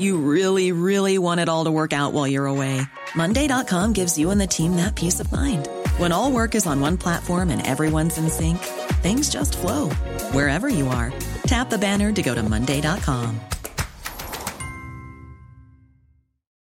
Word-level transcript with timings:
You 0.00 0.16
really, 0.16 0.72
really 0.72 1.18
want 1.18 1.40
it 1.40 1.48
all 1.48 1.64
to 1.64 1.70
work 1.70 1.92
out 1.92 2.12
while 2.14 2.26
you're 2.26 2.46
away. 2.46 2.80
Monday.com 3.14 3.92
gives 3.92 4.18
you 4.18 4.30
and 4.30 4.40
the 4.40 4.46
team 4.46 4.76
that 4.76 4.96
peace 4.96 5.20
of 5.20 5.30
mind. 5.30 5.68
When 5.98 6.10
all 6.10 6.32
work 6.32 6.54
is 6.54 6.66
on 6.66 6.80
one 6.80 6.96
platform 6.96 7.50
and 7.50 7.66
everyone's 7.66 8.18
in 8.18 8.28
sync, 8.30 8.58
things 9.02 9.30
just 9.30 9.58
flow 9.58 9.90
wherever 10.32 10.68
you 10.68 10.88
are. 10.88 11.12
Tap 11.42 11.70
the 11.70 11.78
banner 11.78 12.12
to 12.12 12.22
go 12.22 12.34
to 12.34 12.42
Monday.com. 12.42 13.40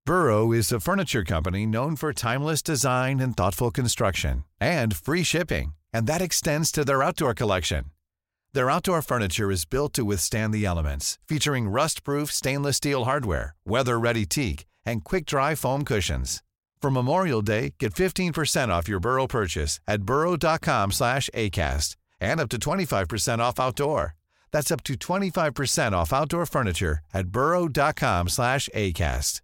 Burrow 0.06 0.54
is 0.54 0.72
a 0.72 0.80
furniture 0.80 1.26
company 1.26 1.66
known 1.66 1.96
for 1.98 2.14
timeless 2.14 2.62
design 2.62 3.20
and 3.20 3.36
thoughtful 3.36 3.72
construction 3.72 4.46
and 4.60 4.96
free 4.96 5.24
shipping, 5.24 5.76
and 5.94 6.08
that 6.08 6.22
extends 6.22 6.72
to 6.72 6.86
their 6.86 7.04
outdoor 7.04 7.34
collection. 7.34 7.86
Their 8.58 8.72
outdoor 8.72 9.04
furniture 9.04 9.52
is 9.52 9.66
built 9.66 9.94
to 9.94 10.04
withstand 10.04 10.52
the 10.52 10.66
elements, 10.66 11.20
featuring 11.30 11.70
rust-proof 11.70 12.32
stainless 12.32 12.78
steel 12.78 13.06
hardware, 13.06 13.54
weather-ready 13.68 14.26
teak, 14.26 14.66
and 14.84 15.04
quick-dry 15.04 15.54
foam 15.54 15.86
cushions. 15.86 16.42
For 16.82 16.90
Memorial 16.90 17.44
Day, 17.44 17.76
get 17.78 17.94
15% 17.94 18.70
off 18.70 18.90
your 18.90 19.00
Burrow 19.00 19.28
purchase 19.28 19.80
at 19.88 20.02
burrow.com 20.02 20.92
slash 20.92 21.30
ACAST 21.36 21.98
and 22.20 22.40
up 22.40 22.50
to 22.50 22.58
25% 22.58 23.38
off 23.38 23.60
outdoor. 23.60 24.16
That's 24.52 24.72
up 24.72 24.82
to 24.86 24.94
25% 24.96 25.92
off 25.92 26.12
outdoor 26.12 26.48
furniture 26.48 27.00
at 27.14 27.28
burrow.com 27.28 28.28
slash 28.28 28.70
ACAST. 28.74 29.42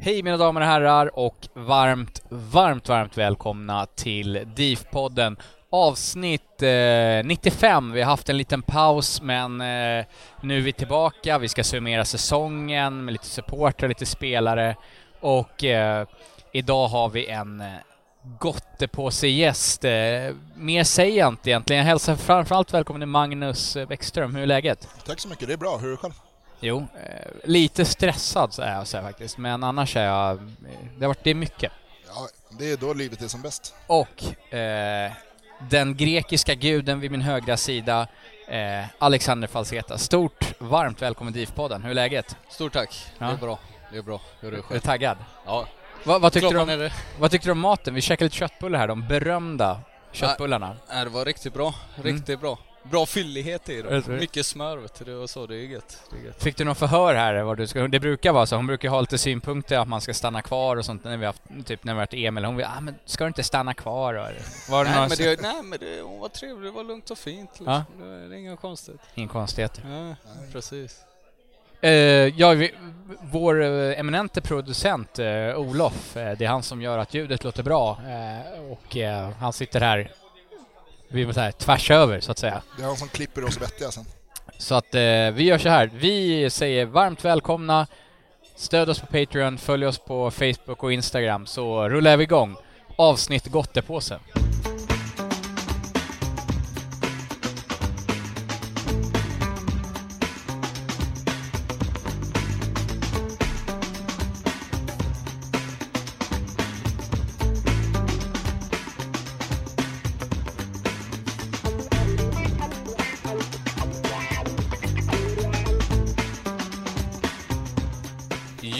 Hej 0.00 0.22
mina 0.22 0.36
damer 0.36 0.60
och 0.60 0.66
herrar 0.66 1.18
och 1.18 1.48
varmt, 1.54 2.22
varmt, 2.28 2.88
varmt 2.88 3.18
välkomna 3.18 3.86
till 3.86 4.46
DIF-podden 4.56 5.36
avsnitt 5.70 6.62
eh, 6.62 7.24
95. 7.24 7.92
Vi 7.92 8.02
har 8.02 8.10
haft 8.10 8.28
en 8.28 8.36
liten 8.36 8.62
paus 8.62 9.22
men 9.22 9.60
eh, 9.60 10.04
nu 10.42 10.56
är 10.56 10.60
vi 10.60 10.72
tillbaka. 10.72 11.38
Vi 11.38 11.48
ska 11.48 11.64
summera 11.64 12.04
säsongen 12.04 13.04
med 13.04 13.12
lite 13.12 13.26
supportrar, 13.26 13.88
lite 13.88 14.06
spelare 14.06 14.76
och 15.20 15.64
eh, 15.64 16.06
idag 16.52 16.88
har 16.88 17.08
vi 17.08 17.26
en 17.26 17.60
eh, 17.60 17.66
gottepåse-gäst. 18.38 19.84
Eh, 19.84 19.90
mer 20.56 20.84
säger 20.84 21.18
jag 21.18 21.28
inte 21.28 21.50
egentligen. 21.50 21.78
Jag 21.78 21.86
hälsar 21.86 22.16
framförallt 22.16 22.74
välkommen 22.74 23.00
till 23.00 23.08
Magnus 23.08 23.76
Bäckström. 23.88 24.34
Hur 24.34 24.42
är 24.42 24.46
läget? 24.46 24.88
Tack 25.06 25.20
så 25.20 25.28
mycket, 25.28 25.46
det 25.48 25.52
är 25.54 25.58
bra. 25.58 25.76
Hur 25.76 25.86
är 25.88 25.90
det 25.90 25.96
själv? 25.96 26.12
Jo, 26.60 26.78
eh, 26.78 27.30
lite 27.44 27.84
stressad 27.84 28.52
så 28.52 28.62
är 28.62 28.74
jag 28.74 28.86
så 28.86 29.02
faktiskt, 29.02 29.38
men 29.38 29.64
annars 29.64 29.96
är 29.96 30.04
jag... 30.04 30.30
eh, 30.36 30.44
Det 30.98 31.04
har 31.04 31.08
varit 31.08 31.24
det 31.24 31.30
är 31.30 31.34
mycket. 31.34 31.72
Ja, 32.08 32.28
det 32.58 32.70
är 32.72 32.76
då 32.76 32.94
livet 32.94 33.22
är 33.22 33.28
som 33.28 33.42
bäst. 33.42 33.74
Och 33.86 34.54
eh, 34.54 35.12
den 35.58 35.96
grekiska 35.96 36.54
guden 36.54 37.00
vid 37.00 37.10
min 37.10 37.22
högra 37.22 37.56
sida, 37.56 38.06
eh, 38.48 38.84
Alexander 38.98 39.48
Falseta. 39.48 39.98
Stort, 39.98 40.44
varmt 40.58 41.02
välkommen 41.02 41.32
till 41.32 41.40
DIF-podden. 41.46 41.82
Hur 41.82 41.90
är 41.90 41.94
läget? 41.94 42.36
Stort 42.48 42.72
tack. 42.72 43.06
Ja. 43.18 43.26
Det 43.26 43.32
är 43.32 43.36
bra. 43.36 43.58
Det 43.92 43.98
är 43.98 44.02
bra. 44.02 44.20
Hur 44.40 44.48
är 44.48 44.52
det 44.52 44.56
Är 44.56 44.62
du 44.62 44.62
själv? 44.62 44.80
taggad? 44.80 45.16
Ja. 45.46 45.66
Va, 46.04 46.18
vad, 46.18 46.32
tyckte 46.32 46.50
du 46.50 46.58
om, 46.58 46.68
är 46.68 46.92
vad 47.18 47.30
tyckte 47.30 47.48
du 47.48 47.52
om 47.52 47.58
maten? 47.58 47.94
Vi 47.94 48.00
käkade 48.00 48.24
lite 48.24 48.36
köttbullar 48.36 48.78
här, 48.78 48.88
de 48.88 49.06
berömda 49.08 49.80
köttbullarna. 50.12 50.76
Nej, 50.88 51.04
det 51.04 51.10
var 51.10 51.24
riktigt 51.24 51.54
bra. 51.54 51.74
Mm. 51.96 52.06
Riktigt 52.16 52.40
bra. 52.40 52.58
Bra 52.90 53.06
fyllighet 53.06 53.68
i 53.68 53.82
dem. 53.82 54.02
Mycket 54.06 54.46
smör 54.46 54.76
vet 54.76 55.04
du, 55.04 55.14
var 55.14 55.26
så. 55.26 55.46
Det 55.46 55.56
är 55.56 55.58
gött. 55.58 56.02
Det 56.10 56.16
är 56.16 56.26
gött. 56.26 56.42
Fick 56.42 56.56
du 56.56 56.64
någon 56.64 56.74
förhör 56.74 57.14
här? 57.14 57.34
Vad 57.42 57.56
du 57.56 57.66
ska, 57.66 57.88
det 57.88 58.00
brukar 58.00 58.32
vara 58.32 58.46
så, 58.46 58.56
hon 58.56 58.66
brukar 58.66 58.88
ha 58.88 59.00
lite 59.00 59.18
synpunkter 59.18 59.78
att 59.78 59.88
man 59.88 60.00
ska 60.00 60.14
stanna 60.14 60.42
kvar 60.42 60.76
och 60.76 60.84
sånt 60.84 61.04
när 61.04 61.16
vi 61.16 61.24
har 61.26 61.32
haft, 61.32 61.66
typ 61.66 61.84
när 61.84 61.92
vi 61.92 61.98
har 61.98 62.02
varit 62.06 62.14
Emil. 62.14 62.44
Hon 62.44 62.56
vill, 62.56 62.66
ah 62.66 62.80
men 62.80 62.94
ska 63.04 63.24
du 63.24 63.28
inte 63.28 63.42
stanna 63.42 63.74
kvar? 63.74 64.14
Och, 64.14 64.26
var 64.70 64.84
det 64.84 64.90
Nej 64.90 65.00
någon 65.00 65.08
men, 65.08 65.18
det, 65.18 65.40
nej 65.42 65.62
men 65.62 65.78
det 65.78 66.00
hon 66.02 66.20
var 66.20 66.28
trevlig, 66.28 66.72
det 66.72 66.76
var 66.76 66.84
lugnt 66.84 67.10
och 67.10 67.18
fint. 67.18 67.50
Liksom. 67.52 67.66
Ja. 67.72 67.84
Det, 67.98 68.04
är- 68.04 68.28
det 68.28 68.34
är 68.36 68.38
inget 68.38 68.60
konstigt. 68.60 69.00
Ingen 69.14 69.28
konstighet. 69.28 69.80
Ja, 69.84 70.16
precis. 70.52 71.00
Eh, 71.80 71.90
ja, 72.40 72.50
vi, 72.50 72.74
vår 73.20 73.62
eh, 73.62 74.00
eminente 74.00 74.40
producent 74.40 75.18
eh, 75.18 75.26
Olof, 75.58 76.16
eh, 76.16 76.38
det 76.38 76.44
är 76.44 76.48
han 76.48 76.62
som 76.62 76.82
gör 76.82 76.98
att 76.98 77.14
ljudet 77.14 77.44
låter 77.44 77.62
bra 77.62 78.00
och 78.70 78.96
han 79.38 79.52
sitter 79.52 79.80
här 79.80 80.10
vi 81.08 81.24
var 81.24 81.32
så 81.32 81.40
här, 81.40 81.52
tvärs 81.52 81.90
över 81.90 82.20
så 82.20 82.32
att 82.32 82.38
säga. 82.38 82.62
Det 82.76 82.82
är 82.82 82.86
han 82.86 82.96
som 82.96 83.08
klipper 83.08 83.44
oss 83.44 83.60
vettiga 83.60 83.90
sen. 83.90 84.04
Så 84.58 84.74
att 84.74 84.94
eh, 84.94 85.00
vi 85.32 85.42
gör 85.42 85.58
så 85.58 85.68
här, 85.68 85.90
vi 85.94 86.50
säger 86.50 86.86
varmt 86.86 87.24
välkomna, 87.24 87.86
stöd 88.56 88.88
oss 88.88 89.00
på 89.00 89.06
Patreon, 89.06 89.58
följ 89.58 89.86
oss 89.86 89.98
på 89.98 90.30
Facebook 90.30 90.82
och 90.82 90.92
Instagram 90.92 91.46
så 91.46 91.88
rullar 91.88 92.16
vi 92.16 92.24
igång 92.24 92.56
avsnitt 92.96 93.46
Gottepåse. 93.46 94.18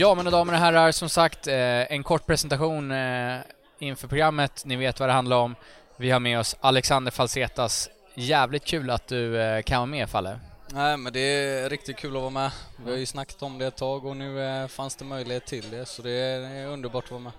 Ja, 0.09 0.15
mina 0.15 0.31
damer 0.31 0.53
och 0.53 0.59
herrar, 0.59 0.93
som 0.93 1.09
sagt, 1.09 1.47
eh, 1.47 1.93
en 1.93 2.03
kort 2.03 2.27
presentation 2.27 2.91
eh, 2.91 3.37
inför 3.79 4.09
programmet. 4.09 4.63
Ni 4.65 4.77
vet 4.77 5.01
vad 5.01 5.09
det 5.09 5.13
handlar 5.13 5.37
om. 5.37 5.55
Vi 5.97 6.11
har 6.11 6.21
med 6.21 6.39
oss 6.39 6.57
Alexander 6.61 7.11
Falsetas. 7.11 7.91
Jävligt 8.15 8.65
kul 8.65 8.91
att 8.91 9.09
du 9.09 9.41
eh, 9.41 9.63
kan 9.63 9.79
vara 9.79 9.87
med, 9.87 10.11
Falle. 10.11 10.41
Nej 10.73 10.97
men 10.97 11.13
det 11.13 11.21
är 11.21 11.71
riktigt 11.71 11.97
kul 11.97 12.17
att 12.17 12.23
vara 12.23 12.31
med. 12.31 12.51
Vi 12.85 12.91
har 12.91 12.99
ju 12.99 13.07
snackat 13.07 13.43
om 13.43 13.59
det 13.59 13.67
ett 13.67 13.77
tag 13.77 14.07
och 14.07 14.17
nu 14.17 14.69
fanns 14.69 14.97
det 14.97 15.05
möjlighet 15.05 15.47
till 15.47 15.71
det. 15.71 15.87
Så 15.87 16.03
det 16.03 16.11
är, 16.11 16.41
det 16.41 16.47
är 16.47 16.67
underbart 16.67 17.05
att 17.05 17.11
vara 17.11 17.21
med. 17.21 17.33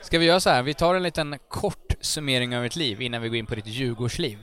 Ska 0.00 0.18
vi 0.18 0.24
göra 0.24 0.40
så 0.40 0.50
här, 0.50 0.62
vi 0.62 0.74
tar 0.74 0.94
en 0.94 1.02
liten 1.02 1.38
kort 1.48 1.94
summering 2.00 2.56
av 2.56 2.62
ditt 2.62 2.76
liv 2.76 3.02
innan 3.02 3.22
vi 3.22 3.28
går 3.28 3.36
in 3.36 3.46
på 3.46 3.54
ditt 3.54 3.66
Djurgårdsliv. 3.66 4.38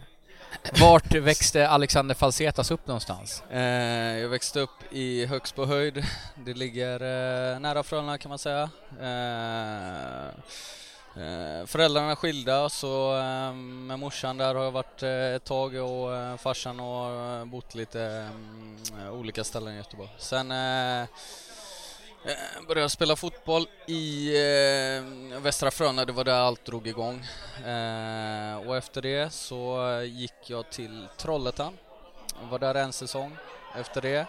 Vart 0.79 1.13
växte 1.15 1.67
Alexander 1.69 2.15
Falsetas 2.15 2.71
upp 2.71 2.87
någonstans? 2.87 3.43
Eh, 3.49 3.61
jag 4.19 4.29
växte 4.29 4.59
upp 4.59 4.93
i 4.93 5.25
Högsbohöjd. 5.25 6.05
Det 6.35 6.53
ligger 6.53 6.93
eh, 7.53 7.59
nära 7.59 7.83
Frölunda 7.83 8.17
kan 8.17 8.29
man 8.29 8.39
säga. 8.39 8.69
Eh, 9.01 10.27
eh, 11.23 11.65
föräldrarna 11.65 12.11
är 12.11 12.15
skilda 12.15 12.69
så 12.69 13.17
eh, 13.17 13.53
med 13.53 13.99
morsan 13.99 14.37
där 14.37 14.55
har 14.55 14.63
jag 14.63 14.71
varit 14.71 15.03
eh, 15.03 15.35
ett 15.35 15.43
tag 15.43 15.75
och 15.75 16.15
eh, 16.15 16.37
farsan 16.37 16.79
har 16.79 17.39
eh, 17.39 17.45
bott 17.45 17.75
lite 17.75 18.01
mm, 18.01 18.77
olika 19.11 19.43
ställen 19.43 19.73
i 19.73 19.77
Göteborg. 19.77 20.09
Sen 20.17 20.51
eh, 20.51 21.07
eh, 22.27 22.33
eh, 22.33 22.67
började 22.67 22.89
spela 22.89 23.15
fotboll 23.15 23.67
i 23.87 24.27
eh, 24.35 25.39
Västra 25.39 25.71
Frölunda, 25.71 26.05
det 26.05 26.13
var 26.13 26.23
där 26.23 26.39
allt 26.39 26.65
drog 26.65 26.87
igång. 26.87 27.25
Eh, 27.65 28.67
och 28.67 28.77
efter 28.77 29.01
det 29.01 29.33
så 29.33 29.89
gick 30.05 30.49
jag 30.49 30.69
till 30.69 31.07
Trollhättan 31.17 31.73
jag 32.41 32.47
var 32.47 32.59
där 32.59 32.75
en 32.75 32.93
säsong. 32.93 33.37
Efter 33.75 34.01
det 34.01 34.19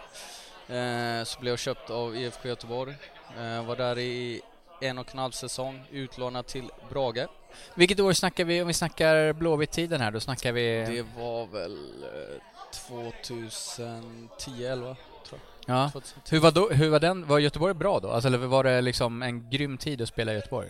eh, 0.75 1.23
så 1.23 1.39
blev 1.39 1.51
jag 1.51 1.59
köpt 1.59 1.89
av 1.89 2.15
IFK 2.15 2.47
Göteborg. 2.47 2.95
Eh, 3.39 3.65
var 3.65 3.75
där 3.75 3.97
i 3.97 4.41
en 4.81 4.97
och 4.97 5.07
en 5.11 5.19
halv 5.19 5.31
säsong, 5.31 5.83
utlånad 5.91 6.47
till 6.47 6.71
Brage. 6.89 7.27
Vilket 7.75 7.99
år 7.99 8.13
snackar 8.13 8.45
vi, 8.45 8.61
om 8.61 8.67
vi 8.67 8.73
snackar 8.73 9.33
Blåvitt-tiden 9.33 10.01
här, 10.01 10.11
då 10.11 10.19
snackar 10.19 10.51
vi... 10.51 10.85
Det 10.85 11.21
var 11.21 11.45
väl 11.45 12.03
eh, 12.03 12.41
2010, 12.87 14.65
11 14.65 14.95
tror 15.27 15.39
jag. 15.39 15.58
Ja. 15.69 15.89
2010. 15.91 16.35
Hur 16.35 16.39
var, 16.39 16.51
då, 16.51 16.69
hur 16.69 16.89
var 16.89 16.99
den, 16.99 17.27
var 17.27 17.39
Göteborg 17.39 17.73
bra 17.73 17.99
då? 17.99 18.11
Alltså, 18.11 18.27
eller 18.27 18.37
var 18.37 18.63
det 18.63 18.81
liksom 18.81 19.21
en 19.21 19.49
grym 19.49 19.77
tid 19.77 20.01
att 20.01 20.09
spela 20.09 20.31
i 20.31 20.35
Göteborg? 20.35 20.69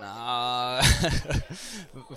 Nah. 0.00 0.82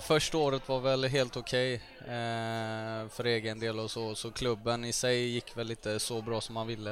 Första 0.00 0.38
året 0.38 0.68
var 0.68 0.80
väl 0.80 1.04
helt 1.04 1.36
okej 1.36 1.74
eh, 2.00 3.08
för 3.08 3.24
egen 3.24 3.58
del 3.58 3.78
och 3.78 3.90
så, 3.90 4.14
så 4.14 4.30
klubben 4.30 4.84
i 4.84 4.92
sig 4.92 5.28
gick 5.28 5.56
väl 5.56 5.70
inte 5.70 6.00
så 6.00 6.22
bra 6.22 6.40
som 6.40 6.54
man 6.54 6.66
ville. 6.66 6.90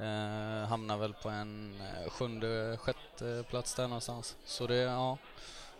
Eh, 0.00 0.68
hamnade 0.68 1.00
väl 1.00 1.14
på 1.14 1.28
en 1.28 1.82
sjunde, 2.08 2.78
sjätte 2.80 3.44
plats 3.50 3.74
där 3.74 3.88
någonstans. 3.88 4.36
Så 4.44 4.66
det, 4.66 4.76
ja. 4.76 5.18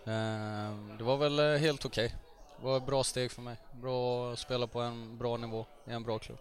Eh, 0.04 0.96
det 0.98 1.04
var 1.04 1.16
väl 1.16 1.58
helt 1.58 1.84
okej. 1.84 2.14
Det 2.58 2.66
var 2.66 2.76
ett 2.76 2.86
bra 2.86 3.04
steg 3.04 3.32
för 3.32 3.42
mig. 3.42 3.56
Bra 3.72 4.32
att 4.32 4.38
spela 4.38 4.66
på 4.66 4.80
en 4.80 5.18
bra 5.18 5.36
nivå 5.36 5.66
i 5.86 5.92
en 5.92 6.02
bra 6.02 6.18
klubb. 6.18 6.38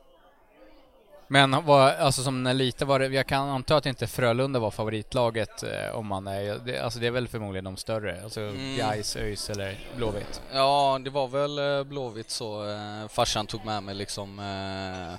Men 1.28 1.66
var, 1.66 1.92
alltså 1.92 2.24
som 2.24 2.44
när 2.44 2.54
lite 2.54 2.86
var 2.86 3.00
det, 3.00 3.08
jag 3.08 3.28
kan 3.28 3.50
anta 3.50 3.76
att 3.76 3.86
inte 3.86 4.08
Frölunda 4.08 4.60
var 4.60 4.72
favoritlaget 4.72 5.64
eh, 5.64 5.96
om 5.96 6.08
man 6.08 6.28
är, 6.28 6.60
det, 6.66 6.80
alltså 6.80 7.00
det 7.00 7.08
är 7.08 7.12
väl 7.12 7.28
förmodligen 7.28 7.64
de 7.64 7.78
större, 7.78 8.24
alltså 8.24 8.42
Mm. 8.42 8.78
Gais, 8.78 9.16
ÖIS 9.16 9.50
eller 9.50 9.80
Blåvitt. 9.98 10.42
Ja, 10.54 11.00
det 11.04 11.10
var 11.10 11.28
väl 11.28 11.60
eh, 11.60 11.84
Blåvitt 11.84 12.30
så. 12.30 12.70
Eh, 12.70 13.08
farsan 13.08 13.48
tog 13.48 13.66
med 13.66 13.84
mig 13.84 13.96
liksom 13.96 14.40
eh, 14.40 15.14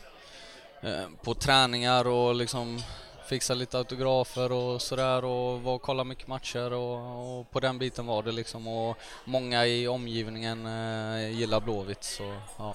eh, 0.90 1.06
på 1.22 1.34
träningar 1.34 2.06
och 2.06 2.34
liksom 2.34 2.82
fixa 3.26 3.54
lite 3.54 3.78
autografer 3.78 4.52
och 4.52 4.82
sådär 4.82 5.24
och 5.24 5.62
var 5.62 5.74
och 5.74 5.82
kolla 5.82 6.04
mycket 6.04 6.28
matcher 6.28 6.72
och, 6.72 7.38
och 7.38 7.50
på 7.50 7.60
den 7.60 7.78
biten 7.78 8.06
var 8.06 8.22
det 8.22 8.32
liksom 8.32 8.68
och 8.68 8.98
många 9.24 9.66
i 9.66 9.88
omgivningen 9.88 10.66
eh, 10.66 11.30
gillar 11.30 11.60
Blåvitt 11.60 12.04
så 12.04 12.34
ja. 12.58 12.74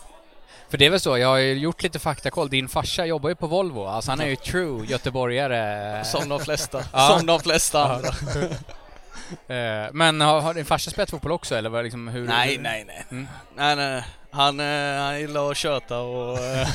För 0.69 0.77
det 0.77 0.85
är 0.85 0.89
väl 0.89 0.99
så, 0.99 1.17
jag 1.17 1.27
har 1.27 1.37
ju 1.37 1.53
gjort 1.53 1.83
lite 1.83 1.99
faktakoll, 1.99 2.49
din 2.49 2.67
farsa 2.67 3.05
jobbar 3.05 3.29
ju 3.29 3.35
på 3.35 3.47
Volvo, 3.47 3.85
alltså 3.87 4.11
han 4.11 4.21
är 4.21 4.25
ju 4.27 4.35
true 4.35 4.85
göteborgare. 4.87 6.03
Som 6.05 6.29
de 6.29 6.39
flesta, 6.39 6.83
Ja. 6.93 7.15
som 7.17 7.25
de 7.27 7.39
flesta 7.39 7.83
andra. 7.95 8.09
Eh, 9.47 9.87
Men 9.91 10.21
har, 10.21 10.41
har 10.41 10.53
din 10.53 10.65
farsa 10.65 10.91
spelat 10.91 11.09
fotboll 11.09 11.31
också 11.31 11.55
eller 11.55 11.69
var 11.69 11.83
liksom 11.83 12.07
hur? 12.07 12.27
Nej, 12.27 12.55
hur- 12.55 12.61
nej, 12.63 12.83
nej. 12.87 13.05
Mm. 13.11 13.27
Nej, 13.55 13.75
nej. 13.75 14.03
Han, 14.31 14.59
eh, 14.59 15.01
han 15.01 15.19
gillar 15.19 15.51
att 15.51 15.57
köta 15.57 15.99
och, 15.99 16.37
eh, 16.37 16.67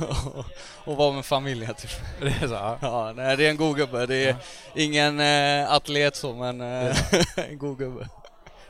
och, 0.00 0.44
och 0.84 0.96
vara 0.96 1.12
med 1.12 1.24
familjen 1.24 1.74
typ. 1.74 1.90
Det 2.20 2.26
är 2.26 2.48
så, 2.48 2.54
ja. 2.54 2.78
Ja, 2.82 3.12
nej, 3.16 3.36
det 3.36 3.46
är 3.46 3.50
en 3.50 3.56
god 3.56 3.76
gubbe. 3.76 4.06
Det 4.06 4.16
är 4.28 4.36
ingen 4.74 5.20
eh, 5.20 5.72
atlet 5.72 6.16
så, 6.16 6.34
men 6.34 6.60
en 6.60 7.58
god 7.58 7.78
gubbe. 7.78 8.08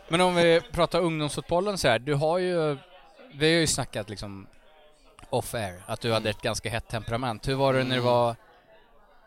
Men 0.08 0.20
om 0.20 0.34
vi 0.34 0.60
pratar 0.72 1.00
ungdomsfotbollen 1.00 1.78
så 1.78 1.88
här, 1.88 1.98
du 1.98 2.14
har 2.14 2.38
ju, 2.38 2.78
vi 3.32 3.54
har 3.54 3.60
ju 3.60 3.66
snackat 3.66 4.08
liksom 4.10 4.46
off 5.30 5.54
air, 5.54 5.82
att 5.86 6.00
du 6.00 6.12
hade 6.12 6.30
ett 6.30 6.42
ganska 6.42 6.70
hett 6.70 6.88
temperament. 6.88 7.48
Hur 7.48 7.54
var 7.54 7.74
det 7.74 7.84
när 7.84 7.96
du 7.96 8.02
Mm. 8.02 8.04
var, 8.12 8.36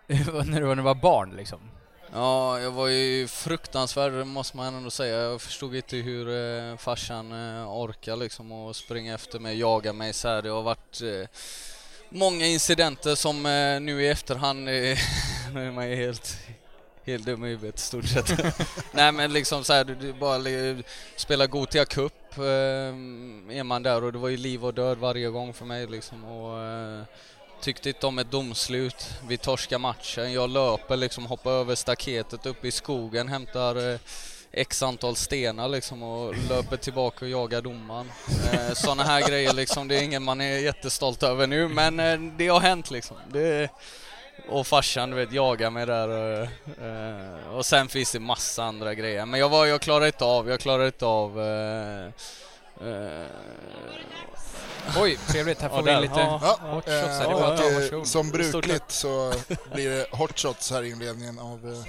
när 0.08 0.26
du 0.26 0.32
var, 0.32 0.44
när 0.44 0.76
du 0.76 0.82
var 0.82 0.96
barn 0.96 1.34
liksom? 1.38 1.60
Ja, 2.14 2.60
jag 2.60 2.72
var 2.72 2.88
ju 2.88 3.28
fruktansvärd 3.28 4.28
måste 4.28 4.58
man 4.58 4.74
ändå 4.76 4.92
säga. 4.92 5.18
Jag 5.18 5.42
förstod 5.42 5.76
inte 5.76 5.96
hur 5.98 6.30
eh, 6.30 6.78
farsan 6.78 7.32
eh, 7.32 7.72
orkar 7.72 8.16
liksom 8.16 8.52
och 8.52 8.76
springa 8.76 9.16
efter 9.16 9.40
mig, 9.40 9.60
jaga 9.60 9.94
mig 9.94 10.14
så 10.14 10.28
här. 10.28 10.42
Det 10.42 10.50
har 10.50 10.62
varit 10.62 11.02
eh, 11.02 11.28
många 12.10 12.46
incidenter 12.46 13.16
som 13.16 13.46
eh, 13.46 13.82
nu 13.82 14.04
i 14.04 14.10
efterhand, 14.10 14.70
eh, 14.70 14.74
nu 15.54 15.68
är 15.68 15.72
man 15.72 15.90
ju 15.90 15.96
helt, 15.96 16.38
helt 17.06 17.26
dum 17.26 17.46
i 17.46 17.50
huvudet 17.50 17.76
i 17.76 17.82
stort 17.82 18.08
sett. 18.08 18.56
Nej 18.92 19.12
men 19.12 19.34
liksom 19.34 19.64
så 19.64 19.74
här, 19.74 19.84
du, 19.84 19.96
du 19.96 20.14
bara 20.14 20.50
eh, 20.50 20.78
spela 21.16 21.48
Gotia 21.48 21.86
Cup 21.86 22.38
eh, 22.38 22.44
är 22.44 23.64
man 23.64 23.84
där 23.84 24.04
och 24.04 24.12
det 24.12 24.20
var 24.20 24.30
ju 24.30 24.38
liv 24.38 24.66
och 24.66 24.74
död 24.74 24.98
varje 24.98 25.30
gång 25.30 25.54
för 25.54 25.66
mig 25.66 25.88
liksom. 25.88 26.24
Och, 26.24 26.60
eh, 26.60 27.04
Tyckte 27.62 27.90
inte 27.90 28.08
om 28.08 28.20
ett 28.20 28.32
domslut. 28.32 29.10
Vi 29.28 29.38
torskar 29.38 29.78
matchen. 29.78 30.34
Jag 30.34 30.50
löper 30.50 30.98
liksom, 30.98 31.26
hoppar 31.26 31.52
över 31.52 31.76
staketet 31.76 32.46
upp 32.46 32.66
i 32.66 32.72
skogen, 32.72 33.28
hämtar 33.28 33.92
eh, 33.94 34.00
x 34.52 34.84
antal 34.84 35.16
stenar 35.16 35.70
liksom 35.70 36.04
och 36.04 36.36
löper 36.50 36.78
tillbaka 36.78 37.26
och 37.26 37.32
jagar 37.32 37.62
domaren. 37.62 38.12
Eh, 38.54 38.74
Sådana 38.74 39.04
här 39.04 39.28
grejer 39.28 39.54
liksom, 39.54 39.88
det 39.88 39.96
är 39.96 40.04
ingen 40.04 40.24
man 40.24 40.42
är 40.42 40.58
jättestolt 40.58 41.24
över 41.24 41.48
nu 41.48 41.68
men 41.68 42.00
eh, 42.00 42.20
det 42.38 42.48
har 42.48 42.60
hänt 42.60 42.92
liksom. 42.92 43.18
Det, 43.28 43.70
och 44.48 44.68
farsan 44.68 45.10
du 45.10 45.16
vet 45.16 45.32
jagar 45.32 45.70
mig 45.70 45.86
där 45.86 46.08
och, 46.08 46.48
eh, 46.86 47.56
och 47.56 47.66
sen 47.66 47.88
finns 47.88 48.12
det 48.12 48.20
massa 48.20 48.64
andra 48.64 48.94
grejer. 48.94 49.26
Men 49.26 49.40
jag, 49.40 49.50
var, 49.50 49.66
jag 49.66 49.82
klarar 49.82 50.06
inte 50.06 50.26
av, 50.26 50.50
jag 50.50 50.60
klarar 50.60 50.86
inte 50.86 51.06
av 51.06 51.42
eh, 51.42 52.06
eh, 52.88 53.28
Oj, 54.98 55.18
trevligt, 55.28 55.62
här 55.62 55.70
Ja, 55.70 55.76
får 55.76 55.84
vi 55.84 55.92
in 55.92 56.02
lite 56.02 56.20
Ja. 56.20 56.40
Ja, 56.44 56.60
hot 56.74 56.84
shots 56.84 57.20
här. 57.20 57.30
Det 57.30 57.34
var 57.34 57.58
varsågod. 57.58 58.08
som 58.08 58.30
brukligt 58.30 58.92
så 58.92 59.34
blir 59.74 59.90
det 59.90 60.08
hot 60.12 60.40
shots 60.40 60.72
här 60.72 60.84
i 60.84 60.90
inledningen 60.90 61.40
av 61.40 61.86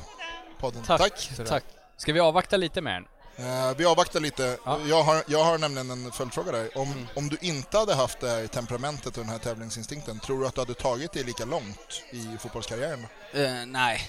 podden. 0.60 0.82
Tack. 0.82 1.18
Sådär. 1.18 1.48
Tack. 1.48 1.64
Ska 1.96 2.12
vi 2.12 2.20
avvakta 2.20 2.56
lite 2.56 2.80
med 2.80 2.94
den? 2.94 3.04
Eh, 3.36 3.76
vi 3.76 3.84
avvaktar 3.84 4.20
lite. 4.20 4.58
Ja. 4.64 4.78
Jag, 4.88 5.02
har, 5.02 5.22
jag 5.26 5.44
har 5.44 5.58
nämligen 5.58 5.90
en 5.90 6.12
följdfråga 6.12 6.52
där. 6.52 6.78
Om, 6.78 6.92
Mm. 6.92 7.06
om 7.14 7.28
du 7.28 7.36
inte 7.40 7.78
hade 7.78 7.94
haft 7.94 8.20
det 8.20 8.28
här 8.28 8.46
temperamentet 8.46 9.06
och 9.06 9.22
den 9.25 9.28
här 9.28 9.38
tävlingsinstinkten, 9.38 10.20
tror 10.20 10.40
du 10.40 10.46
att 10.46 10.54
du 10.54 10.60
hade 10.60 10.75
tagit 10.75 11.12
det 11.12 11.22
lika 11.22 11.44
långt 11.44 12.02
i 12.10 12.36
fotbollskarriären? 12.40 13.06
Eh, 13.32 13.66
nej, 13.66 14.00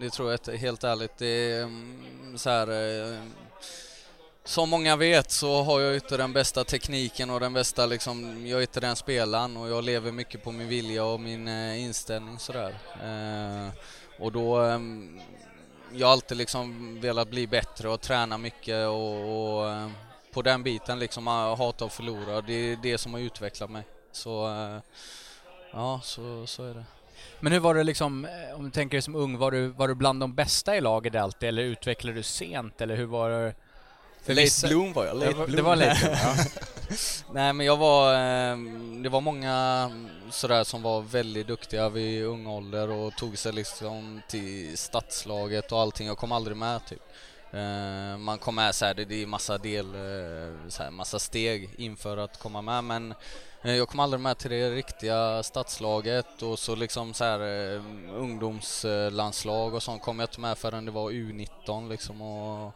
det 0.00 0.10
tror 0.10 0.30
jag 0.30 0.34
inte. 0.40 0.56
Helt 0.56 0.84
ärligt. 0.84 1.18
Det 1.18 1.26
är 1.26 1.62
mm, 1.62 2.38
så 2.38 2.50
här... 2.50 2.68
Eh, 3.12 3.18
som 4.46 4.68
många 4.70 4.96
vet 4.96 5.30
så 5.30 5.62
har 5.62 5.80
jag 5.80 5.94
inte 5.94 6.16
den 6.16 6.32
bästa 6.32 6.64
tekniken 6.64 7.30
och 7.30 7.40
den 7.40 7.52
bästa 7.52 7.86
liksom, 7.86 8.46
jag 8.46 8.58
är 8.58 8.60
inte 8.60 8.80
den 8.80 8.96
spelaren 8.96 9.56
och 9.56 9.68
jag 9.68 9.84
lever 9.84 10.12
mycket 10.12 10.42
på 10.44 10.52
min 10.52 10.68
vilja 10.68 11.04
och 11.04 11.20
min 11.20 11.48
eh, 11.48 11.80
inställning 11.80 12.38
sådär. 12.38 12.78
Och 14.18 14.32
då, 14.32 14.56
ehm, 14.56 15.20
jag 15.96 16.06
har 16.06 16.12
alltid 16.12 16.36
liksom 16.38 16.98
velat 17.00 17.30
bli 17.30 17.46
bättre 17.46 17.88
och 17.88 18.00
träna 18.00 18.38
mycket 18.38 18.88
och, 18.88 19.58
och 19.58 19.70
eh, 19.70 19.88
på 20.32 20.42
den 20.42 20.62
biten 20.62 20.98
liksom, 20.98 21.28
ah, 21.28 21.54
hata 21.54 21.84
att 21.84 21.92
förlora. 21.92 22.40
Det 22.40 22.52
är 22.52 22.76
det 22.82 22.98
som 22.98 23.14
har 23.14 23.20
utvecklat 23.20 23.70
mig. 23.70 23.82
Så, 24.12 24.48
eh, 24.48 24.78
ja, 25.72 26.00
så, 26.02 26.46
så 26.46 26.64
är 26.64 26.74
det. 26.74 26.84
Men 27.40 27.52
hur 27.52 27.60
var 27.60 27.74
det 27.74 27.84
liksom, 27.84 28.24
eh, 28.24 28.56
om 28.56 28.64
du 28.64 28.70
tänker 28.70 28.96
dig 28.96 29.02
som 29.02 29.14
ung, 29.14 29.38
var 29.38 29.50
du, 29.50 29.66
var 29.66 29.88
du 29.88 29.94
bland 29.94 30.20
de 30.20 30.34
bästa 30.34 30.76
i 30.76 30.80
laget 30.80 31.14
alltid 31.14 31.48
eller 31.48 31.62
utvecklade 31.62 32.16
du 32.16 32.22
sent 32.22 32.80
eller 32.80 32.96
hur 32.96 33.06
var 33.06 33.30
det? 33.30 33.54
För 34.24 34.34
Late 34.34 34.68
bloom 34.68 34.92
var 34.92 35.06
jag. 35.06 35.16
Late 35.16 35.26
Det 35.30 35.34
var- 35.38 35.46
bloom. 35.46 35.56
Det 35.56 35.62
var 35.62 35.76
lite, 35.76 36.18
ja. 36.22 36.34
Nej 37.32 37.52
men 37.52 37.66
jag 37.66 37.76
var, 37.76 38.12
eh, 38.14 38.56
det 39.02 39.08
var 39.08 39.20
många 39.20 39.90
sådär 40.30 40.64
som 40.64 40.82
var 40.82 41.00
väldigt 41.00 41.46
duktiga 41.46 41.88
vid 41.88 42.24
ung 42.24 42.46
ålder 42.46 42.90
och 42.90 43.16
tog 43.16 43.38
sig 43.38 43.52
liksom 43.52 44.20
till 44.28 44.78
stadslaget 44.78 45.72
och 45.72 45.80
allting. 45.80 46.06
Jag 46.06 46.18
kom 46.18 46.32
aldrig 46.32 46.56
med 46.56 46.80
typ. 46.86 47.02
Eh, 47.52 48.16
Man 48.18 48.38
kom 48.38 48.54
med 48.54 48.74
såhär, 48.74 48.94
det 48.94 49.04
det 49.04 49.22
är 49.22 49.26
massa 49.26 49.58
del, 49.58 49.86
eh, 49.86 50.68
såhär, 50.68 50.90
massa 50.90 51.18
steg 51.18 51.70
inför 51.78 52.16
att 52.16 52.38
komma 52.38 52.62
med 52.62 52.84
men 52.84 53.14
eh, 53.62 53.74
jag 53.76 53.88
kom 53.88 54.00
aldrig 54.00 54.20
med 54.20 54.38
till 54.38 54.50
det 54.50 54.70
riktiga 54.70 55.42
stadslaget 55.42 56.42
och 56.42 56.58
så 56.58 56.74
liksom 56.74 57.14
så 57.14 57.24
här 57.24 57.40
eh, 57.40 57.82
ungdomslandslag 58.14 59.74
och 59.74 59.82
sånt 59.82 60.02
kom 60.02 60.18
jag 60.20 60.26
inte 60.26 60.40
med 60.40 60.58
förrän 60.58 60.84
det 60.84 60.90
var 60.90 61.10
U19 61.10 61.88
liksom 61.88 62.22
och, 62.22 62.72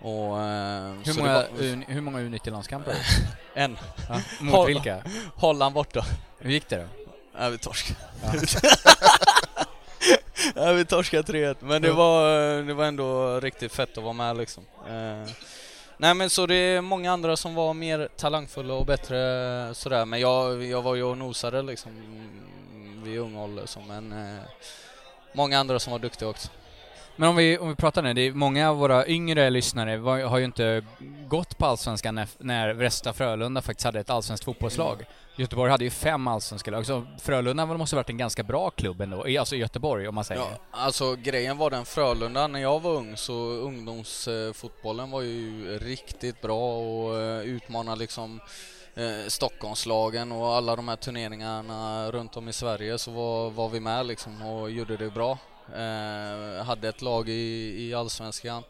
och 0.00 0.40
eh, 0.42 0.92
Hur 1.04 1.18
många, 1.18 1.34
var- 1.34 1.46
U- 1.58 1.84
hur 1.88 2.00
många 2.00 2.18
U19-landskamper? 2.18 2.94
En. 3.54 3.78
Ja. 4.08 4.20
Mot 4.40 4.54
Håll- 4.54 4.66
vilka? 4.66 5.02
Holland 5.34 5.74
borta. 5.74 6.04
Hur 6.38 6.50
gick 6.50 6.68
det 6.68 6.76
då? 6.76 6.84
Ja, 7.38 7.48
vi 7.48 7.58
torskade. 7.58 7.98
ja, 10.54 10.72
vi 10.76 10.84
torskade 10.84 11.32
3-1, 11.32 11.56
men 11.60 11.82
det 11.82 11.92
var, 11.92 12.38
det 12.62 12.74
var 12.74 12.84
ändå 12.84 13.40
riktigt 13.40 13.72
fett 13.72 13.98
att 13.98 14.04
vara 14.04 14.12
med 14.12 14.36
liksom. 14.36 14.64
Eh, 14.88 15.30
nej 15.96 16.14
men 16.14 16.30
så 16.30 16.46
det 16.46 16.54
är 16.54 16.80
många 16.80 17.12
andra 17.12 17.36
som 17.36 17.54
var 17.54 17.74
mer 17.74 18.08
talangfulla 18.16 18.74
och 18.74 18.86
bättre 18.86 19.16
sådär, 19.74 20.04
men 20.04 20.20
jag, 20.20 20.64
jag 20.64 20.82
var 20.82 20.94
ju 20.94 21.02
och 21.02 21.18
nosade 21.18 21.62
liksom 21.62 21.92
vid 23.04 23.18
ung 23.18 23.36
ålder 23.36 23.66
så, 23.66 23.80
men 23.80 24.12
eh, 24.12 24.42
många 25.32 25.58
andra 25.58 25.78
som 25.78 25.90
var 25.90 25.98
duktiga 25.98 26.28
också. 26.28 26.48
Men 27.20 27.28
om 27.28 27.36
vi, 27.36 27.58
om 27.58 27.68
vi 27.68 27.74
pratar 27.74 28.02
nu, 28.02 28.14
det 28.14 28.20
är 28.20 28.32
många 28.32 28.70
av 28.70 28.76
våra 28.76 29.06
yngre 29.06 29.50
lyssnare 29.50 29.96
var, 29.96 30.20
har 30.20 30.38
ju 30.38 30.44
inte 30.44 30.84
gått 31.28 31.58
på 31.58 31.66
Allsvenskan 31.66 32.14
när, 32.14 32.28
när 32.38 32.74
Västra 32.74 33.12
Frölunda 33.12 33.62
faktiskt 33.62 33.84
hade 33.84 34.00
ett 34.00 34.10
allsvenskt 34.10 34.44
fotbollslag. 34.44 35.04
Göteborg 35.36 35.70
hade 35.70 35.84
ju 35.84 35.90
fem 35.90 36.28
allsvenska 36.28 36.70
lag, 36.70 36.86
så 36.86 37.06
Frölunda 37.20 37.66
måste 37.66 37.96
ha 37.96 37.98
varit 37.98 38.10
en 38.10 38.18
ganska 38.18 38.42
bra 38.42 38.70
klubb 38.70 39.00
ändå, 39.00 39.38
alltså 39.38 39.56
i 39.56 39.58
Göteborg 39.58 40.08
om 40.08 40.14
man 40.14 40.24
säger. 40.24 40.40
Ja, 40.40 40.48
alltså 40.70 41.16
grejen 41.16 41.56
var 41.56 41.70
den 41.70 41.84
Frölunda, 41.84 42.46
när 42.46 42.60
jag 42.60 42.80
var 42.80 42.94
ung 42.94 43.16
så 43.16 43.32
ungdomsfotbollen 43.42 45.10
var 45.10 45.20
ju 45.20 45.78
riktigt 45.78 46.40
bra 46.40 46.78
och 46.78 47.20
eh, 47.20 47.40
utmanade 47.40 47.98
liksom 47.98 48.40
eh, 48.94 49.28
Stockholmslagen 49.28 50.32
och 50.32 50.54
alla 50.54 50.76
de 50.76 50.88
här 50.88 50.96
turneringarna 50.96 52.10
runt 52.10 52.36
om 52.36 52.48
i 52.48 52.52
Sverige 52.52 52.98
så 52.98 53.10
var, 53.10 53.50
var 53.50 53.68
vi 53.68 53.80
med 53.80 54.06
liksom 54.06 54.42
och 54.42 54.70
gjorde 54.70 54.96
det 54.96 55.10
bra. 55.10 55.38
Eh, 55.76 56.64
hade 56.64 56.88
ett 56.88 57.02
lag 57.02 57.28
i, 57.28 57.74
i 57.88 57.94
Allsvenskan 57.94 58.62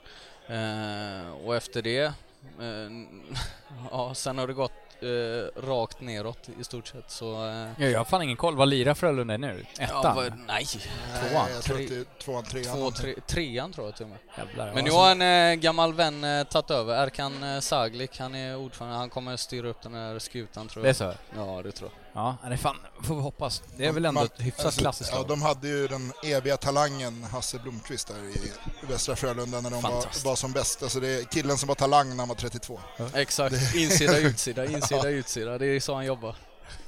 eh, 0.46 1.30
och 1.46 1.56
efter 1.56 1.82
det, 1.82 1.98
eh, 2.04 2.12
ja 3.90 4.14
sen 4.14 4.38
har 4.38 4.46
det 4.46 4.52
gått 4.52 4.72
eh, 5.02 5.60
rakt 5.68 6.00
neråt 6.00 6.48
i 6.60 6.64
stort 6.64 6.86
sett 6.86 7.10
så 7.10 7.46
eh, 7.46 7.68
Ja, 7.78 7.86
jag 7.86 7.98
har 8.00 8.04
fan 8.04 8.22
ingen 8.22 8.36
koll. 8.36 8.56
Vad 8.56 8.68
lirar 8.68 8.94
Frölunda 8.94 9.36
nu? 9.36 9.64
Ettan? 9.78 10.00
Ja, 10.04 10.12
vad, 10.16 10.32
nej, 10.46 10.64
Tvåan? 10.64 11.46
jag 11.54 11.62
Tre- 11.62 12.04
tvåan, 12.24 12.44
trean. 12.44 12.64
två, 12.64 12.76
någonting. 12.76 13.02
tre, 13.02 13.14
trean 13.26 13.72
tror 13.72 13.86
jag 13.86 13.96
till 13.96 14.04
och 14.04 14.10
med. 14.10 14.18
Jävlar, 14.38 14.72
Men 14.74 14.84
nu 14.84 14.90
har 14.90 15.10
en 15.10 15.22
eh, 15.52 15.54
gammal 15.54 15.94
vän 15.94 16.24
eh, 16.24 16.44
tagit 16.44 16.70
över, 16.70 17.02
Erkan 17.06 17.42
eh, 17.42 17.60
Saglik, 17.60 18.18
han 18.18 18.34
är 18.34 18.56
ordförande, 18.56 18.96
han 18.96 19.10
kommer 19.10 19.36
styra 19.36 19.68
upp 19.68 19.82
den 19.82 19.94
här 19.94 20.18
skutan 20.18 20.68
tror 20.68 20.82
Det 20.82 20.88
är 20.88 21.04
jag. 21.04 21.14
så? 21.14 21.18
Ja, 21.36 21.60
det 21.64 21.72
tror 21.72 21.90
jag. 21.90 22.07
Ja, 22.18 22.36
det 22.48 22.52
är 22.52 22.56
fan, 22.56 22.76
får 23.02 23.14
vi 23.14 23.20
hoppas. 23.20 23.62
Det 23.76 23.86
är 23.86 23.92
väl 23.92 24.04
ändå 24.04 24.20
ett 24.24 24.40
hyfsat 24.40 24.64
alltså, 24.66 24.80
klassiskt 24.80 25.10
Ja, 25.12 25.18
lag. 25.18 25.28
de 25.28 25.42
hade 25.42 25.68
ju 25.68 25.88
den 25.88 26.12
eviga 26.24 26.56
talangen 26.56 27.24
Hasse 27.32 27.58
Blomqvist 27.58 28.08
där 28.08 28.14
i 28.16 28.52
Västra 28.92 29.16
Frölunda 29.16 29.60
när 29.60 29.70
de 29.70 29.82
var, 29.82 30.24
var 30.24 30.36
som 30.36 30.52
bäst. 30.52 30.82
Alltså 30.82 31.00
det 31.00 31.08
är 31.08 31.24
killen 31.24 31.58
som 31.58 31.66
var 31.68 31.74
talang 31.74 32.08
när 32.10 32.16
han 32.16 32.28
var 32.28 32.34
32. 32.36 32.80
Exakt, 33.14 33.74
insida, 33.74 34.18
utsida, 34.18 34.66
insida, 34.66 35.08
utsida, 35.10 35.58
det 35.58 35.66
är 35.66 35.80
så 35.80 35.94
han 35.94 36.04
jobbar. 36.06 36.36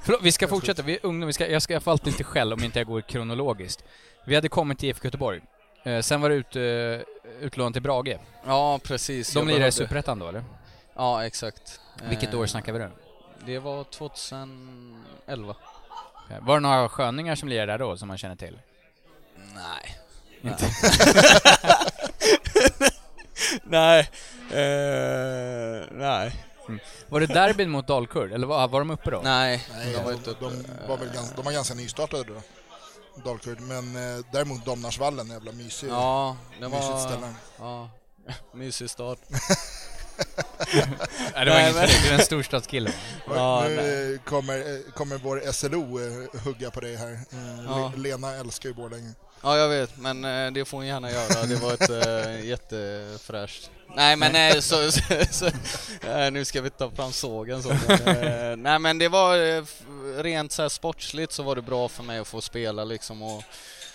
Förlåt, 0.01 0.21
vi 0.23 0.31
ska 0.31 0.47
fortsätta. 0.47 0.81
Vi 0.81 0.93
är 0.93 0.99
ungdom, 1.05 1.27
vi 1.27 1.33
ska, 1.33 1.47
jag 1.47 1.61
ska 1.61 1.79
få 1.79 1.91
alltid 1.91 2.07
lite 2.07 2.23
skäll 2.23 2.53
om 2.53 2.63
inte 2.63 2.79
jag 2.79 2.87
går 2.87 3.01
kronologiskt. 3.01 3.83
Vi 4.25 4.35
hade 4.35 4.49
kommit 4.49 4.79
till 4.79 4.89
IFK 4.89 5.05
Göteborg. 5.05 5.41
Eh, 5.83 5.99
sen 6.01 6.21
var 6.21 6.29
det 6.29 6.35
ut, 6.35 6.55
eh, 6.55 7.41
utlånat 7.45 7.73
till 7.73 7.81
Brage. 7.81 8.17
Ja, 8.45 8.79
precis. 8.83 9.33
De 9.33 9.47
lirade 9.47 9.67
i 9.67 9.71
Superettan 9.71 10.19
då 10.19 10.27
eller? 10.27 10.43
Ja, 10.95 11.25
exakt. 11.25 11.79
Vilket 12.09 12.33
Eh, 12.33 12.39
år 12.39 12.45
snackar 12.45 12.73
vi 12.73 12.79
då? 12.79 12.89
Det 13.45 13.59
var 13.59 13.83
2011. 13.83 15.55
Eh, 16.29 16.39
Var 16.41 16.55
det 16.55 16.59
några 16.59 16.89
sköningar 16.89 17.35
som 17.35 17.49
lirade 17.49 17.71
där 17.71 17.77
då, 17.79 17.97
som 17.97 18.07
man 18.07 18.17
känner 18.17 18.35
till? 18.35 18.59
Nej. 19.55 19.97
Inte? 20.41 20.69
nej. 23.63 23.99
Eh, 24.51 25.85
nej. 25.91 26.45
Var 27.09 27.19
det 27.19 27.25
derbyn 27.25 27.69
mot 27.69 27.87
Dalkurd, 27.87 28.31
eller 28.31 28.47
var, 28.47 28.67
var 28.67 28.79
de 28.79 28.89
uppe 28.91 29.11
då? 29.11 29.21
Nej, 29.23 29.67
Nej, 29.75 29.93
de 29.93 30.03
var 30.03 30.11
de, 30.11 30.17
inte 30.17 30.29
uppe. 30.29 30.45
de, 30.45 30.63
var 30.87 30.97
väl 30.97 31.09
ganska, 31.13 31.35
de 31.35 31.45
var 31.45 31.51
ganska 31.51 31.73
nystartade 31.73 32.23
då. 32.23 32.41
Dalkurd, 33.23 33.59
men 33.59 33.95
eh, 33.95 34.25
däremot 34.31 34.65
Domnarsvallen, 34.65 35.27
jävla 35.27 35.51
mysig, 35.51 35.89
Ja, 35.89 36.37
det 36.59 36.69
mysigt 36.69 36.85
var... 36.91 36.99
ställe. 36.99 37.33
Ja, 37.59 37.89
mysig 38.53 38.89
start. 38.89 39.19
Nej, 41.35 41.45
det 41.45 41.51
var 41.51 41.57
Nej, 41.57 41.63
inget 41.63 41.75
men-. 41.75 41.87
Du 42.03 42.09
är 42.09 42.13
en 42.13 42.25
storstadskille. 42.25 42.91
Ja, 43.35 43.63
nu 43.67 44.19
kommer, 44.25 44.57
eh, 44.57 44.91
kommer 44.93 45.17
vår 45.17 45.51
SLO 45.51 45.99
eh, 45.99 46.41
hugga 46.43 46.71
på 46.71 46.79
dig 46.79 46.95
här. 46.95 47.11
Eh, 47.11 47.65
Ja. 47.65 47.91
Le- 47.95 48.01
Lena 48.09 48.35
älskar 48.35 48.69
ju 48.69 48.75
Borlänge. 48.75 49.13
Ja, 49.43 49.57
jag 49.57 49.69
vet, 49.69 49.97
men 49.97 50.53
det 50.53 50.65
får 50.65 50.77
hon 50.77 50.87
gärna 50.87 51.11
göra. 51.11 51.45
Det 51.45 51.55
var 51.55 51.73
ett 51.73 51.89
äh, 51.89 52.45
jättefräscht. 52.45 53.69
Nej, 53.95 54.15
men 54.15 54.35
eh, 54.35 54.59
så, 54.59 54.91
så, 54.91 55.01
så 55.31 55.49
nu 56.31 56.45
ska 56.45 56.61
vi 56.61 56.69
ta 56.69 56.91
fram 56.91 57.11
sågen 57.11 57.63
så. 57.63 57.73
Nej, 58.57 58.79
men 58.79 58.97
det 58.97 59.07
var 59.07 59.65
rent 60.23 60.51
så 60.51 60.61
här 60.61 60.69
sportsligt 60.69 61.31
så 61.33 61.43
var 61.43 61.55
det 61.55 61.61
bra 61.61 61.89
för 61.89 62.03
mig 62.03 62.19
att 62.19 62.27
få 62.27 62.41
spela 62.41 62.83
liksom 62.83 63.21
och 63.21 63.43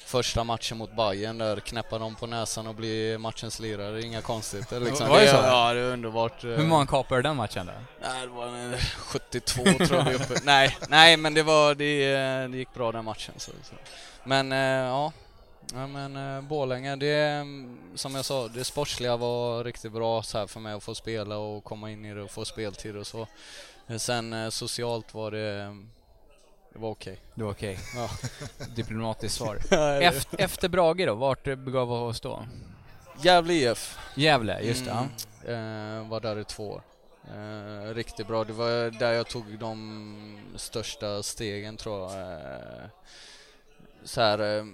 första 0.06 0.44
matchen 0.44 0.78
mot 0.78 0.96
Bayern 0.96 1.38
där 1.38 1.60
knäppa 1.60 1.98
dem 1.98 2.14
på 2.14 2.26
näsan 2.26 2.66
och 2.66 2.75
bli 2.75 3.18
matchens 3.18 3.60
lirare, 3.60 4.02
inga 4.02 4.22
konstigheter 4.22 4.80
liksom. 4.80 5.08
Var 5.08 5.20
det 5.20 5.28
så? 5.28 5.36
Ja, 5.36 5.72
det 5.72 5.80
är 5.80 5.92
underbart. 5.92 6.44
eh. 6.44 6.50
Hur 6.50 6.66
många 6.66 6.86
kapade 6.86 7.22
den 7.22 7.36
matchen 7.36 7.66
då? 7.66 7.72
Nej, 8.02 8.20
det 8.20 8.32
var 8.32 8.46
en 8.46 8.76
72 8.78 9.62
tror 9.62 9.94
jag 10.00 10.04
vi 10.04 10.14
uppe. 10.14 10.34
Nej, 10.44 10.76
nej 10.88 11.16
men 11.16 11.34
det 11.34 11.42
var, 11.42 11.75
det, 11.75 12.12
eh, 12.14 12.48
det 12.48 12.56
gick 12.58 12.75
bra 12.75 12.92
den 12.92 13.04
matchen. 13.04 13.34
Så, 13.36 13.50
så. 13.62 13.75
Men 14.25 14.52
eh, 14.52 14.58
ja, 14.58 15.12
ja 15.72 15.86
men 15.86 16.48
Borlänge, 16.48 16.96
det 16.96 17.14
mm, 17.18 17.78
som 17.94 18.14
jag 18.14 18.25
sa, 18.25 18.48
det 18.48 18.64
sportsliga 18.64 19.16
var 19.16 19.64
riktigt 19.64 19.92
bra 19.92 20.22
så 20.22 20.38
här 20.38 20.46
för 20.46 20.60
mig 20.60 20.72
att 20.75 20.82
få 20.82 20.94
spela 20.94 21.36
och 21.38 21.64
komma 21.64 21.90
in 21.90 22.04
i 22.04 22.14
det 22.14 22.22
och 22.22 22.30
få 22.30 22.44
speltid 22.44 22.96
och 22.96 23.06
så. 23.06 23.26
Sen 23.98 24.52
socialt 24.52 25.14
var 25.14 25.30
det, 25.30 25.62
mm, 25.62 25.90
det 26.76 26.83
var 26.83 26.90
okej. 26.90 27.21
Det 27.35 27.45
var 27.45 27.50
okej. 27.50 27.78
Ja. 27.95 28.11
Diplomatiskt 28.75 29.37
svar. 29.37 29.56
Efter, 30.02 30.40
efter 30.40 30.68
Brage 30.68 31.06
då, 31.06 31.14
vart 31.14 31.45
begav 31.45 31.88
vi 31.88 31.95
oss 31.95 32.21
då? 32.21 32.47
Gävle 33.23 33.52
IF. 33.54 33.99
Gävle, 34.14 34.61
just 34.62 34.85
det. 34.85 34.90
ja. 34.90 35.06
Mm, 35.52 35.99
eh, 35.99 36.09
var 36.09 36.21
där 36.21 36.38
i 36.38 36.45
två 36.45 36.71
år. 36.71 36.83
Eh, 37.35 37.95
riktigt 37.95 38.26
bra. 38.26 38.45
Det 38.45 38.52
var 38.52 38.99
där 38.99 39.12
jag 39.12 39.26
tog 39.28 39.59
de 39.59 40.38
största 40.56 41.23
stegen 41.23 41.76
tror 41.76 42.00
jag. 42.12 42.21
Eh, 42.21 42.87
så 44.04 44.21
här, 44.21 44.59
eh, 44.59 44.64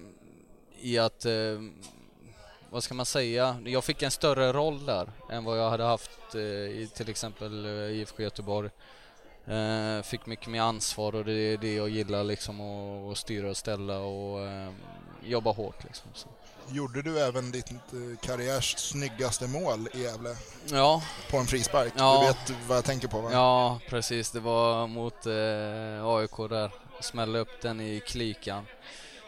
i 0.79 0.97
att, 0.99 1.25
eh, 1.25 1.61
vad 2.69 2.83
ska 2.83 2.93
man 2.93 3.05
säga, 3.05 3.57
jag 3.65 3.83
fick 3.83 4.01
en 4.01 4.11
större 4.11 4.53
roll 4.53 4.85
där 4.85 5.09
än 5.31 5.43
vad 5.43 5.59
jag 5.59 5.69
hade 5.69 5.83
haft 5.83 6.35
eh, 6.35 6.41
i 6.41 6.89
till 6.95 7.09
exempel 7.09 7.65
eh, 7.65 7.71
IFK 7.71 8.23
Göteborg. 8.23 8.69
Eh, 9.47 10.01
fick 10.03 10.25
mycket 10.25 10.47
mer 10.47 10.61
ansvar 10.61 11.15
och 11.15 11.25
det 11.25 11.33
är 11.33 11.57
det 11.57 11.73
jag 11.75 11.89
gillar 11.89 12.23
liksom 12.23 12.61
att 12.61 13.11
att 13.11 13.17
styra 13.17 13.49
och 13.49 13.57
ställa 13.57 13.97
och 13.99 14.41
eh, 14.47 14.69
jobba 15.23 15.51
hårt 15.51 15.83
liksom. 15.83 16.09
Så. 16.13 16.27
Gjorde 16.71 17.01
du 17.01 17.19
även 17.19 17.51
ditt 17.51 17.71
eh, 17.71 18.19
karriärs 18.21 18.75
snyggaste 18.77 19.47
mål 19.47 19.87
i 19.93 20.01
Gävle 20.03 20.35
Ja, 20.65 21.03
på 21.31 21.37
en 21.37 21.45
frispark? 21.45 21.93
Ja. 21.97 22.19
Du 22.21 22.27
vet 22.27 22.59
vad 22.67 22.77
jag 22.77 22.85
tänker 22.85 23.07
på 23.07 23.21
va? 23.21 23.29
Ja, 23.33 23.79
precis. 23.89 24.31
Det 24.31 24.39
var 24.39 24.87
mot 24.87 25.25
eh, 25.25 26.05
AIK 26.07 26.49
där. 26.49 26.71
Smällde 27.01 27.39
upp 27.39 27.61
den 27.61 27.81
i 27.81 27.99
klykan. 28.05 28.65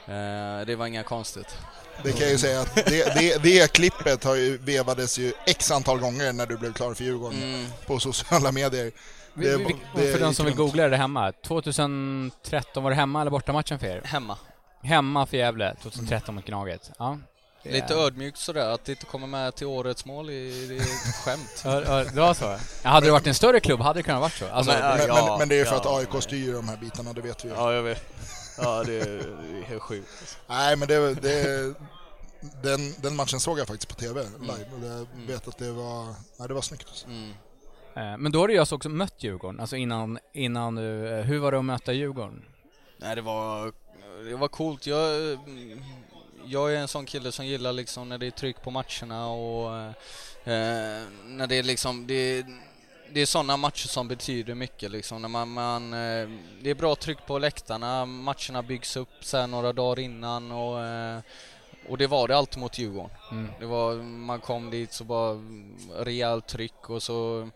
Eh, 0.06 0.66
det 0.66 0.76
var 0.78 0.86
inga 0.88 1.04
konstigt. 1.04 1.58
Det 2.04 2.12
kan 2.12 2.22
jag 2.22 2.32
ju 2.32 2.38
säga 2.38 2.62
att 2.62 2.76
det, 2.76 3.16
det, 3.20 3.44
det 3.44 3.72
klippet 3.74 4.24
har 4.24 4.36
ju, 4.36 4.58
vevades 4.58 5.18
ju 5.18 5.34
x 5.46 5.72
antal 5.72 6.00
gånger 6.00 6.34
när 6.34 6.46
du 6.46 6.58
blev 6.58 6.74
klar 6.74 6.94
för 6.94 7.04
Djurgården 7.04 7.44
Mm. 7.44 7.66
på 7.88 8.00
sociala 8.00 8.52
medier. 8.52 8.92
Vi, 9.36 9.58
vi, 9.58 9.76
det 9.96 10.12
för 10.12 10.20
de 10.20 10.34
som 10.34 10.46
vill 10.46 10.56
googla 10.56 10.88
det 10.88 10.98
hemma. 10.98 11.32
2013, 11.32 12.84
var 12.84 12.90
det 12.90 12.96
hemma 12.96 13.22
eller 13.22 13.32
bortamatchen 13.32 13.80
för 13.80 13.88
er? 13.88 14.02
Hemma. 14.06 14.38
Hemma 14.84 15.26
för 15.26 15.38
Gävle, 15.38 15.76
2013 15.82 16.36
mot 16.36 16.46
Gnaget. 16.46 16.92
Ja. 17.00 17.18
Lite 17.64 17.94
är- 17.94 17.98
ödmjukt 18.06 18.38
sådär, 18.38 18.70
att 18.70 18.86
det 18.86 18.92
inte 18.92 19.06
kommer 19.06 19.28
med 19.28 19.56
till 19.56 19.68
årets 19.68 20.06
mål, 20.06 20.30
i- 20.30 20.68
det 20.68 20.76
är 20.76 20.82
ett 20.82 21.16
skämt. 21.26 21.64
Det 22.14 22.22
var 22.22 22.34
så? 22.34 22.58
Ja, 22.84 22.90
hade 22.90 23.06
det 23.08 23.12
varit 23.12 23.28
en 23.28 23.36
större 23.36 23.60
klubb 23.60 23.80
hade 23.80 24.00
det 24.00 24.04
kunnat 24.04 24.22
varit 24.22 24.34
så. 24.34 24.46
Alltså, 24.48 24.72
Men- 24.72 24.98
Men, 24.98 25.08
Ja, 25.08 25.26
men, 25.30 25.38
men 25.40 25.50
det 25.50 25.60
är 25.60 25.66
för 25.66 25.76
att 25.76 25.86
ja, 25.86 25.98
AIK 26.00 26.14
men- 26.14 26.22
styr 26.22 26.54
de 26.54 26.68
här 26.70 26.78
bitarna, 26.78 27.14
det 27.14 27.22
vet 27.22 27.46
vi 27.46 27.50
ju. 27.50 27.56
Ja, 27.56 27.74
jag 27.74 27.84
vet. 27.84 28.04
Ja, 28.58 28.84
det 28.84 28.94
är, 29.00 29.06
det 29.52 29.58
är 29.60 29.64
helt 29.64 29.82
sjukt. 29.82 30.38
Nej, 30.48 30.76
men 30.76 30.88
det, 30.88 31.14
det, 31.14 31.74
den, 32.64 32.94
den 33.02 33.16
matchen 33.16 33.40
såg 33.40 33.60
jag 33.60 33.68
faktiskt 33.68 33.90
på 33.90 33.96
TV 33.96 34.22
Mm. 34.22 34.42
live 34.42 34.66
och 34.96 35.00
jag 35.00 35.28
vet 35.28 35.48
att 35.48 35.58
det 35.58 35.72
var, 35.72 36.06
nej, 36.38 36.48
det 36.48 36.54
var 36.54 36.62
snyggt. 36.62 36.86
alltså. 36.88 37.08
Mm. 37.08 37.34
Eh, 37.96 38.18
men 38.18 38.32
då 38.32 38.40
har 38.40 38.48
du 38.48 38.54
ju 38.54 38.60
alltså 38.60 38.76
också 38.76 38.90
mött 38.90 39.24
Djurgården, 39.24 39.60
alltså 39.60 39.76
innan, 39.76 40.20
innan 40.34 40.76
du... 40.76 40.84
Hur 41.26 41.40
var 41.40 41.52
det 41.52 41.60
att 41.60 41.66
möta 41.66 41.94
Djurgården? 41.94 42.42
Nej, 42.98 43.16
det 43.16 43.22
var, 43.22 43.74
det 44.30 44.36
var 44.36 44.48
coolt. 44.48 44.88
Jag, 44.88 45.32
mm, 45.34 45.84
jag 46.46 46.74
är 46.74 46.78
en 46.78 46.88
sån 46.88 47.06
kille 47.06 47.32
som 47.32 47.46
gillar 47.46 47.74
liksom 47.74 48.10
när 48.10 48.18
det 48.18 48.28
är 48.28 48.32
tryck 48.32 48.62
på 48.62 48.72
matcherna 48.72 49.28
och 49.28 49.78
eh, 49.78 49.88
eh 50.54 51.04
när 51.26 51.48
det 51.48 51.56
är 51.56 51.64
liksom, 51.64 52.08
det, 52.08 52.46
det 53.14 53.22
är 53.22 53.26
sådana 53.26 53.58
matcher 53.58 53.88
som 53.88 54.08
betyder 54.08 54.56
mycket 54.56 54.92
liksom. 54.92 55.22
När 55.22 55.30
man, 55.30 55.50
man, 55.50 55.92
det 56.62 56.70
är 56.70 56.76
bra 56.76 56.96
tryck 56.96 57.26
på 57.26 57.40
läktarna, 57.40 58.06
matcherna 58.06 58.62
byggs 58.62 58.98
upp 58.98 59.10
så 59.22 59.38
här 59.38 59.48
några 59.48 59.74
dagar 59.74 60.00
innan 60.00 60.52
och, 60.52 60.84
eh, 60.84 61.20
och 61.90 61.98
det 61.98 62.08
var 62.08 62.28
det 62.28 62.38
alltid 62.38 62.60
mot 62.60 62.78
Djurgården. 62.78 63.10
Mm. 63.32 63.50
Det 63.60 63.66
var, 63.66 63.96
man 64.04 64.40
kom 64.42 64.70
dit 64.70 64.94
så 64.94 65.04
bara 65.04 65.42
rejält 65.96 66.48
tryck 66.48 66.90
och 66.90 67.04
så 67.04 67.50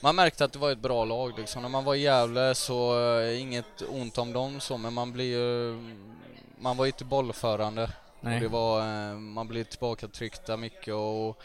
man 0.00 0.16
märkte 0.16 0.44
att 0.44 0.52
det 0.52 0.58
var 0.58 0.70
ett 0.70 0.78
bra 0.78 1.04
lag 1.04 1.38
liksom. 1.38 1.62
När 1.62 1.68
man 1.68 1.84
var 1.84 1.94
i 1.94 2.00
Gävle 2.00 2.54
så, 2.54 3.00
eh, 3.20 3.40
inget 3.40 3.82
ont 3.88 4.18
om 4.18 4.32
dem 4.32 4.60
så, 4.60 4.76
men 4.78 4.92
man 4.92 5.12
blir 5.12 5.24
ju, 5.38 5.78
man 6.58 6.76
var 6.76 6.86
inte 6.86 7.04
bollförande. 7.04 7.90
Nej. 8.20 8.34
Och 8.34 8.40
det 8.40 8.48
var, 8.48 8.80
eh, 8.80 9.14
man 9.16 9.48
blir 9.48 9.64
tillbaka 9.64 10.08
tryckta 10.08 10.56
mycket 10.56 10.94
och 10.94 11.42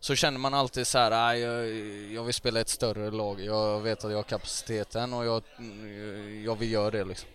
så 0.00 0.14
känner 0.14 0.38
man 0.38 0.54
alltid 0.54 0.86
så 0.86 0.98
här, 0.98 1.10
"Nej, 1.10 1.40
jag, 1.40 1.68
jag 2.12 2.24
vill 2.24 2.34
spela 2.34 2.60
ett 2.60 2.68
större 2.68 3.10
lag. 3.10 3.40
Jag 3.40 3.80
vet 3.80 4.04
att 4.04 4.10
jag 4.10 4.18
har 4.18 4.22
kapaciteten 4.22 5.12
och 5.14 5.24
jag, 5.26 5.42
jag 6.44 6.58
vill 6.58 6.72
göra 6.72 6.90
det 6.90 7.04
liksom. 7.04 7.28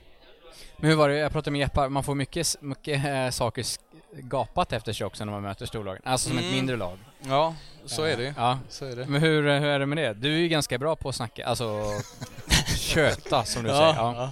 Men 0.77 0.89
hur 0.89 0.97
var 0.97 1.09
det, 1.09 1.15
jag 1.17 1.31
pratade 1.31 1.51
med 1.51 1.59
Jeppe, 1.59 1.89
man 1.89 2.03
får 2.03 2.15
mycket, 2.15 2.55
mycket 2.61 3.05
äh, 3.05 3.29
saker 3.29 3.65
gapat 4.13 4.73
efter 4.73 4.93
sig 4.93 5.05
också 5.05 5.25
när 5.25 5.31
man 5.33 5.41
möter 5.41 5.65
storlagen. 5.65 6.01
Alltså 6.05 6.29
som 6.29 6.37
ett 6.37 6.43
Mm. 6.43 6.55
mindre 6.55 6.75
lag. 6.77 6.97
Ja, 7.21 7.55
så 7.85 8.03
är 8.03 8.17
det 8.17 8.33
Ja. 8.37 8.59
Så 8.69 8.85
är 8.85 8.95
det. 8.95 9.05
Men 9.05 9.21
hur, 9.21 9.59
hur 9.59 9.67
är 9.67 9.79
det 9.79 9.85
med 9.85 9.97
det? 9.97 10.13
Du 10.13 10.33
är 10.33 10.37
ju 10.39 10.47
ganska 10.47 10.77
bra 10.77 10.95
på 10.95 11.09
att 11.09 11.15
snacka, 11.15 11.45
alltså 11.45 11.83
köta 12.77 13.43
som 13.43 13.63
du 13.63 13.69
säger. 13.69 13.81
Ja. 13.81 14.13
ja. 14.15 14.31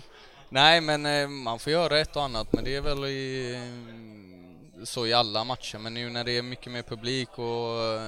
Nej, 0.49 0.81
men 0.81 1.05
eh, 1.05 1.27
man 1.27 1.59
får 1.59 1.71
göra 1.73 1.99
ett 1.99 2.15
och 2.15 2.23
annat, 2.23 2.53
men 2.53 2.63
det 2.63 2.75
är 2.75 2.81
väl 2.81 3.05
i, 3.05 3.53
eh, 3.55 4.83
så 4.83 5.07
i 5.07 5.13
alla 5.13 5.43
matcher. 5.43 5.77
Men 5.77 5.93
nu 5.93 6.09
när 6.09 6.23
det 6.23 6.37
är 6.37 6.41
mycket 6.41 6.71
mer 6.71 6.81
publik 6.81 7.29
och 7.39 7.83
eh, 7.83 8.01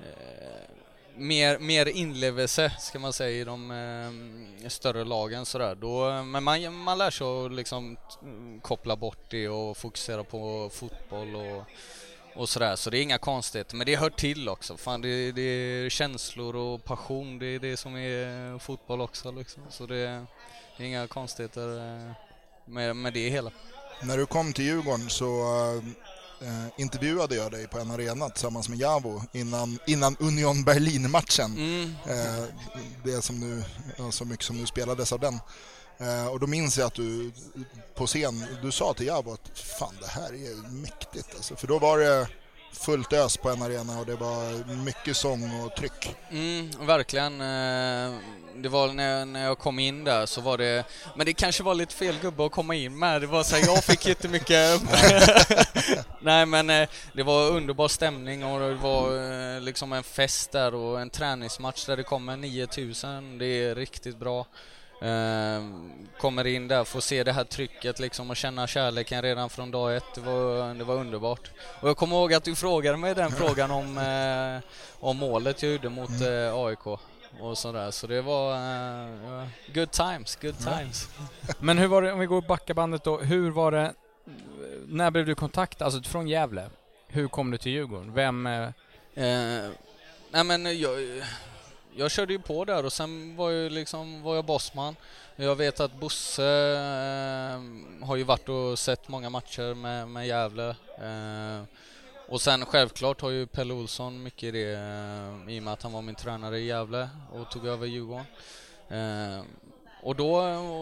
eh, 0.00 0.35
mer, 1.16 1.58
mer 1.58 1.86
inlevelse, 1.86 2.72
ska 2.78 2.98
man 2.98 3.12
säga, 3.12 3.40
i 3.40 3.44
de 3.44 3.70
eh, 3.70 4.68
större 4.68 5.04
lagen 5.04 5.46
sådär. 5.46 5.74
Då, 5.74 6.22
men 6.22 6.44
man, 6.44 6.74
man 6.74 6.98
lär 6.98 7.10
sig 7.10 7.26
att 7.26 7.52
liksom 7.52 7.96
koppla 8.62 8.96
bort 8.96 9.30
det 9.30 9.48
och 9.48 9.76
fokusera 9.76 10.24
på 10.24 10.70
fotboll 10.72 11.36
och 11.36 11.64
och 12.36 12.48
sådär, 12.48 12.76
så 12.76 12.90
det 12.90 12.98
är 12.98 13.02
inga 13.02 13.18
konstigheter. 13.18 13.76
Men 13.76 13.86
det 13.86 13.96
hör 13.96 14.10
till 14.10 14.48
också. 14.48 14.76
Fan, 14.76 15.00
det, 15.00 15.32
det 15.32 15.42
är 15.42 15.88
känslor 15.88 16.56
och 16.56 16.84
passion, 16.84 17.38
det 17.38 17.46
är 17.46 17.58
det 17.58 17.76
som 17.76 17.96
är 17.96 18.58
fotboll 18.58 19.00
också 19.00 19.30
liksom. 19.30 19.62
Så 19.70 19.86
det, 19.86 20.26
det 20.76 20.82
är 20.82 20.86
inga 20.86 21.06
konstigheter 21.06 21.78
eh, 21.78 22.12
med, 22.64 22.96
med 22.96 23.12
det 23.12 23.28
hela. 23.30 23.50
När 24.02 24.16
du 24.16 24.26
kom 24.26 24.52
till 24.52 24.64
Djurgården 24.64 25.10
så 25.10 25.26
eh, 25.26 25.82
eh, 26.40 26.66
intervjuade 26.76 27.34
jag 27.34 27.50
dig 27.50 27.66
på 27.66 27.78
en 27.78 27.90
arena 27.90 28.28
tillsammans 28.28 28.68
med 28.68 28.78
Javo 28.78 29.22
innan, 29.32 29.78
innan 29.86 30.16
Union 30.20 30.64
Berlin-matchen. 30.64 31.56
Mm. 31.56 31.94
Eh, 32.06 32.44
det 33.04 33.22
som 33.22 33.40
nu, 33.40 33.64
så 34.10 34.24
mycket 34.24 34.46
som 34.46 34.56
nu 34.56 34.66
spelades 34.66 35.12
av 35.12 35.20
den. 35.20 35.40
Eh, 35.98 36.26
och 36.26 36.40
då 36.40 36.46
minns 36.46 36.78
jag 36.78 36.86
att 36.86 36.94
du 36.94 37.32
på 37.94 38.06
scen, 38.06 38.44
du 38.62 38.72
sa 38.72 38.94
till 38.94 39.06
Javo 39.06 39.32
att 39.32 39.58
fan 39.58 39.94
det 40.00 40.08
här 40.08 40.28
är 40.28 40.72
mäktigt 40.72 41.34
alltså. 41.36 41.56
För 41.56 41.66
då 41.66 41.78
var 41.78 41.98
det 41.98 42.28
fullt 42.72 43.12
ös 43.12 43.36
på 43.36 43.50
en 43.50 43.62
arena 43.62 43.98
och 43.98 44.06
det 44.06 44.16
var 44.16 44.74
mycket 44.84 45.16
sång 45.16 45.60
och 45.60 45.76
tryck. 45.76 46.16
Mm, 46.30 46.70
verkligen. 46.86 47.40
Det 48.66 48.70
var 48.70 48.92
när 48.92 49.18
jag, 49.18 49.28
när 49.28 49.44
jag 49.44 49.58
kom 49.58 49.78
in 49.78 50.04
där 50.04 50.26
så 50.26 50.40
var 50.40 50.58
det, 50.58 50.84
men 51.14 51.26
det 51.26 51.32
kanske 51.32 51.62
var 51.62 51.74
lite 51.74 51.94
fel 51.94 52.14
gubbe 52.22 52.46
att 52.46 52.52
komma 52.52 52.74
in 52.74 52.98
med. 52.98 53.20
Det 53.20 53.26
var 53.26 53.42
så 53.42 53.56
här, 53.56 53.66
jag 53.66 53.84
fick 53.84 54.06
jättemycket 54.06 54.82
Nej 56.20 56.46
men 56.46 56.70
eh, 56.70 56.88
det 57.12 57.22
var 57.22 57.50
underbar 57.50 57.88
stämning 57.88 58.44
och 58.44 58.60
det 58.60 58.74
var 58.74 59.06
eh, 59.56 59.60
liksom 59.60 59.92
en 59.92 60.02
fest 60.02 60.52
där 60.52 60.74
och 60.74 61.00
en 61.00 61.10
träningsmatch 61.10 61.86
där 61.86 61.96
det 61.96 62.02
kommer 62.02 62.36
9000. 62.36 63.38
Det 63.38 63.46
är 63.46 63.74
riktigt 63.74 64.18
bra. 64.18 64.46
Ehm, 65.02 65.92
kommer 66.18 66.46
in 66.46 66.68
där, 66.68 66.84
får 66.84 67.00
se 67.00 67.24
det 67.24 67.32
här 67.32 67.44
trycket 67.44 67.98
liksom 67.98 68.30
och 68.30 68.36
känna 68.36 68.66
kärleken 68.66 69.22
redan 69.22 69.50
från 69.50 69.70
dag 69.70 69.96
ett. 69.96 70.14
Det 70.14 70.20
var, 70.20 70.74
det 70.74 70.84
var 70.84 70.94
underbart. 70.94 71.50
Och 71.80 71.88
jag 71.88 71.96
kommer 71.96 72.16
ihåg 72.16 72.34
att 72.34 72.44
du 72.44 72.54
frågade 72.54 72.96
mig 72.96 73.14
den 73.14 73.30
frågan 73.30 73.70
om, 73.70 73.98
eh, 73.98 74.70
om 75.00 75.16
målet 75.16 75.62
jag 75.62 75.72
gjorde 75.72 75.88
mot 75.88 76.10
AIK 76.52 76.98
och 77.40 77.58
sådär. 77.58 77.90
Så 77.90 78.06
det 78.06 78.22
var 78.22 78.52
uh, 78.52 79.46
good 79.74 79.90
times, 79.90 80.36
good 80.36 80.58
times. 80.58 81.08
Men 81.58 81.78
hur 81.78 81.86
var 81.86 82.02
det, 82.02 82.12
om 82.12 82.18
vi 82.18 82.26
går 82.26 82.42
backa 82.42 82.74
bandet 82.74 83.04
då, 83.04 83.18
hur 83.18 83.50
var 83.50 83.72
det, 83.72 83.94
när 84.86 85.10
blev 85.10 85.26
du 85.26 85.34
kontaktad, 85.34 85.84
alltså 85.84 86.02
från 86.02 86.28
Gävle? 86.28 86.70
Hur 87.08 87.28
kom 87.28 87.50
du 87.50 87.58
till 87.58 87.72
Djurgården? 87.72 88.14
Vem? 88.14 88.46
Eh, 88.46 88.68
nej 90.30 90.44
men 90.44 90.80
jag, 90.80 91.22
jag 91.96 92.10
körde 92.10 92.32
ju 92.32 92.38
på 92.38 92.64
där 92.64 92.84
och 92.84 92.92
sen 92.92 93.36
var, 93.36 93.50
jag 93.50 93.72
liksom, 93.72 94.22
var 94.22 94.34
jag 94.34 94.44
bossman. 94.44 94.96
Jag 95.38 95.56
vet 95.56 95.80
att 95.80 95.94
Bosse 95.94 96.44
eh, 96.44 98.06
har 98.06 98.16
ju 98.16 98.22
varit 98.22 98.48
och 98.48 98.78
sett 98.78 99.08
många 99.08 99.30
matcher 99.30 99.74
med, 99.74 100.08
med 100.08 100.26
Gävle. 100.26 100.68
Eh, 100.98 101.62
och 102.28 102.40
sen 102.40 102.64
självklart 102.64 103.20
har 103.20 103.30
ju 103.30 103.46
Pelle 103.46 103.74
Olsson 103.74 104.22
mycket 104.22 104.42
i 104.42 104.50
det 104.50 104.74
eh, 104.74 105.54
i 105.54 105.58
och 105.58 105.62
med 105.62 105.72
att 105.72 105.82
han 105.82 105.92
var 105.92 106.02
min 106.02 106.14
tränare 106.14 106.58
i 106.58 106.66
Gävle 106.66 107.08
och 107.32 107.50
tog 107.50 107.66
över 107.66 107.86
Djurgården. 107.86 108.26
Eh, 108.88 109.44
och 110.02 110.16
då, 110.16 110.36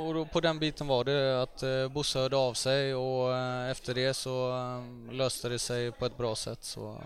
och 0.06 0.14
då, 0.14 0.24
på 0.24 0.40
den 0.40 0.58
biten 0.58 0.86
var 0.86 1.04
det 1.04 1.42
att 1.42 1.62
eh, 1.62 1.88
Bosse 1.88 2.18
hörde 2.18 2.36
av 2.36 2.54
sig 2.54 2.94
och 2.94 3.36
eh, 3.36 3.70
efter 3.70 3.94
det 3.94 4.14
så 4.14 4.50
eh, 4.50 5.12
löste 5.12 5.48
det 5.48 5.58
sig 5.58 5.92
på 5.92 6.06
ett 6.06 6.16
bra 6.16 6.34
sätt. 6.34 6.64
Så, 6.64 6.80
mm. 6.80 7.00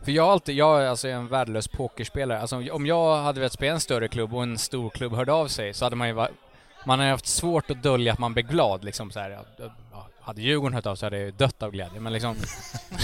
För 0.00 0.12
jag, 0.12 0.28
alltid, 0.28 0.54
jag 0.54 0.82
är 0.82 0.86
alltså 0.86 1.08
en 1.08 1.28
värdelös 1.28 1.68
pokerspelare. 1.68 2.40
Alltså 2.40 2.72
om 2.72 2.86
jag 2.86 3.16
hade 3.16 3.40
velat 3.40 3.52
spela 3.52 3.72
en 3.72 3.80
större 3.80 4.08
klubb 4.08 4.34
och 4.34 4.42
en 4.42 4.58
stor 4.58 4.90
klubb 4.90 5.12
hörde 5.12 5.32
av 5.32 5.48
sig 5.48 5.74
så 5.74 5.84
hade 5.84 5.96
man 5.96 6.08
ju 6.08 6.14
varit, 6.14 6.34
man 6.86 6.98
har 6.98 7.06
haft 7.06 7.26
svårt 7.26 7.70
att 7.70 7.82
dölja 7.82 8.12
att 8.12 8.18
man 8.18 8.32
blir 8.32 8.44
glad 8.44 8.84
liksom 8.84 9.10
så 9.10 9.20
här, 9.20 9.38
ja, 9.92 10.07
hade 10.28 10.42
Djurgården 10.42 10.74
hört 10.74 10.86
av 10.86 10.96
sig 10.96 11.06
hade 11.06 11.18
jag 11.18 11.34
dött 11.34 11.62
av 11.62 11.70
glädje. 11.70 12.00
Men 12.00 12.12
liksom, 12.12 12.36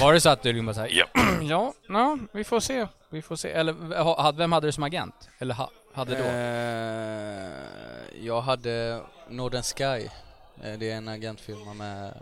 var 0.01 0.13
det 0.13 0.21
så 0.21 0.29
att 0.29 0.43
du 0.43 0.53
liksom 0.53 0.67
bara 0.67 0.75
såhär, 0.75 0.91
ja, 0.93 1.07
ja, 1.43 1.73
ja, 1.89 2.19
vi 2.33 2.45
får 2.45 2.61
se, 2.61 2.87
vi 3.11 3.23
får 3.23 3.37
se. 3.37 3.51
Eller 3.51 4.33
vem 4.33 4.53
hade 4.53 4.67
du 4.67 4.73
som 4.73 4.85
agent? 4.85 5.29
Eller 5.39 5.57
hade 5.95 6.19
då? 6.19 6.25
Eh, 6.25 8.27
jag 8.27 8.41
hade 8.41 9.01
Northern 9.29 9.63
Sky. 9.63 10.09
Eh, 10.63 10.79
det 10.79 10.91
är 10.91 10.97
en 10.97 11.09
agentfirma 11.09 11.75
med 11.75 12.13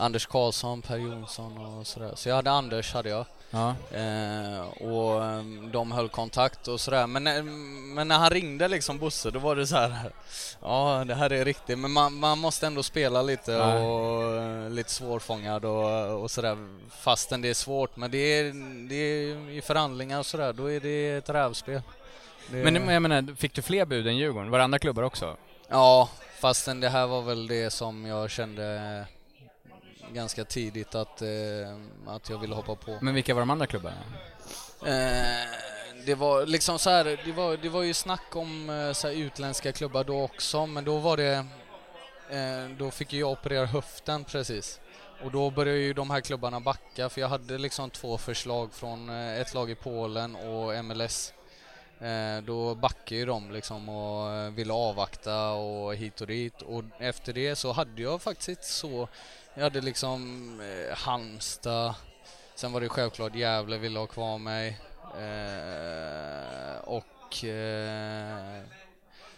Anders 0.00 0.26
Karlsson, 0.26 0.82
Per 0.82 0.96
Jonsson 0.96 1.58
och 1.58 1.86
sådär. 1.86 2.12
Så 2.14 2.28
jag 2.28 2.36
hade 2.36 2.50
Anders, 2.50 2.94
hade 2.94 3.08
jag. 3.08 3.26
Ja. 3.50 3.74
Eh, 3.92 4.60
och 4.82 5.24
ehm, 5.24 5.70
de 5.72 5.92
höll 5.92 6.08
kontakt 6.08 6.68
och 6.68 6.80
sådär. 6.80 7.06
Men, 7.06 7.26
eh, 7.26 7.42
men 7.94 8.08
när 8.08 8.18
han 8.18 8.30
ringde 8.30 8.68
liksom 8.68 8.98
Bosse, 8.98 9.30
då 9.30 9.38
var 9.38 9.56
det 9.56 9.66
så 9.66 9.76
här. 9.76 10.10
Ja, 10.62 11.04
det 11.06 11.14
här 11.14 11.32
är 11.32 11.44
riktigt. 11.44 11.78
Men 11.78 11.90
man, 11.90 12.14
man 12.14 12.38
måste 12.38 12.66
ändå 12.66 12.82
spela 12.82 13.22
lite 13.22 13.52
ja. 13.52 13.78
och 13.78 14.34
uh, 14.34 14.70
lite 14.70 14.90
svårfångad 14.90 15.64
och, 15.64 16.22
och 16.22 16.30
sådär. 16.30 16.56
Fastän 16.90 17.42
det 17.42 17.48
är 17.48 17.54
svårt. 17.54 17.96
Men 17.96 18.10
det 18.10 18.18
är, 18.18 18.52
det 18.88 18.94
är 18.94 19.50
i 19.50 19.62
förhandlingar 19.62 20.18
och 20.18 20.26
sådär, 20.26 20.52
då 20.52 20.70
är 20.70 20.80
det 20.80 21.10
ett 21.10 21.30
rävspel. 21.30 21.82
Det... 22.50 22.56
Men 22.56 22.88
jag 22.88 23.02
menar, 23.02 23.36
fick 23.36 23.54
du 23.54 23.62
fler 23.62 23.84
bud 23.84 24.06
än 24.06 24.16
Djurgården? 24.16 24.50
Var 24.50 24.58
det 24.58 24.64
andra 24.64 24.78
klubbar 24.78 25.02
också? 25.02 25.36
Ja, 25.68 26.08
fastän 26.40 26.80
det 26.80 26.88
här 26.88 27.06
var 27.06 27.22
väl 27.22 27.46
det 27.46 27.70
som 27.70 28.06
jag 28.06 28.30
kände 28.30 29.06
ganska 30.14 30.44
tidigt 30.44 30.94
att, 30.94 31.22
eh, 31.22 31.28
att 32.06 32.30
jag 32.30 32.38
ville 32.38 32.54
hoppa 32.54 32.74
på. 32.74 32.98
Men 33.00 33.14
vilka 33.14 33.34
var 33.34 33.40
de 33.40 33.50
andra 33.50 33.66
klubbarna? 33.66 33.96
Eh, 34.86 35.48
det 36.06 36.14
var 36.14 36.46
liksom 36.46 36.78
så 36.78 36.90
här, 36.90 37.20
det 37.24 37.32
var, 37.32 37.56
det 37.56 37.68
var 37.68 37.82
ju 37.82 37.94
snack 37.94 38.36
om 38.36 38.70
eh, 38.70 38.92
så 38.92 39.08
här, 39.08 39.14
utländska 39.14 39.72
klubbar 39.72 40.04
då 40.04 40.22
också, 40.22 40.66
men 40.66 40.84
då 40.84 40.98
var 40.98 41.16
det, 41.16 41.46
då 42.78 42.90
fick 42.90 43.12
jag 43.12 43.30
operera 43.30 43.66
höften 43.66 44.24
precis. 44.24 44.80
Och 45.24 45.30
då 45.30 45.50
började 45.50 45.78
ju 45.78 45.92
de 45.92 46.10
här 46.10 46.20
klubbarna 46.20 46.60
backa, 46.60 47.08
för 47.08 47.20
jag 47.20 47.28
hade 47.28 47.58
liksom 47.58 47.90
två 47.90 48.18
förslag 48.18 48.72
från 48.72 49.10
ett 49.10 49.54
lag 49.54 49.70
i 49.70 49.74
Polen 49.74 50.36
och 50.36 50.84
MLS. 50.84 51.32
Då 52.44 52.74
backade 52.74 53.14
ju 53.14 53.26
de 53.26 53.50
liksom 53.50 53.88
och 53.88 54.58
ville 54.58 54.72
avvakta 54.72 55.50
och 55.50 55.94
hit 55.94 56.20
och 56.20 56.26
dit 56.26 56.62
och 56.62 56.84
efter 56.98 57.32
det 57.32 57.56
så 57.56 57.72
hade 57.72 58.02
jag 58.02 58.22
faktiskt 58.22 58.64
så 58.64 59.08
jag 59.54 59.62
hade 59.62 59.80
liksom 59.80 60.60
eh, 60.60 60.96
Halmstad, 60.96 61.94
sen 62.54 62.72
var 62.72 62.80
det 62.80 62.88
självklart 62.88 63.34
Gävle 63.34 63.78
ville 63.78 63.98
ha 63.98 64.06
kvar 64.06 64.38
mig 64.38 64.78
eh, 65.18 66.78
och 66.84 67.44
eh, 67.44 68.62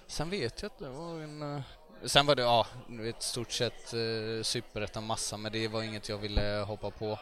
sen 0.07 0.31
vet 0.31 0.63
jag 0.63 0.67
att 0.67 0.79
det 0.79 0.89
var 0.89 1.21
en 1.21 1.57
eh, 1.57 1.63
Sen 2.05 2.27
var 2.27 2.35
det, 2.35 2.43
ja, 2.43 2.67
ett 3.09 3.23
stort 3.23 3.53
sett 3.53 3.95
eh, 3.95 4.43
superettan 4.43 5.07
massa, 5.07 5.37
men 5.37 5.53
det 5.53 5.69
var 5.69 5.83
inget 5.83 6.09
jag 6.09 6.19
ville 6.19 6.65
hoppa 6.67 6.91
på. 6.91 7.19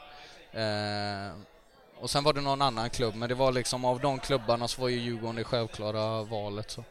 Eh, 0.58 1.32
och 2.00 2.10
sen 2.10 2.24
var 2.24 2.32
det 2.32 2.40
någon 2.40 2.62
annan 2.62 2.90
klubb, 2.90 3.14
men 3.14 3.28
det 3.28 3.34
var 3.34 3.52
liksom 3.52 3.84
av 3.84 4.00
de 4.00 4.18
klubbarna 4.18 4.68
så 4.68 4.80
var 4.80 4.88
ju 4.88 5.00
Djurgården 5.00 5.36
det 5.36 5.44
självklara 5.44 6.22
valet. 6.22 6.70
Så. 6.70 6.84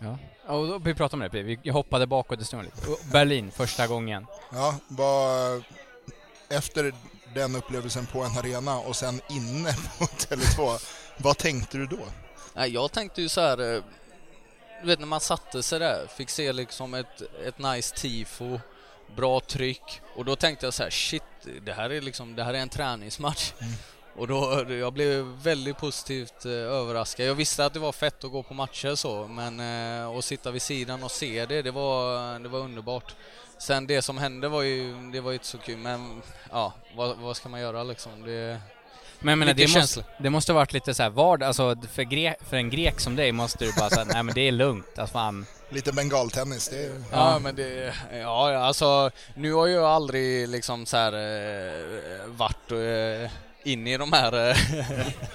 Ja. 0.00 0.18
Och 0.54 0.86
vi 0.86 0.94
pratade 0.94 1.24
om 1.24 1.30
det, 1.32 1.42
vi 1.42 1.70
hoppade 1.70 2.06
bakåt 2.06 2.38
en 2.38 2.44
stund. 2.44 2.68
Berlin, 3.12 3.50
första 3.50 3.86
gången. 3.86 4.26
Ja, 4.52 4.74
var 4.88 5.62
efter 6.48 6.92
den 7.34 7.56
upplevelsen 7.56 8.06
på 8.06 8.22
en 8.22 8.38
arena 8.38 8.78
och 8.78 8.96
sen 8.96 9.20
inne 9.30 9.72
på 9.98 10.04
Tele2, 10.04 10.86
vad 11.16 11.38
tänkte 11.38 11.78
du 11.78 11.86
då? 11.86 11.98
Jag 12.66 12.92
tänkte 12.92 13.22
ju 13.22 13.28
så 13.28 13.40
här, 13.40 13.74
eh, 13.74 13.82
du 14.80 14.86
vet 14.86 14.98
när 14.98 15.06
man 15.06 15.20
satte 15.20 15.62
sig 15.62 15.78
där, 15.78 16.06
fick 16.16 16.30
se 16.30 16.52
liksom 16.52 16.94
ett, 16.94 17.22
ett 17.46 17.58
nice 17.58 17.96
tifo, 17.96 18.60
bra 19.16 19.40
tryck 19.40 20.00
och 20.16 20.24
då 20.24 20.36
tänkte 20.36 20.66
jag 20.66 20.74
så 20.74 20.82
här, 20.82 20.90
shit, 20.90 21.22
det 21.62 21.72
här 21.72 21.90
är 21.90 22.00
liksom, 22.00 22.36
det 22.36 22.44
här 22.44 22.54
är 22.54 22.58
en 22.58 22.68
träningsmatch. 22.68 23.52
Mm. 23.58 23.72
Och 24.16 24.26
då, 24.26 24.64
jag 24.68 24.92
blev 24.92 25.24
väldigt 25.24 25.78
positivt 25.78 26.44
eh, 26.44 26.52
överraskad. 26.52 27.26
Jag 27.26 27.34
visste 27.34 27.64
att 27.64 27.72
det 27.72 27.78
var 27.78 27.92
fett 27.92 28.24
att 28.24 28.32
gå 28.32 28.42
på 28.42 28.54
matcher 28.54 28.94
så, 28.94 29.26
men 29.26 29.60
eh, 29.60 30.18
att 30.18 30.24
sitta 30.24 30.50
vid 30.50 30.62
sidan 30.62 31.02
och 31.02 31.10
se 31.10 31.46
det, 31.46 31.62
det 31.62 31.70
var, 31.70 32.38
det 32.38 32.48
var 32.48 32.58
underbart. 32.58 33.14
Sen 33.58 33.86
det 33.86 34.02
som 34.02 34.18
hände 34.18 34.48
var 34.48 34.62
ju, 34.62 35.10
det 35.12 35.20
var 35.20 35.30
ju 35.30 35.34
inte 35.34 35.46
så 35.46 35.58
kul, 35.58 35.78
men 35.78 36.22
ja, 36.50 36.72
vad, 36.96 37.16
vad 37.18 37.36
ska 37.36 37.48
man 37.48 37.60
göra 37.60 37.82
liksom? 37.82 38.22
Det, 38.22 38.60
men, 39.20 39.38
men 39.38 39.56
det, 39.56 39.74
måste, 39.74 40.04
det 40.18 40.30
måste 40.30 40.52
varit 40.52 40.72
lite 40.72 40.94
så 40.94 41.02
här 41.02 41.10
vardag, 41.10 41.46
alltså 41.46 41.76
för, 41.92 42.02
gre 42.02 42.34
för 42.48 42.56
en 42.56 42.70
grek 42.70 43.00
som 43.00 43.16
dig 43.16 43.32
måste 43.32 43.64
du 43.64 43.72
bara 43.78 43.90
säga 43.90 44.04
nej 44.04 44.22
men 44.22 44.34
det 44.34 44.40
är 44.40 44.52
lugnt, 44.52 44.98
alltså 44.98 45.12
fan. 45.12 45.46
Lite 45.68 45.92
bengaltennis, 45.92 46.68
det 46.68 46.84
är... 46.84 47.02
Ja, 47.12 47.38
men 47.38 47.56
det, 47.56 47.94
ja 48.12 48.56
alltså 48.56 49.10
nu 49.34 49.52
har 49.52 49.66
jag 49.66 49.84
aldrig 49.84 50.48
liksom 50.48 50.86
så 50.86 50.96
här 50.96 51.12
eh, 51.12 52.26
varit 52.26 52.72
inne 53.62 53.94
i 53.94 53.96
de 53.96 54.12
här 54.12 54.50
eh, 54.50 54.56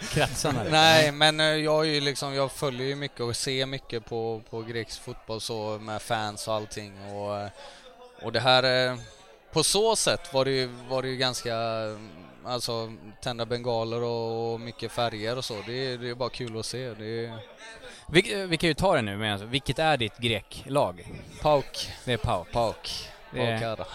kretsarna? 0.13 0.63
Nej, 0.71 1.11
men 1.11 1.39
eh, 1.39 1.45
jag, 1.45 1.85
är 1.85 1.89
ju 1.89 2.01
liksom, 2.01 2.33
jag 2.33 2.51
följer 2.51 2.87
ju 2.87 2.95
mycket 2.95 3.21
och 3.21 3.35
ser 3.35 3.65
mycket 3.65 4.05
på, 4.05 4.41
på 4.49 4.61
grekisk 4.61 5.01
fotboll 5.01 5.41
så 5.41 5.79
med 5.81 6.01
fans 6.01 6.47
och 6.47 6.53
allting 6.53 7.13
och, 7.13 7.39
eh, 7.39 7.49
och 8.21 8.31
det 8.31 8.39
här 8.39 8.97
på 9.53 9.63
så 9.63 9.95
sätt 9.95 10.33
var 10.33 10.45
det 10.45 10.51
ju, 10.51 10.65
var 10.89 11.01
det 11.01 11.07
ju 11.07 11.17
ganska 11.17 11.55
alltså 12.45 12.91
tända 13.21 13.45
bengaler 13.45 14.03
och 14.03 14.59
mycket 14.59 14.91
färger 14.91 15.37
och 15.37 15.45
så. 15.45 15.53
Det, 15.65 15.97
det 15.97 16.09
är 16.09 16.15
bara 16.15 16.29
kul 16.29 16.59
att 16.59 16.65
se. 16.65 16.93
Det 16.93 17.25
är... 17.25 17.39
vi, 18.07 18.45
vi 18.45 18.57
kan 18.57 18.67
ju 18.67 18.73
ta 18.73 18.95
det 18.95 19.01
nu, 19.01 19.17
men 19.17 19.31
alltså, 19.31 19.47
vilket 19.47 19.79
är 19.79 19.97
ditt 19.97 20.17
greklag? 20.17 21.07
Pauk. 21.41 21.89
Det 22.05 22.13
är 22.13 22.17
Pauk. 22.17 22.51
Pauk. 22.51 23.09
Det 23.31 23.41
är... 23.41 23.85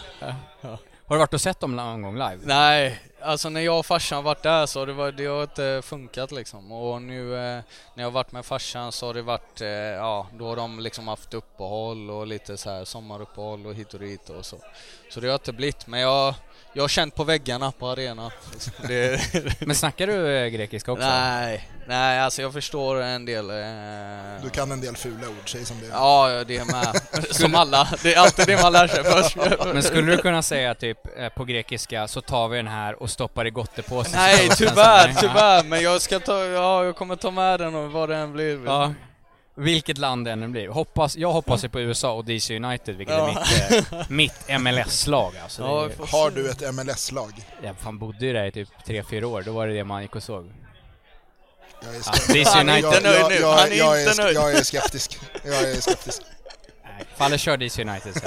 Ja. 0.61 0.79
Har 1.11 1.17
du 1.17 1.19
varit 1.19 1.35
och 1.35 1.41
sett 1.41 1.61
dem 1.61 1.77
någon 1.77 2.03
gång 2.03 2.15
live? 2.15 2.39
Nej, 2.43 3.01
Alltså 3.23 3.49
när 3.49 3.61
jag 3.61 3.79
och 3.79 3.87
farsan 3.87 4.25
varit 4.25 4.43
där 4.43 4.67
så 4.67 4.79
har 4.79 4.87
det, 4.87 4.93
var, 4.93 5.13
det 5.13 5.27
har 5.27 5.43
inte 5.43 5.83
funkat 5.85 6.33
liksom. 6.33 6.73
Och 6.73 7.03
nu 7.03 7.35
eh, 7.35 7.63
när 7.95 8.03
jag 8.03 8.07
har 8.07 8.11
varit 8.11 8.33
med 8.33 8.45
farsan 8.45 8.93
så 8.93 9.07
har 9.07 9.15
det 9.15 9.23
varit, 9.23 9.61
eh, 9.61 9.69
ja, 9.69 10.27
då 10.39 10.49
har 10.49 10.57
de 10.57 10.81
liksom 10.81 11.09
haft 11.09 11.35
uppehåll 11.35 12.11
och 12.11 12.27
lite 12.27 12.57
så 12.57 12.71
här 12.71 12.85
sommaruppehåll 12.85 13.67
och 13.67 13.75
hit 13.75 13.95
och 13.95 14.01
dit 14.01 14.31
och 14.31 14.47
så. 14.47 14.57
Så 15.11 15.21
det 15.21 15.27
har 15.27 15.35
inte 15.35 15.53
blivit, 15.53 15.87
men 15.87 16.01
jag, 16.01 16.35
jag 16.73 16.83
har 16.83 16.89
känt 16.89 17.15
på 17.15 17.25
väggarna 17.25 17.73
på 17.73 17.89
arenan. 17.89 18.31
Det, 18.89 19.21
Men 19.67 19.77
snackar 19.77 20.07
du 20.07 20.37
eh, 20.37 20.47
grekiska 20.49 20.93
också? 20.93 21.07
nej, 21.07 21.69
nej, 21.87 22.21
alltså 22.21 22.43
jag 22.43 22.53
förstår 22.53 23.03
en 23.03 23.25
del. 23.25 23.51
Eh, 23.51 23.57
Du 24.43 24.51
kan 24.53 24.73
en 24.73 24.81
del 24.81 24.97
fula 24.97 25.29
ord, 25.29 25.51
säg 25.53 25.65
som 25.65 25.81
det 25.81 25.87
är. 25.87 25.91
Ja, 25.91 26.45
det 26.47 26.57
är 26.57 26.65
med. 26.65 27.01
Som 27.31 27.55
alla. 27.55 27.89
Det 28.03 28.15
är 28.15 28.19
alltid 28.21 28.47
det 28.47 28.63
man 28.63 28.73
lär 28.73 28.87
sig 28.89 29.05
först. 29.05 29.37
Men 29.75 29.83
skulle 29.83 30.13
du 30.13 30.19
kunna 30.23 30.43
säga 30.43 30.75
typ 30.75 30.99
eh, 31.19 31.29
på 31.29 31.45
grekiska 31.45 32.09
så 32.09 32.21
tar 32.21 32.49
vi 32.49 32.57
den 32.57 32.69
här 32.69 33.03
och 33.03 33.11
stoppar 33.11 33.47
i 33.47 33.51
gottepåsen? 33.51 34.13
Nej, 34.15 34.49
tyvärr, 34.57 35.15
tyvärr. 35.21 35.65
Men 35.65 35.83
jag 35.83 36.01
ska 36.03 36.19
ta, 36.21 36.45
ja, 36.45 36.85
jag 36.85 36.97
kommer 36.97 37.17
ta 37.17 37.31
med 37.31 37.61
den 37.61 37.75
och 37.75 37.91
vad 37.93 38.09
det 38.09 38.17
än 38.17 38.33
blir. 38.33 38.65
Ja. 38.67 38.95
Vilket 39.61 39.99
land 39.99 40.25
det 40.25 40.31
än 40.33 40.53
blir. 40.53 40.69
Hoppas, 40.69 41.17
jag 41.17 41.33
hoppas 41.33 41.65
ju 41.65 41.69
på 41.69 41.81
USA 41.81 42.13
och 42.13 42.25
DC 42.25 42.57
United, 42.57 42.97
vilket 42.97 43.17
Ja. 43.17 43.29
är 43.31 43.75
mitt, 43.75 43.91
eh, 43.93 44.07
mitt 44.09 44.61
MLS-lag 44.61 45.33
alltså. 45.43 45.63
Ja, 45.63 45.89
Har 46.07 46.31
du 46.31 46.51
ett 46.51 46.75
MLS-lag? 46.75 47.33
jag 47.63 47.77
fan 47.77 47.99
bodde 47.99 48.27
ju 48.27 48.33
där 48.33 48.45
i 48.45 48.53
typ 48.53 48.69
3-4 48.87 49.25
år, 49.25 49.43
då 49.43 49.53
var 49.53 49.67
det 49.67 49.75
det 49.75 49.85
man 49.85 50.03
gick 50.03 50.17
och 50.17 50.23
såg. 50.23 50.53
Jag 51.83 51.95
är. 51.95 52.33
DC 52.33 52.61
United. 52.61 53.01
jag, 53.05 53.29
nu. 53.31 53.35
jag, 53.35 53.53
Han 53.53 53.69
är 53.73 53.77
jag, 53.77 54.01
inte 54.01 54.23
är, 54.23 54.25
nöjd. 54.25 54.37
jag 54.37 54.53
är 54.55 54.63
skeptisk. 54.65 55.19
Jag 55.45 55.63
är 55.71 55.81
skeptisk. 55.81 56.23
Nej, 56.85 57.05
Faller 57.17 57.37
kör 57.39 57.57
DC 57.57 57.83
United 57.83 58.15
så. 58.15 58.21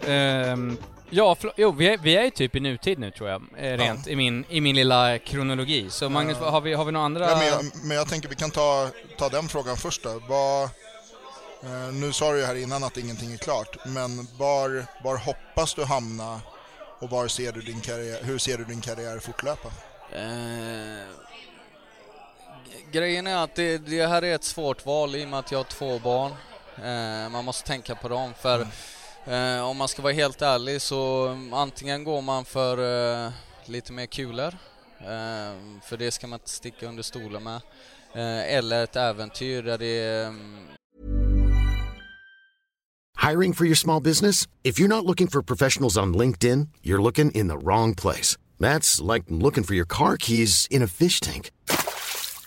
Ehm, 0.10 0.78
ja, 1.10 1.36
jo, 1.58 1.72
vi 1.72 1.88
är, 1.88 1.98
vi 1.98 2.18
är 2.18 2.24
ju 2.24 2.30
typ 2.30 2.56
i 2.56 2.60
nutid 2.60 3.00
nu 3.00 3.12
tror 3.12 3.30
jag, 3.30 3.42
eh, 3.58 3.78
rent 3.78 4.08
i, 4.08 4.16
min, 4.16 4.46
i 4.50 4.62
min 4.62 4.76
lilla 4.76 5.18
kronologi. 5.18 5.90
Så 5.90 6.10
Magnus, 6.10 6.38
Ja. 6.42 6.50
har 6.50 6.62
vi, 6.62 6.74
har 6.74 6.86
vi 6.86 6.92
några 6.92 7.06
andra? 7.06 7.30
Ja, 7.30 7.38
men, 7.38 7.48
jag, 7.48 7.66
men 7.86 7.98
jag 7.98 8.08
tänker 8.10 8.30
vi 8.30 8.36
kan 8.36 8.52
ta, 8.52 8.90
ta 9.18 9.30
den 9.30 9.48
frågan 9.50 9.78
först 9.78 10.04
då. 10.04 10.22
Vad, 10.30 10.64
eh, 11.64 11.94
nu 11.94 12.12
sa 12.14 12.32
du 12.32 12.40
ju 12.40 12.46
här 12.46 12.56
innan 12.56 12.84
att 12.84 12.98
ingenting 12.98 13.34
är 13.34 13.38
klart, 13.38 13.78
men 13.86 14.28
var, 14.38 14.86
var 15.04 15.18
hoppas 15.18 15.74
du 15.74 15.84
hamna 15.86 16.42
och 17.00 17.10
var 17.10 17.28
ser 17.28 17.52
du 17.52 17.62
din 17.62 17.82
karriär, 17.82 18.20
hur 18.24 18.38
ser 18.38 18.58
du 18.58 18.64
din 18.64 18.82
karriär 18.82 19.20
fortlöpa? 19.20 19.68
Eh, 20.12 21.06
grejen 22.92 23.28
är 23.28 23.44
att 23.44 23.56
det, 23.56 23.78
det 23.78 24.08
här 24.08 24.24
är 24.24 24.36
ett 24.36 24.44
svårt 24.44 24.86
val 24.86 25.16
i 25.16 25.26
och 25.26 25.30
med 25.30 25.40
att 25.40 25.52
jag 25.52 25.60
har 25.60 25.64
två 25.64 26.00
barn. 26.00 26.32
Eh, 26.84 27.30
man 27.32 27.46
måste 27.46 27.68
tänka 27.68 27.96
på 27.96 28.08
dem 28.08 28.34
för 28.42 28.68
eh, 29.30 29.62
om 29.62 29.78
man 29.78 29.88
ska 29.88 30.02
vara 30.02 30.14
helt 30.14 30.42
ärlig 30.42 30.82
så 30.82 31.28
mm, 31.28 31.54
antingen 31.54 32.04
går 32.04 32.22
man 32.22 32.46
för 32.46 32.78
eh, 33.26 33.32
lite 33.66 33.94
mer 33.94 34.06
kulor, 34.06 34.54
eh, 35.00 35.80
för 35.84 35.98
det 35.98 36.12
ska 36.12 36.28
man 36.28 36.40
inte 36.40 36.50
sticka 36.50 36.88
under 36.88 37.04
stolen 37.04 37.44
med. 37.44 37.62
Eh, 38.14 38.56
eller 38.56 38.84
ett 38.84 38.96
äventyr 38.96 39.64
där 39.64 39.78
det 39.78 40.00
är 40.00 40.34
Hiring 43.30 43.54
for 43.54 43.66
your 43.66 43.76
small 43.76 44.02
business? 44.02 44.48
If 44.64 44.80
you're 44.80 44.88
not 44.88 45.06
looking 45.06 45.28
for 45.28 45.42
professionals 45.42 45.98
on 45.98 46.18
LinkedIn, 46.18 46.70
you're 46.82 47.02
looking 47.02 47.32
in 47.32 47.50
the 47.50 47.58
wrong 47.58 47.96
place. 47.96 48.38
That's 48.60 49.14
like 49.14 49.26
looking 49.28 49.64
for 49.64 49.76
your 49.76 49.86
car 49.86 50.18
keys 50.18 50.68
in 50.72 50.82
a 50.82 50.88
fish 50.88 51.20
tank. 51.20 51.52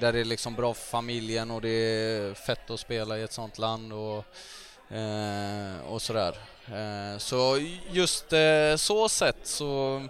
Där 0.00 0.12
det 0.12 0.20
är 0.20 0.24
liksom 0.24 0.54
bra 0.54 0.74
för 0.74 0.86
familjen 0.86 1.50
och 1.50 1.60
det 1.60 1.68
är 1.68 2.34
fett 2.34 2.70
att 2.70 2.80
spela 2.80 3.18
i 3.18 3.22
ett 3.22 3.32
sånt 3.32 3.58
land 3.58 3.92
och, 3.92 4.24
eh, 4.96 5.80
och 5.88 6.02
sådär. 6.02 6.36
Eh, 6.66 7.18
så 7.18 7.58
just 7.90 8.32
eh, 8.32 8.76
så 8.76 9.08
sett 9.08 9.46
så 9.46 10.02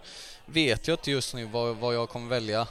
vet 0.46 0.88
jag 0.88 0.94
inte 0.94 1.10
just 1.10 1.34
nu 1.34 1.44
vad, 1.44 1.76
vad 1.76 1.94
jag 1.94 2.08
kommer 2.08 2.28
välja. 2.28 2.66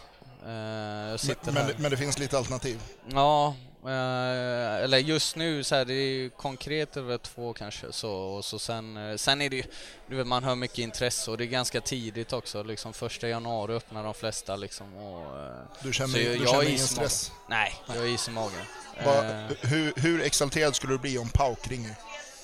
Men, 1.54 1.72
men, 1.78 1.92
det 1.92 1.98
finns 1.98 2.20
lite 2.20 2.38
alternativ. 2.38 2.82
Ja, 3.08 3.56
eller 3.88 4.98
just 4.98 5.36
nu 5.36 5.64
så 5.64 5.76
här, 5.76 5.86
det 5.86 5.94
är 5.94 6.08
ju 6.14 6.30
konkret 6.30 6.98
över 6.98 7.18
två 7.18 7.54
kanske 7.54 7.92
så, 7.92 8.12
och 8.12 8.46
så 8.46 8.60
sen, 8.60 8.98
eh, 9.12 9.16
sen 9.16 9.42
är 9.42 9.50
det 9.50 9.56
ju, 9.56 9.64
du 10.08 10.16
vet 10.16 10.28
man 10.28 10.44
hör 10.44 10.56
mycket 10.56 10.78
intresse 10.78 11.32
och 11.32 11.38
det 11.38 11.44
är 11.44 11.46
ganska 11.46 11.82
tidigt 11.82 12.34
också 12.34 12.64
liksom 12.64 12.94
första 12.94 13.28
januari 13.28 13.74
öppnar 13.74 14.04
de 14.04 14.14
flesta 14.14 14.56
liksom 14.56 14.96
och 14.98 15.40
eh, 15.40 15.52
Du 15.82 15.94
känner, 15.94 16.08
så 16.14 16.18
du 16.18 16.36
jag 16.36 16.50
känner 16.50 16.64
ingen 16.70 16.80
stress. 16.80 17.32
Nej, 17.50 17.74
jag 17.88 17.96
har 18.02 18.08
is 18.08 18.28
i 18.28 18.32
magen. 18.32 18.60
Va, 19.06 19.24
Eh, 19.26 19.46
hur, 19.62 19.94
hur 19.96 20.22
exalterad 20.22 20.76
skulle 20.76 20.94
du 20.94 20.98
bli 20.98 21.18
om 21.18 21.30
Pauk 21.30 21.68
ringer? 21.68 21.96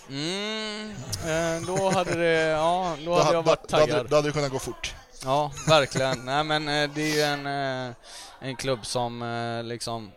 Mm, 0.10 0.90
eh, 1.28 1.68
då 1.68 1.90
hade 1.90 2.16
det, 2.16 2.42
ja, 2.42 2.96
då 3.00 3.06
Då, 3.06 3.12
hade 3.14 3.26
ha- 3.26 3.34
jag 3.34 3.44
varit 3.44 3.70
då, 3.70 3.76
hade, 3.78 3.88
taggad. 3.92 4.10
då 4.10 4.16
hade 4.16 4.28
det 4.28 4.32
kunnat 4.34 4.52
gå 4.52 4.60
fort. 4.60 4.96
Ja, 5.24 5.52
verkligen. 5.68 6.26
Nej 6.26 6.44
men 6.44 6.68
eh, 6.68 6.90
det 6.96 7.02
är 7.02 7.16
ju 7.16 7.22
en, 7.22 7.46
eh, 7.90 7.94
en 8.40 8.56
klubb 8.56 8.86
som 8.86 9.22
eh, 9.22 9.64
liksom 9.64 10.12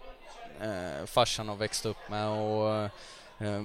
eh, 0.63 1.07
farsan 1.07 1.49
har 1.49 1.57
växt 1.57 1.87
upp 1.87 2.09
med 2.09 2.29
och 2.29 2.75
eh, 3.47 3.63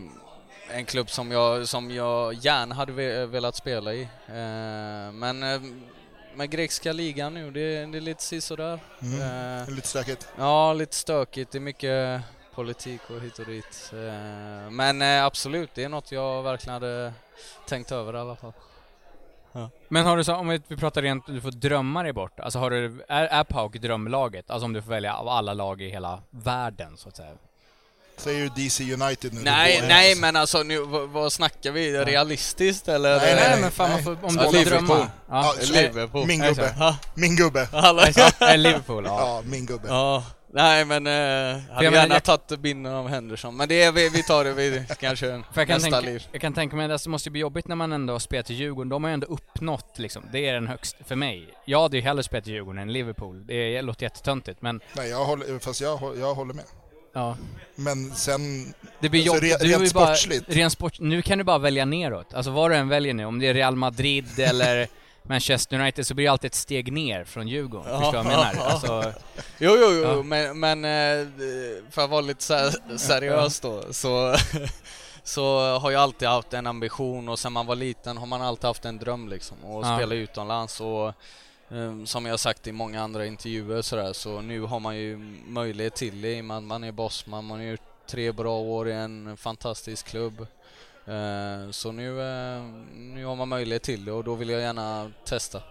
en 0.71 0.85
klubb 0.85 1.09
som 1.09 1.31
jag, 1.31 1.67
som 1.67 1.91
jag 1.91 2.33
gärna 2.33 2.75
hade 2.75 2.91
ve- 2.91 3.25
velat 3.25 3.55
spela 3.55 3.93
i. 3.93 4.01
Eh, 4.27 5.11
men 5.11 5.43
eh, 5.43 5.61
med 6.35 6.49
grekiska 6.49 6.93
ligan 6.93 7.33
nu, 7.33 7.51
det, 7.51 7.85
det 7.85 7.97
är 7.97 8.01
lite 8.01 8.23
sisådär. 8.23 8.79
Mm. 9.01 9.61
Eh, 9.61 9.69
lite 9.69 9.87
stökigt. 9.87 10.27
Ja, 10.37 10.73
lite 10.73 10.95
stökigt. 10.95 11.51
Det 11.51 11.57
är 11.57 11.59
mycket 11.59 12.21
politik 12.55 13.01
och 13.09 13.21
hit 13.21 13.39
och 13.39 13.45
dit. 13.45 13.91
Eh, 13.93 14.69
Men 14.71 15.01
eh, 15.01 15.25
absolut, 15.25 15.69
det 15.75 15.83
är 15.83 15.89
något 15.89 16.11
jag 16.11 16.43
verkligen 16.43 16.73
hade 16.73 17.13
tänkt 17.67 17.91
över 17.91 18.13
i 18.13 18.17
alla 18.17 18.35
fall. 18.35 18.53
Men 19.87 20.05
har 20.05 20.17
du 20.17 20.23
så, 20.23 20.35
om 20.35 20.49
vi 20.49 20.59
pratar 20.59 21.01
rent, 21.01 21.25
du 21.27 21.41
får 21.41 21.51
drömma 21.51 22.03
dig 22.03 22.13
bort. 22.13 22.39
Alltså 22.39 22.59
har 22.59 22.69
du, 22.69 23.05
är, 23.07 23.23
är 23.23 23.43
PAOK 23.43 23.75
drömlaget? 23.75 24.49
Alltså 24.51 24.65
om 24.65 24.73
du 24.73 24.81
får 24.81 24.89
välja 24.89 25.15
av 25.15 25.27
alla 25.27 25.53
lag 25.53 25.81
i 25.81 25.89
hela 25.89 26.19
världen 26.29 26.97
så 26.97 27.09
att 27.09 27.15
säga. 27.15 27.29
Säger 28.17 28.41
du 28.55 28.63
DC 28.63 28.93
United 28.93 29.33
nu? 29.33 29.41
Nej, 29.43 29.77
Då- 29.81 29.87
nej 29.87 30.15
men 30.15 30.35
alltså 30.35 30.63
nu, 30.63 30.79
vad, 30.79 31.09
vad 31.09 31.33
snackar 31.33 31.71
vi? 31.71 31.97
Realistiskt 32.05 32.87
eller? 32.87 33.17
Nej, 33.19 33.35
nej, 33.35 33.49
nej. 33.49 33.61
men 33.61 33.71
fan 33.71 33.89
man 33.89 34.03
får, 34.03 34.11
om 34.25 34.35
du 34.35 34.39
Ja, 34.43 34.45
får 34.45 34.53
Liverpool. 34.57 34.87
drömma. 34.87 35.09
Ja, 35.29 35.53
Ja, 35.61 35.81
Liverpool. 35.81 36.27
Min 36.27 36.41
gubbe. 36.41 36.95
Min 37.15 37.35
gubbe. 37.35 37.67
Alla? 37.71 38.07
Ja, 38.39 38.55
Liverpool, 38.55 39.05
ja. 39.05 39.19
Ja, 39.19 39.41
min 39.45 39.65
gubbe. 39.65 39.87
Ja, 39.87 40.23
Nej 40.55 40.85
men 40.85 41.07
eh, 41.07 41.13
hade 41.73 41.85
jag 41.85 41.93
gärna 41.93 42.15
jag- 42.15 42.23
tagit 42.23 42.59
binden 42.59 42.93
av 42.93 43.07
Henderson, 43.07 43.57
men 43.57 43.67
det 43.69 43.83
är, 43.83 43.91
vi, 43.91 44.09
vi 44.09 44.23
tar 44.23 44.43
det 44.43 44.53
vid 44.53 44.85
kanske 44.99 45.27
För 45.53 45.61
jag 45.61 45.67
kan, 45.67 45.75
nästa 45.75 45.91
tänka, 45.91 46.09
liv. 46.09 46.27
jag 46.31 46.41
kan 46.41 46.53
tänka 46.53 46.75
mig 46.75 46.91
att 46.91 47.03
det 47.03 47.09
måste 47.09 47.29
bli 47.31 47.41
jobbigt 47.41 47.67
när 47.67 47.75
man 47.75 47.93
ändå 47.93 48.19
spelar 48.19 48.43
till 48.43 48.55
Djurgården. 48.55 48.89
De 48.89 49.03
har 49.03 49.09
ju 49.09 49.13
ändå 49.13 49.27
uppnått 49.27 49.99
liksom, 49.99 50.23
det 50.31 50.47
är 50.49 50.53
den 50.53 50.67
högsta, 50.67 51.03
för 51.03 51.15
mig. 51.15 51.47
Jag 51.65 51.81
hade 51.81 51.97
ju 51.97 52.03
hellre 52.03 52.23
spelat 52.23 52.43
till 52.43 52.53
Djurgården 52.53 52.81
än 52.81 52.93
Liverpool. 52.93 53.45
Det 53.47 53.81
låter 53.81 54.03
jättetöntigt 54.03 54.61
men, 54.61 54.81
Nej, 54.95 55.09
jag 55.09 55.25
håller, 55.25 55.59
fast 55.59 55.81
jag, 55.81 55.99
jag 56.19 56.33
håller 56.35 56.53
med. 56.53 56.65
ja. 57.13 57.37
Men 57.75 58.11
sen, 58.11 58.73
Det 58.99 59.09
blir 59.09 59.21
Alltså, 59.21 59.35
jobbigt. 59.35 59.53
re- 59.55 59.63
Du 59.63 59.73
är 59.73 59.79
rent 59.79 59.89
ju 59.89 59.93
bara, 59.93 60.05
sportsligt. 60.15 60.45
rent 60.49 60.73
sport, 60.73 60.99
nu 60.99 61.21
kan 61.21 61.37
du 61.37 61.43
bara 61.43 61.57
välja 61.57 61.85
neråt. 61.85 62.33
Alltså 62.33 62.51
vad 62.51 62.71
du 62.71 62.75
än 62.75 62.89
väljer 62.89 63.13
nu, 63.13 63.25
om 63.25 63.39
det 63.39 63.47
är 63.47 63.53
Real 63.53 63.75
Madrid 63.75 64.39
eller 64.39 64.87
Manchester 65.23 65.79
United 65.79 66.07
så 66.07 66.13
blir 66.13 66.25
det 66.25 66.31
alltid 66.31 66.47
ett 66.49 66.55
steg 66.55 66.93
ner 66.93 67.23
från 67.23 67.47
Djurgården. 67.47 67.91
Ja. 67.91 67.99
Förstår 67.99 68.17
du 68.17 68.23
vad 68.23 68.33
jag 68.33 68.55
menar? 68.55 68.65
Alltså, 68.69 69.13
Jo, 69.59 69.75
jo, 69.79 69.91
jo, 69.91 70.01
Ja. 70.03 70.23
men, 70.23 70.59
men 70.59 70.85
eh, 70.85 71.27
för 71.91 72.01
att 72.03 72.09
vara 72.09 72.21
lite 72.21 72.71
seriös 72.97 73.59
då, 73.59 73.83
så, 73.93 74.35
så 75.23 75.77
har 75.77 75.91
jag 75.91 76.01
alltid 76.01 76.27
haft 76.27 76.53
en 76.53 76.67
ambition 76.67 77.29
och 77.29 77.39
sen 77.39 77.53
man 77.53 77.65
var 77.65 77.75
liten 77.75 78.17
har 78.17 78.25
man 78.25 78.41
alltid 78.41 78.65
haft 78.65 78.85
en 78.85 78.97
dröm 78.97 79.27
liksom, 79.29 79.57
att 79.65 79.87
Ja. 79.87 79.97
spela 79.97 80.15
utomlands 80.15 80.81
och 80.81 81.07
eh, 81.77 82.03
som 82.05 82.25
jag 82.25 82.39
sagt 82.39 82.67
i 82.67 82.71
många 82.71 83.01
andra 83.03 83.25
intervjuer 83.25 83.81
så, 83.81 83.95
där, 83.95 84.13
så 84.13 84.41
nu 84.41 84.61
har 84.61 84.79
man 84.79 84.97
ju 84.97 85.17
möjlighet 85.47 85.95
till 85.95 86.21
det 86.21 86.37
i 86.37 86.41
och 86.41 86.45
med 86.45 86.57
att 86.57 86.63
man 86.63 86.83
är 86.83 86.91
bossman, 86.91 87.45
man 87.45 87.57
har 87.59 87.65
gjort 87.65 87.81
tre 88.07 88.31
bra 88.31 88.57
år 88.59 88.89
i 88.89 88.93
en 88.93 89.37
fantastisk 89.37 90.05
klubb. 90.07 90.47
Eh, 91.07 91.71
Så 91.71 91.91
nu, 91.91 92.21
eh, 92.21 92.61
nu 92.93 93.25
har 93.25 93.35
man 93.35 93.49
möjlighet 93.49 93.83
till 93.83 94.05
det 94.05 94.11
och 94.11 94.23
då 94.23 94.35
vill 94.35 94.49
jag 94.49 94.61
gärna 94.61 95.11
testa. 95.25 95.61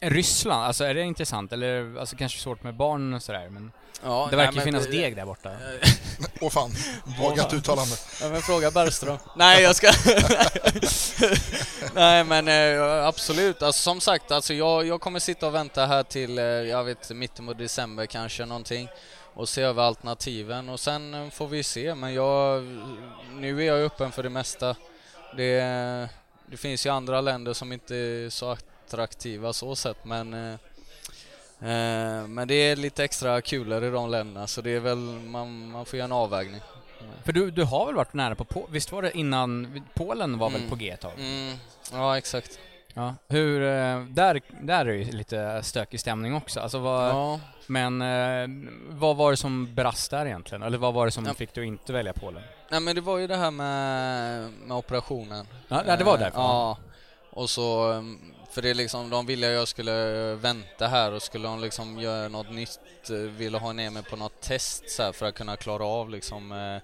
Ryssland, 0.00 0.64
alltså 0.64 0.84
är 0.84 0.94
det 0.94 1.02
intressant? 1.02 1.52
Eller 1.52 1.98
alltså 2.00 2.16
kanske 2.16 2.38
svårt 2.40 2.62
med 2.62 2.74
barn 2.76 3.14
och 3.14 3.22
sådär 3.22 3.48
men 3.50 3.72
Ja, 4.04 4.28
det 4.30 4.36
nej, 4.36 4.46
verkar 4.46 4.56
men 4.56 4.64
finnas 4.64 4.84
det- 4.86 4.90
deg 4.92 5.16
där 5.16 5.24
borta. 5.24 5.50
åh 6.40 6.50
fan, 6.50 6.70
vågat 7.18 7.52
uttalande. 7.54 7.96
Ja 8.22 8.28
men 8.28 8.42
fråga 8.42 8.70
Bergström. 8.70 9.18
Nej 9.36 9.62
jag 9.62 9.76
ska... 9.76 9.90
Nej 11.94 12.24
men 12.24 12.48
eh, 12.48 13.06
absolut, 13.06 13.62
alltså, 13.62 13.82
som 13.82 14.00
sagt 14.00 14.30
alltså 14.32 14.54
jag, 14.54 14.86
jag 14.86 15.00
kommer 15.00 15.18
sitta 15.18 15.46
och 15.46 15.54
vänta 15.54 15.86
här 15.86 16.02
till, 16.02 16.36
jag 16.68 16.84
vet 16.84 17.10
mitten 17.10 17.46
på 17.46 17.52
december 17.52 18.06
kanske 18.06 18.44
någonting 18.46 18.88
och 19.38 19.48
se 19.48 19.62
över 19.62 19.82
alternativen 19.82 20.68
och 20.68 20.80
sen 20.80 21.14
eh, 21.14 21.30
får 21.30 21.48
vi 21.48 21.62
se 21.62 21.94
men 21.94 22.14
jag, 22.14 22.64
nu 23.32 23.60
är 23.62 23.66
jag 23.66 23.78
öppen 23.84 24.12
för 24.12 24.22
det 24.22 24.30
mesta. 24.30 24.76
Det, 25.36 25.60
det 26.46 26.56
finns 26.56 26.86
ju 26.86 26.90
andra 26.90 27.20
länder 27.20 27.52
som 27.52 27.72
inte 27.72 27.96
är 27.96 28.30
så 28.30 28.50
attraktiva 28.86 29.52
så 29.52 29.76
sett 29.76 30.04
men 30.04 30.34
eh, 30.34 30.52
eh, 31.60 32.26
men 32.26 32.48
det 32.48 32.54
är 32.54 32.76
lite 32.76 33.04
extra 33.04 33.40
kulare 33.40 33.86
i 33.86 33.90
de 33.90 34.10
länderna 34.10 34.46
så 34.46 34.60
det 34.60 34.70
är 34.70 34.80
väl, 34.80 34.98
man, 34.98 35.70
man 35.70 35.84
får 35.86 35.96
göra 35.96 36.04
en 36.04 36.12
avvägning. 36.12 36.60
För 37.24 37.32
du, 37.32 37.50
du 37.50 37.64
har 37.64 37.86
väl 37.86 37.94
varit 37.94 38.12
nära 38.14 38.34
på, 38.34 38.44
på 38.44 38.66
visst 38.70 38.92
var 38.92 39.02
det 39.02 39.18
innan, 39.18 39.82
Polen 39.94 40.38
var 40.38 40.50
väl 40.50 40.58
Mm. 40.60 40.70
på 40.70 40.76
G 40.76 40.90
ett 40.90 41.00
tag? 41.00 41.12
Mm, 41.18 41.56
ja 41.92 42.18
exakt. 42.18 42.58
Ja. 42.98 43.14
Hur, 43.28 43.62
eh, 43.62 44.00
där, 44.04 44.40
där 44.62 44.86
är 44.86 44.92
ju 44.92 45.04
lite 45.04 45.62
stökig 45.62 46.00
stämning 46.00 46.34
också. 46.34 46.60
Alltså 46.60 46.78
vad, 46.78 47.08
Ja. 47.10 47.40
Men 47.66 48.02
eh, 48.02 48.48
vad 48.88 49.16
var 49.16 49.30
det 49.30 49.36
som 49.36 49.74
brast 49.74 50.10
där 50.10 50.26
egentligen? 50.26 50.62
Eller 50.62 50.78
vad 50.78 50.94
var 50.94 51.04
det 51.06 51.10
som 51.12 51.26
Ja. 51.26 51.34
fick 51.34 51.50
att 51.50 51.64
inte 51.64 51.92
välja 51.92 52.12
Polen? 52.12 52.42
Nej 52.70 52.80
men 52.80 52.94
det 52.94 53.00
var 53.00 53.18
ju 53.18 53.26
det 53.26 53.36
här 53.36 53.50
med, 53.50 54.52
med 54.66 54.76
operationen. 54.76 55.46
Ja, 55.68 55.96
det 55.96 56.04
var 56.04 56.14
Eh, 56.14 56.20
därför. 56.20 56.38
Ja. 56.40 56.76
Och 57.30 57.50
så, 57.50 57.92
um, 57.92 58.34
för 58.50 58.62
det 58.62 58.70
är 58.70 58.74
liksom, 58.74 59.10
de 59.10 59.26
ville 59.26 59.46
jag 59.46 59.68
skulle 59.68 59.92
vänta 60.34 60.86
här 60.86 61.12
och 61.12 61.22
skulle 61.22 61.48
de 61.48 61.60
liksom 61.60 61.98
göra 61.98 62.28
något 62.28 62.50
nytt, 62.50 63.10
eh, 63.10 63.16
ville 63.16 63.58
ha 63.58 63.72
ner 63.72 63.90
mig 63.90 64.02
på 64.02 64.16
något 64.16 64.40
test 64.40 64.90
så 64.90 65.12
för 65.12 65.26
att 65.26 65.34
kunna 65.34 65.56
klara 65.56 65.84
av 65.84 66.10
liksom 66.10 66.52
eh, 66.52 66.58
eh, 66.58 66.82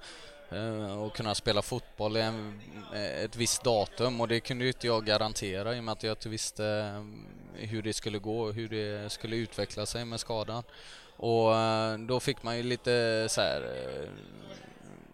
och 1.05 1.17
kunna 1.17 1.35
spela 1.35 1.63
fotboll 1.63 2.17
i 2.17 2.21
en, 2.21 2.61
eh, 2.95 3.25
ett 3.25 3.37
visst 3.37 3.65
datum 3.65 4.21
och 4.21 4.29
det 4.29 4.41
kunde 4.41 4.65
ju 4.65 4.71
inte 4.71 4.87
jag 4.87 5.05
garantera 5.05 5.77
i 5.77 5.81
och 5.81 5.85
med 5.85 5.93
att 5.93 6.03
jag 6.03 6.13
inte 6.13 6.29
visste 6.29 6.67
eh, 7.59 7.69
hur 7.69 7.83
det 7.83 7.93
skulle 7.93 8.19
gå 8.19 8.41
och 8.41 8.55
hur 8.55 8.69
det 8.69 9.13
skulle 9.13 9.37
utveckla 9.37 9.87
sig 9.87 10.05
med 10.05 10.21
skadan. 10.21 10.63
Och 11.17 11.57
eh, 11.57 11.99
då 11.99 12.21
fick 12.21 12.43
man 12.43 12.57
ju 12.57 12.63
lite 12.63 13.27
så 13.31 13.41
här 13.41 13.61
eh, 13.61 14.09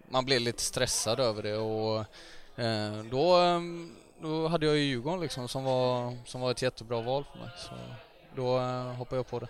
man 0.08 0.24
blev 0.24 0.40
lite 0.40 0.62
stressad 0.62 1.20
över 1.20 1.42
det 1.42 1.56
och 1.56 1.98
eh, 2.64 3.04
då, 3.10 3.42
eh, 3.42 3.60
då 4.22 4.48
hade 4.48 4.66
jag 4.66 4.76
ju 4.76 4.82
Djurgården 4.82 5.20
liksom 5.20 5.48
som 5.48 5.64
var, 5.64 6.16
som 6.26 6.40
var 6.40 6.50
ett 6.50 6.62
jättebra 6.62 7.00
val 7.00 7.24
för 7.32 7.38
mig. 7.38 7.50
Så 7.58 7.70
då 8.36 8.58
eh, 8.58 8.94
hoppade 8.94 9.16
jag 9.16 9.26
på 9.26 9.38
det. 9.38 9.48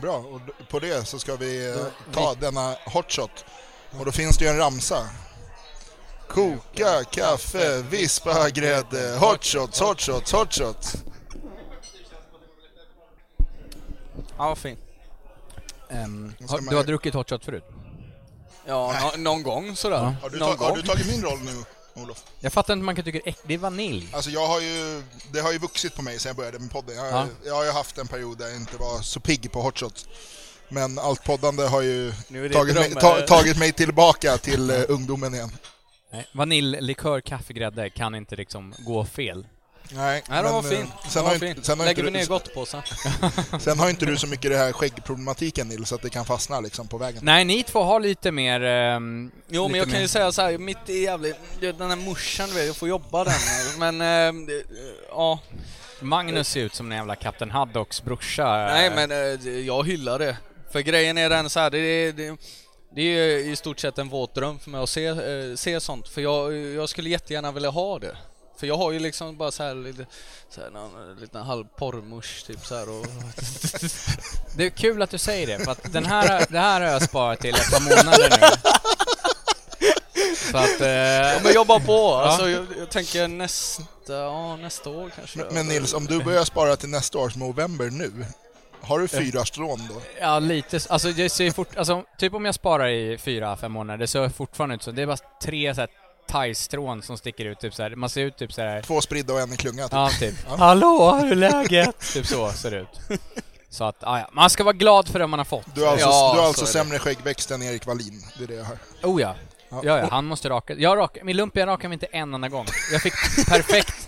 Bra, 0.00 0.16
och 0.16 0.40
på 0.68 0.78
det 0.78 1.04
så 1.06 1.18
ska 1.18 1.36
vi 1.36 1.70
eh, 1.70 1.86
ta 2.12 2.34
denna 2.34 2.74
hotshot. 2.86 3.44
Och 3.98 4.04
då 4.04 4.12
finns 4.12 4.38
det 4.38 4.44
ju 4.44 4.50
en 4.50 4.56
ramsa. 4.56 5.08
Koka, 6.28 7.04
kaffe, 7.04 7.82
vispa, 7.82 8.50
grädde, 8.50 9.16
hotshots, 9.20 9.80
hotshots, 9.80 10.32
hotshots. 10.32 10.94
Ja, 14.38 14.48
vad 14.48 14.58
fin. 14.58 14.76
Ehm, 15.90 16.34
Då 16.38 16.46
ska 16.46 16.56
har, 16.56 16.70
du 16.70 16.76
har 16.76 16.84
druckit 16.84 17.14
hot 17.14 17.30
shot 17.30 17.44
förut? 17.44 17.64
Ja, 18.66 18.94
nå- 19.02 19.22
någon 19.22 19.42
gång 19.42 19.76
sådär. 19.76 19.96
Ja. 19.96 20.14
Har 20.22 20.30
du, 20.30 20.38
någon 20.38 20.56
ta, 20.56 20.64
har 20.64 20.68
gång. 20.70 20.76
du 20.76 20.88
tagit 20.88 21.06
min 21.06 21.22
roll 21.22 21.38
nu, 21.38 21.64
Olof? 22.02 22.24
Jag 22.40 22.52
fattar 22.52 22.72
inte 22.74 22.80
hur 22.80 22.84
man 22.84 22.96
kan 22.96 23.04
tycka 23.04 23.32
det 23.44 23.54
är 23.54 23.58
vanilj. 23.58 24.08
Alltså 24.12 24.30
jag 24.30 24.46
har 24.46 24.60
ju, 24.60 25.02
det 25.32 25.40
har 25.40 25.52
ju 25.52 25.58
vuxit 25.58 25.94
på 25.94 26.02
mig 26.02 26.18
sedan 26.18 26.28
jag 26.30 26.36
började 26.36 26.58
med 26.58 26.70
podden. 26.72 26.96
Jag, 26.96 27.06
Ja. 27.12 27.26
jag 27.44 27.54
har 27.54 27.64
ju 27.64 27.70
haft 27.70 27.98
en 27.98 28.06
period 28.08 28.38
där 28.38 28.46
jag 28.46 28.56
inte 28.56 28.76
var 28.76 29.00
så 29.02 29.20
pigg 29.20 29.52
på 29.52 29.62
hotshots. 29.62 30.06
Men 30.68 30.98
allt 30.98 31.24
poddande 31.24 31.62
har 31.62 31.82
ju 31.82 32.12
tagit 32.52 32.74
mig, 32.74 32.90
ta, 32.94 33.20
tagit 33.20 33.58
mig 33.58 33.72
tillbaka 33.72 34.36
till 34.38 34.70
eh, 34.70 34.80
ungdomen 34.88 35.34
igen. 35.34 35.50
Nej. 36.12 36.26
Vanilj, 36.32 36.80
likör, 36.80 37.20
kaffe, 37.20 37.52
grädde 37.52 37.90
kan 37.90 38.14
inte 38.14 38.36
liksom 38.36 38.74
gå 38.78 39.04
fel. 39.04 39.46
Nej, 39.90 40.22
Nej, 40.28 40.42
den 40.42 40.52
var 40.52 40.62
men, 40.62 40.70
fin. 40.70 40.80
eh, 40.80 40.86
Den 41.02 41.10
Sen 41.10 41.22
var 41.24 41.30
har, 41.30 41.38
fin. 41.38 41.48
inte, 41.48 41.62
sen, 41.62 41.78
har 41.78 41.86
Lägger 41.86 42.02
vi 42.04 42.10
ner 42.10 42.20
du, 42.20 42.26
gottpåsen. 42.26 42.82
sen 43.60 43.78
har 43.78 43.90
inte 43.90 44.06
du 44.06 44.16
så 44.16 44.26
mycket 44.26 44.50
det 44.50 44.56
här 44.56 44.72
skäggproblematiken 44.72 45.68
Nils, 45.68 45.88
så 45.88 45.94
att 45.94 46.02
det 46.02 46.10
kan 46.10 46.24
fastna 46.24 46.60
liksom 46.60 46.88
på 46.88 46.98
vägen. 46.98 47.20
Nej, 47.24 47.44
ni 47.44 47.62
två 47.62 47.82
har 47.82 48.00
lite 48.00 48.32
mer... 48.32 48.60
ehm, 48.60 49.30
Jo 49.48 49.62
men 49.62 49.72
lite 49.72 49.78
jag 49.78 49.84
kan 49.86 49.92
mer- 49.92 50.00
ju 50.00 50.08
säga 50.08 50.32
så 50.32 50.42
här, 50.42 50.58
mitt 50.58 50.88
i 50.88 51.02
jävligt, 51.02 51.36
den 51.60 51.90
här 51.90 51.96
morsan 51.96 52.48
jag 52.66 52.76
får 52.76 52.88
jobba 52.88 53.24
den. 53.24 53.34
Men, 53.78 54.46
det- 54.46 54.64
ja. 55.10 55.38
Magnus 56.00 56.48
ser 56.48 56.60
ut 56.60 56.74
som 56.74 56.92
en 56.92 56.98
jävla 56.98 57.16
Kapten 57.16 57.50
Haddocks 57.50 58.02
brorsa. 58.04 58.66
Nej 58.66 58.90
men 58.94 59.10
eh, 59.10 59.50
jag 59.66 59.86
hyllar 59.86 60.18
det. 60.18 60.36
För 60.72 60.80
grejen 60.80 61.18
är 61.18 61.30
den 61.30 61.50
så 61.50 61.60
här, 61.60 61.70
det, 61.70 61.78
är- 61.78 62.12
det, 62.12 62.36
det 62.94 63.00
är 63.02 63.04
ju 63.04 63.52
i 63.52 63.56
stort 63.56 63.80
sett 63.80 63.98
en 63.98 64.08
våt 64.08 64.34
dröm 64.34 64.58
för 64.58 64.70
mig 64.70 64.82
att 64.82 64.88
se, 64.88 65.06
eh, 65.06 65.54
se 65.56 65.80
sånt. 65.80 66.08
För 66.08 66.20
jag, 66.20 66.56
jag 66.56 66.88
skulle 66.88 67.10
jättegärna 67.10 67.52
vilja 67.52 67.70
ha 67.70 67.98
det. 67.98 68.16
För 68.58 68.66
jag 68.66 68.76
har 68.76 68.92
ju 68.92 68.98
liksom 68.98 69.36
bara 69.36 69.50
så 69.50 69.62
här 69.62 69.74
lite, 69.74 70.06
så 70.50 70.60
här, 70.60 70.70
någon 70.70 71.16
liten 71.20 71.42
halv 71.42 71.64
porrmusch 71.64 72.44
typ 72.46 72.66
så 72.66 72.74
här 72.76 72.88
och... 72.88 73.06
Det 74.56 74.64
är 74.66 74.70
kul 74.70 75.02
att 75.02 75.10
du 75.10 75.18
säger 75.18 75.46
det, 75.46 75.64
för 75.64 75.72
att 75.72 75.92
den 75.92 76.06
här, 76.06 76.46
det 76.50 76.58
här 76.58 76.80
har 76.80 76.88
jag 76.88 77.02
sparat 77.02 77.40
till 77.40 77.54
ett 77.54 77.70
par 77.70 77.80
månader 77.80 78.30
nu. 78.30 78.46
Så 80.52 80.56
att... 80.58 80.80
Ja, 80.80 80.86
Eh, 80.86 81.42
men 81.42 81.54
jobba 81.54 81.80
på! 81.80 82.14
Alltså 82.14 82.48
jag, 82.50 82.66
jag 82.78 82.90
tänker 82.90 83.28
nästa, 83.28 83.82
ja 84.06 84.56
nästa 84.56 84.90
år 84.90 85.10
kanske. 85.16 85.38
Men, 85.38 85.54
men 85.54 85.66
Nils, 85.68 85.94
om 85.94 86.06
du 86.06 86.24
börjar 86.24 86.44
spara 86.44 86.76
till 86.76 86.88
nästa 86.88 87.18
års 87.18 87.36
november 87.36 87.90
nu, 87.90 88.24
har 88.88 88.98
du 88.98 89.08
fyra 89.08 89.44
strån 89.44 89.80
då? 89.94 90.00
ja, 90.20 90.38
lite... 90.38 90.80
Alltså 90.88 91.12
det 91.12 91.28
ser 91.30 91.50
fort... 91.50 91.76
Alltså, 91.76 92.04
typ 92.18 92.34
om 92.34 92.44
jag 92.44 92.54
sparar 92.54 92.88
i 92.88 93.18
fyra, 93.18 93.56
fem 93.56 93.72
månader, 93.72 93.98
det 93.98 94.06
ser 94.06 94.28
fortfarande 94.28 94.74
ut 94.74 94.82
så. 94.82 94.90
Det 94.90 95.02
är 95.02 95.06
bara 95.06 95.16
tre 95.42 95.74
så 95.74 95.80
här 95.80 95.90
thai-strån 96.28 97.02
som 97.02 97.16
sticker 97.18 97.44
ut, 97.44 97.60
typ 97.60 97.74
så 97.74 97.82
här. 97.82 97.90
Man 97.94 98.08
ser 98.10 98.20
ut 98.22 98.36
typ 98.36 98.52
så 98.52 98.62
här. 98.62 98.82
Två 98.82 99.00
spridda 99.00 99.32
och 99.34 99.40
en 99.40 99.52
i 99.52 99.56
klunga 99.56 99.82
typ. 99.82 99.92
Ja, 99.92 100.10
typ. 100.20 100.34
Ja. 100.48 100.56
Hallå, 100.56 101.18
hur 101.22 101.32
är 101.32 101.36
läget? 101.36 102.12
typ 102.12 102.26
så 102.26 102.50
ser 102.52 102.70
det 102.70 102.76
ut. 102.80 103.20
Så 103.70 103.84
att, 103.84 103.96
ah, 104.00 104.18
ja. 104.18 104.28
Man 104.32 104.50
ska 104.50 104.64
vara 104.64 104.72
glad 104.76 105.08
för 105.08 105.18
det 105.18 105.26
man 105.26 105.38
har 105.40 105.44
fått. 105.44 105.74
Du 105.74 105.84
har 105.84 105.92
alltså, 105.92 106.06
Ja, 106.08 106.32
du 106.34 106.40
har 106.40 106.44
så 106.44 106.48
alltså 106.48 106.62
är 106.62 106.66
det. 106.66 106.72
sämre 106.72 106.98
skäggväxt 106.98 107.50
än 107.50 107.62
Erik 107.62 107.86
Wallin, 107.86 108.22
det 108.38 108.44
är 108.44 108.48
det 108.48 108.54
jag 108.54 108.64
hör. 108.64 108.78
Oh 109.02 109.20
ja. 109.20 109.34
Ja. 109.70 109.80
Ja, 109.84 109.98
ja, 109.98 110.08
han 110.10 110.24
måste 110.24 110.48
raka. 110.48 110.74
Jag 110.74 110.98
raka, 110.98 111.24
min 111.24 111.36
lump 111.36 111.56
jag 111.56 111.66
rakar 111.66 111.88
mig 111.88 111.94
inte 111.94 112.06
en 112.06 112.34
enda 112.34 112.48
gång. 112.48 112.66
Jag 112.92 113.02
fick 113.02 113.12
perfekt 113.48 114.07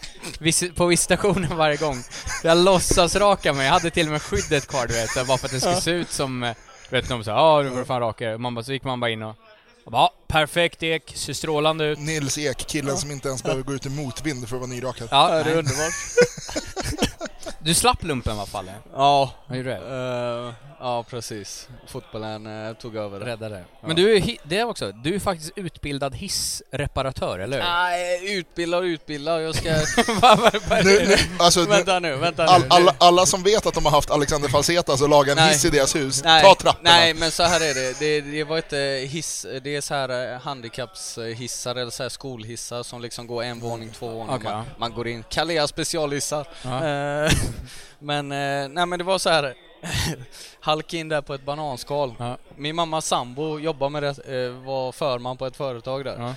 på 0.75 0.87
visitationen 0.87 1.57
varje 1.57 1.77
gång. 1.77 2.03
Jag 2.45 2.59
låtsas 2.59 3.17
raka 3.17 3.53
mig. 3.53 3.67
Jag 3.67 3.73
hade 3.73 3.91
till 3.91 4.07
och 4.07 4.13
med 4.13 4.23
skyddet 4.23 4.67
kvar 4.67 4.87
du 4.87 4.95
vet, 4.95 5.27
bara 5.27 5.39
för 5.39 5.47
att 5.47 5.53
det 5.53 5.61
skulle 5.61 5.81
se 5.81 5.91
ut 5.91 6.11
som, 6.11 6.43
eh, 6.43 6.55
du 6.91 6.97
vet, 6.97 7.09
de 7.09 7.25
sa 7.25 7.31
ja 7.31 7.63
nu 7.63 7.71
får 7.71 7.79
du 7.79 7.85
fan 7.85 8.01
raka 8.01 8.27
dig." 8.27 8.39
man 8.39 8.55
bara, 8.55 8.65
Så 8.65 8.73
gick 8.73 8.85
man 8.85 9.01
bara 9.01 9.11
in 9.11 9.23
och, 9.23 9.37
och 9.85 9.93
bara, 9.93 10.03
ja, 10.03 10.13
perfekt 10.27 10.83
ek, 10.83 11.13
ser 11.17 11.33
strålande 11.33 11.85
ut. 11.85 11.99
Nils 11.99 12.39
Ek, 12.39 12.59
killen 12.67 12.97
som 12.97 13.11
inte 13.11 13.29
ens 13.29 13.43
behöver 13.43 13.63
gå 13.63 13.73
ut 13.73 13.87
i 13.87 13.91
motvind 13.91 14.49
för 14.49 14.57
att 14.57 14.61
vara 14.61 14.71
nyrakad. 14.71 15.09
Ja, 15.11 15.37
Ja, 15.39 15.45
det 15.45 15.51
är 15.51 15.55
nej. 15.55 15.55
underbart. 15.55 15.93
Du 17.63 17.75
slapp 17.75 18.03
lumpen 18.05 18.33
i 18.35 18.37
alla 18.37 18.47
fall? 18.47 18.71
Ja. 18.95 19.35
Vad 19.47 19.59
gjorde 19.59 19.71
du? 19.71 19.77
eh, 19.77 20.55
Ja, 20.83 21.03
precis. 21.03 21.69
Fotbollen 21.87 22.67
eh, 22.69 22.73
tog 22.77 22.97
över. 22.97 23.21
Räddade. 23.21 23.65
Ja. 23.81 23.87
Men 23.87 23.97
du 23.97 24.17
är, 24.17 24.21
hi- 24.21 24.39
det 24.45 24.59
är 24.59 24.65
också, 24.65 24.93
du 24.93 25.15
är 25.15 25.19
faktiskt 25.19 25.53
utbildad 25.57 26.15
hissreparatör, 26.15 27.39
eller 27.39 27.57
hur? 27.57 27.65
Nej, 27.65 28.37
utbildad 28.39 28.81
och 28.81 28.85
utbildad. 28.85 29.43
Jag 29.43 29.55
ska... 29.55 29.71
Vad- 30.21 30.39
vad- 30.39 30.57
vad 30.69 30.79
är 30.79 31.07
Nu, 31.07 31.17
alltså, 31.39 31.61
nu, 31.61 31.67
vänta 31.67 31.99
nu, 32.01 32.17
vänta 32.17 32.45
all, 32.45 32.61
nu. 32.61 32.67
alla, 32.71 32.95
alla 32.99 33.27
som 33.27 33.43
vet 33.43 33.67
att 33.67 33.75
de 33.75 33.85
har 33.85 33.93
haft 33.93 34.11
Alexander 34.11 34.49
Falsetas 34.49 35.03
och 35.03 35.09
lagat 35.09 35.29
en 35.39 35.45
Nej. 35.45 35.53
hiss 35.53 35.65
i 35.65 35.71
deras 35.71 35.97
hus, 35.97 36.25
Nej, 36.25 36.43
ta 36.43 36.55
trapporna. 36.55 36.91
nej, 36.91 37.15
men 37.15 37.31
så 37.31 37.43
här 37.43 37.61
är 37.61 37.75
det. 37.75 37.99
Det, 37.99 38.21
det 38.21 38.45
var 38.45 38.57
inte 38.57 38.77
hiss, 39.11 39.47
det 39.63 39.77
är 39.77 39.81
så 39.81 39.95
här 39.95 40.33
eh, 40.35 40.41
handikappshissar 40.41 41.75
eller 41.77 41.91
så 41.91 42.03
här 42.03 42.11
skolhissar 42.11 42.83
som 42.83 43.01
liksom 43.01 43.27
går 43.27 43.43
en 43.43 43.61
våning, 43.61 43.91
två 43.99 44.09
våningar. 44.09 44.37
Okej. 44.37 44.51
Man, 44.53 44.65
man 44.79 44.93
går 44.93 45.09
in, 45.09 45.23
Kalea 45.29 45.67
specialhissar. 45.69 46.47
Ja. 46.63 46.87
Eh, 46.87 47.33
men, 47.99 48.33
eh, 48.33 48.69
nej 48.69 48.87
men 48.87 48.99
det 48.99 49.05
var 49.05 49.19
så 49.19 49.31
här 49.31 49.55
halk 50.61 50.95
in 50.95 51.09
där 51.09 51.21
på 51.21 51.35
ett 51.35 51.45
bananskal. 51.45 52.15
Ja. 52.19 52.37
Min 52.57 52.77
mamma 52.77 53.01
sambo 53.01 53.59
jobbar 53.59 53.89
med 53.89 54.03
det, 54.03 54.09
eh, 54.09 54.51
var 54.51 54.93
förman 54.93 55.37
på 55.37 55.47
ett 55.47 55.57
företag 55.57 56.05
där. 56.05 56.17
Ja. 56.19 56.35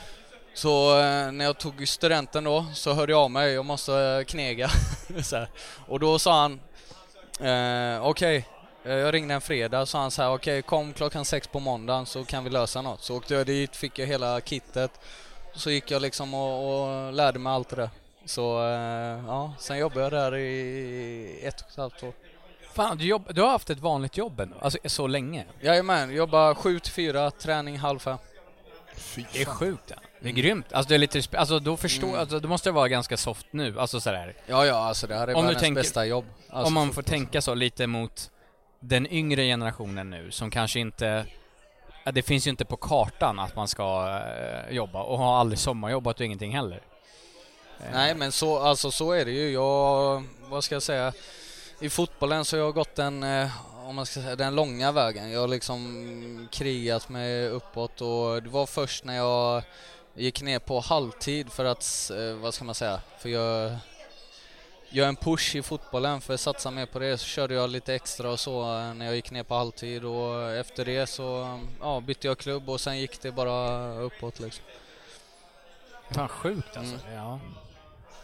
Så 0.53 0.99
eh, 0.99 1.31
när 1.31 1.45
jag 1.45 1.57
tog 1.57 1.87
studenten 1.87 2.43
då 2.43 2.65
så 2.73 2.93
hörde 2.93 3.11
jag 3.11 3.21
av 3.21 3.31
mig, 3.31 3.53
jag 3.53 3.65
måste 3.65 4.25
knega. 4.27 4.69
så. 5.23 5.45
Och 5.87 5.99
då 5.99 6.19
sa 6.19 6.41
han, 6.41 6.59
eh, 7.39 8.07
okej, 8.07 8.47
eh, 8.83 8.93
jag 8.93 9.13
ringde 9.13 9.33
en 9.33 9.41
fredag 9.41 9.85
så 9.85 9.97
han 9.97 10.11
sa 10.11 10.33
okej 10.33 10.61
kom 10.61 10.93
klockan 10.93 11.25
sex 11.25 11.47
på 11.47 11.59
måndagen 11.59 12.05
så 12.05 12.23
kan 12.23 12.43
vi 12.43 12.49
lösa 12.49 12.81
något. 12.81 13.01
Så 13.03 13.17
åkte 13.17 13.33
jag 13.33 13.45
dit, 13.45 13.75
fick 13.75 13.99
jag 13.99 14.07
hela 14.07 14.41
kittet. 14.41 14.91
Så 15.55 15.71
gick 15.71 15.91
jag 15.91 16.01
liksom 16.01 16.33
och, 16.33 16.83
och 16.83 17.13
lärde 17.13 17.39
mig 17.39 17.53
allt 17.53 17.69
det 17.69 17.75
där. 17.75 17.89
Så 18.25 18.67
eh, 18.67 19.25
ja, 19.27 19.53
sen 19.59 19.77
jobbade 19.77 20.01
jag 20.01 20.11
där 20.11 20.35
i 20.35 21.39
ett 21.43 21.61
och 21.61 21.69
ett 21.69 21.77
halvt 21.77 22.03
år. 22.03 22.13
Fan, 22.75 22.97
du, 22.97 23.05
jobb, 23.05 23.27
du 23.35 23.41
har 23.41 23.49
haft 23.49 23.69
ett 23.69 23.79
vanligt 23.79 24.17
jobb 24.17 24.39
ändå? 24.39 24.55
Alltså 24.61 24.77
så 24.85 25.07
länge? 25.07 25.45
Jajamän, 25.61 26.13
jobbar 26.15 26.53
sju 26.53 26.79
till 26.79 26.91
fyra, 26.91 27.31
träning 27.31 27.77
halv 27.77 27.99
fem. 27.99 28.17
Det 29.33 29.41
är 29.41 29.45
sjukt. 29.45 29.83
Ja. 29.87 29.95
Det 30.19 30.29
är 30.29 30.33
grymt. 30.33 30.73
Alltså, 30.73 30.89
det 30.89 30.95
är 30.95 30.99
lite, 30.99 31.37
alltså 31.37 31.59
då 31.59 31.77
förstår, 31.77 32.07
Mm. 32.07 32.19
alltså, 32.19 32.39
då 32.39 32.47
måste 32.47 32.69
det 32.69 32.73
vara 32.73 32.87
ganska 32.87 33.17
soft 33.17 33.45
nu. 33.51 33.79
Alltså 33.79 33.99
sådär. 33.99 34.33
Ja, 34.47 34.65
ja, 34.65 34.75
alltså 34.75 35.07
det 35.07 35.15
här 35.15 35.27
är 35.27 35.35
Om 35.35 35.43
världens 35.45 35.61
tänker- 35.61 35.81
bästa 35.81 36.05
jobb. 36.05 36.25
Alltså, 36.49 36.67
Om 36.67 36.73
man 36.73 36.87
får 36.87 36.93
fotboll. 36.93 37.09
tänka 37.09 37.41
så 37.41 37.53
lite 37.53 37.87
mot 37.87 38.31
den 38.79 39.07
yngre 39.13 39.43
generationen 39.45 40.09
nu 40.09 40.31
som 40.31 40.49
kanske 40.49 40.79
inte 40.79 41.25
det 42.13 42.21
finns 42.21 42.47
ju 42.47 42.51
inte 42.51 42.65
på 42.65 42.77
kartan 42.77 43.39
att 43.39 43.55
man 43.55 43.67
ska 43.67 44.19
eh, 44.69 44.75
jobba 44.75 45.03
och 45.03 45.17
har 45.17 45.39
aldrig 45.39 45.59
sommarjobbat 45.59 46.19
och 46.19 46.25
ingenting 46.25 46.55
heller. 46.55 46.81
Nej 47.93 48.15
men 48.15 48.31
så, 48.31 48.59
alltså 48.59 48.91
så 48.91 49.11
är 49.11 49.25
det 49.25 49.31
ju. 49.31 49.51
Jag, 49.51 50.23
vad 50.49 50.63
ska 50.63 50.75
jag 50.75 50.83
säga, 50.83 51.13
i 51.83 51.89
fotbollen 51.89 52.45
så 52.45 52.55
har 52.57 52.63
jag 52.63 52.73
gått 52.73 52.95
den, 52.95 53.23
eh, 53.23 53.49
om 53.85 53.95
man 53.95 54.05
ska 54.05 54.21
säga, 54.21 54.35
den 54.35 54.55
långa 54.55 54.91
vägen. 54.91 55.31
Jag 55.31 55.39
har 55.39 55.47
liksom 55.47 56.47
krigat 56.51 57.09
mig 57.09 57.49
uppåt 57.49 58.01
och 58.01 58.43
det 58.43 58.49
var 58.49 58.65
först 58.65 59.03
när 59.03 59.15
jag 59.15 59.63
gick 60.13 60.41
ner 60.41 60.59
på 60.59 60.79
halvtid 60.79 61.51
för 61.51 61.65
att, 61.65 62.11
eh, 62.17 62.35
vad 62.35 62.53
ska 62.53 62.63
man 62.63 62.75
säga, 62.75 63.01
för 63.19 63.29
jag 63.29 63.77
göra 64.89 65.07
en 65.07 65.15
push 65.15 65.55
i 65.55 65.61
fotbollen 65.61 66.21
för 66.21 66.33
att 66.33 66.39
satsa 66.39 66.71
mer 66.71 66.85
på 66.85 66.99
det 66.99 67.17
så 67.17 67.25
körde 67.25 67.53
jag 67.53 67.69
lite 67.69 67.95
extra 67.95 68.31
och 68.31 68.39
så 68.39 68.61
eh, 68.61 68.93
när 68.93 69.05
jag 69.05 69.15
gick 69.15 69.31
ner 69.31 69.43
på 69.43 69.55
halvtid 69.55 70.05
och 70.05 70.51
efter 70.51 70.85
det 70.85 71.07
så 71.07 71.59
ja, 71.81 71.99
bytte 71.99 72.27
jag 72.27 72.37
klubb 72.37 72.69
och 72.69 72.81
sen 72.81 72.99
gick 72.99 73.21
det 73.21 73.31
bara 73.31 73.87
uppåt 73.99 74.39
liksom. 74.39 74.63
Fan 76.11 76.27
sjukt 76.29 76.77
alltså. 76.77 76.95
Mm. 77.07 77.15
Ja. 77.15 77.39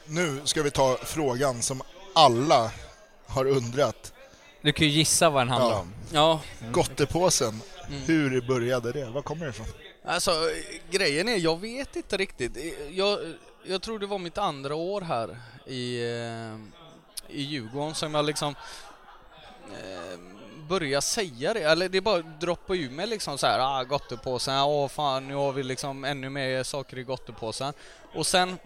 Nu 0.06 0.42
ska 0.44 0.64
vi 0.64 0.72
ta 0.72 0.98
frågan 1.04 1.62
som 1.62 1.82
alla 2.14 2.72
har 3.30 3.46
undrat. 3.48 4.14
Du 4.62 4.72
kan 4.74 4.88
ju 4.88 4.94
gissa 4.94 5.30
vad 5.30 5.42
den 5.42 5.50
handlar 5.50 5.70
Ja. 5.72 5.80
om. 5.80 5.94
Ja, 6.14 6.42
Gottepåsen, 6.72 7.62
Mm. 7.88 8.02
hur 8.02 8.42
började 8.42 8.92
det? 8.92 9.06
Var 9.06 9.22
kommer 9.22 9.46
det 9.46 9.50
ifrån? 9.50 9.68
Alltså 10.06 10.32
grejen 10.92 11.28
är, 11.30 11.38
jag 11.38 11.60
vet 11.60 11.96
inte 11.96 12.18
riktigt. 12.18 12.58
Jag, 12.92 13.20
jag 13.64 13.82
tror 13.82 14.00
det 14.00 14.06
var 14.06 14.20
mitt 14.20 14.38
andra 14.38 14.76
år 14.76 15.02
här 15.02 15.38
i, 15.66 16.02
eh, 16.04 16.56
i 17.36 17.42
Djurgården 17.42 17.96
som 17.96 18.14
jag 18.16 18.26
liksom 18.26 18.56
eh, 19.72 20.20
började 20.70 21.02
säga 21.02 21.54
det, 21.54 21.60
eller 21.64 21.90
det 21.90 22.02
bara 22.02 22.22
droppade 22.22 22.80
ur 22.80 22.90
mig 22.90 23.08
liksom 23.08 23.38
så 23.38 23.48
här, 23.48 23.60
ah 23.60 23.84
gottepåsen, 23.84 24.56
åh 24.60 24.88
fan 24.88 25.28
nu 25.28 25.36
har 25.36 25.52
vi 25.52 25.64
liksom 25.64 26.04
ännu 26.04 26.30
mer 26.30 26.64
saker 26.64 26.98
i 26.98 27.04
gottepåsen. 27.04 27.74
Och 28.14 28.28
sen 28.28 28.58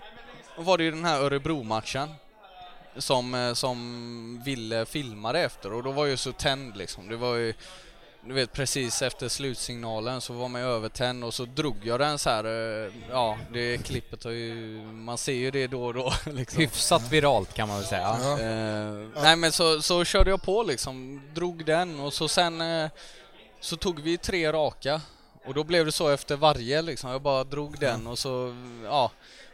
var 0.58 0.78
det 0.78 0.84
ju 0.84 0.91
den 0.91 1.06
här 1.06 1.19
Örebro-matchen 1.21 2.10
som, 2.97 3.36
eh, 3.36 3.53
som 3.53 4.41
ville 4.45 4.86
filma 4.86 5.34
det 5.34 5.39
efter 5.39 5.73
och 5.73 5.84
då 5.84 5.91
var 5.91 6.06
jag 6.06 6.19
så 6.19 6.32
tänd 6.32 6.77
liksom. 6.77 7.10
Det 7.10 7.15
var 7.15 7.36
ju 7.36 7.53
du 8.25 8.34
vet 8.34 8.53
precis 8.53 9.01
efter 9.01 9.29
slutsignalen 9.29 10.21
så 10.21 10.34
var 10.34 10.47
man 10.47 10.62
ju 10.62 10.67
övertänd 10.67 11.23
och 11.23 11.34
så 11.34 11.45
drog 11.45 11.75
jag 11.84 11.99
den 11.99 12.19
så 12.19 12.29
här. 12.29 12.43
eh, 12.86 12.91
Ja, 13.12 13.38
det 13.53 13.86
klippet 13.86 14.23
har 14.23 14.32
ju, 14.32 14.53
man 14.84 15.17
ser 15.17 15.34
ju 15.34 15.51
det 15.51 15.67
då 15.67 15.86
och 15.86 15.93
då 15.93 16.13
liksom. 16.32 16.60
Hyfsat 16.62 17.12
viralt 17.12 17.53
kan 17.53 17.67
man 17.67 17.77
väl 17.77 17.88
säga. 17.88 18.17
Ja. 18.21 18.39
Eh, 18.39 19.08
nej 19.23 19.36
men 19.36 19.51
så, 19.51 19.82
så 19.82 20.03
körde 20.06 20.29
jag 20.29 20.41
på 20.41 20.63
liksom, 20.63 21.21
drog 21.34 21.65
den 21.65 21.99
och 21.99 22.13
så 22.13 22.27
sen 22.27 22.62
eh, 22.62 22.89
så 23.60 23.77
tog 23.77 24.01
vi 24.01 24.17
tre 24.17 24.51
raka 24.53 25.01
och 25.45 25.53
då 25.53 25.63
blev 25.63 25.86
det 25.86 25.91
så 25.91 26.10
efter 26.10 26.36
varje 26.36 26.82
liksom, 26.82 27.10
jag 27.10 27.21
bara 27.21 27.43
drog 27.43 27.79
den 27.79 28.08
och 28.08 28.19
så, 28.19 28.56
ja. 28.86 29.12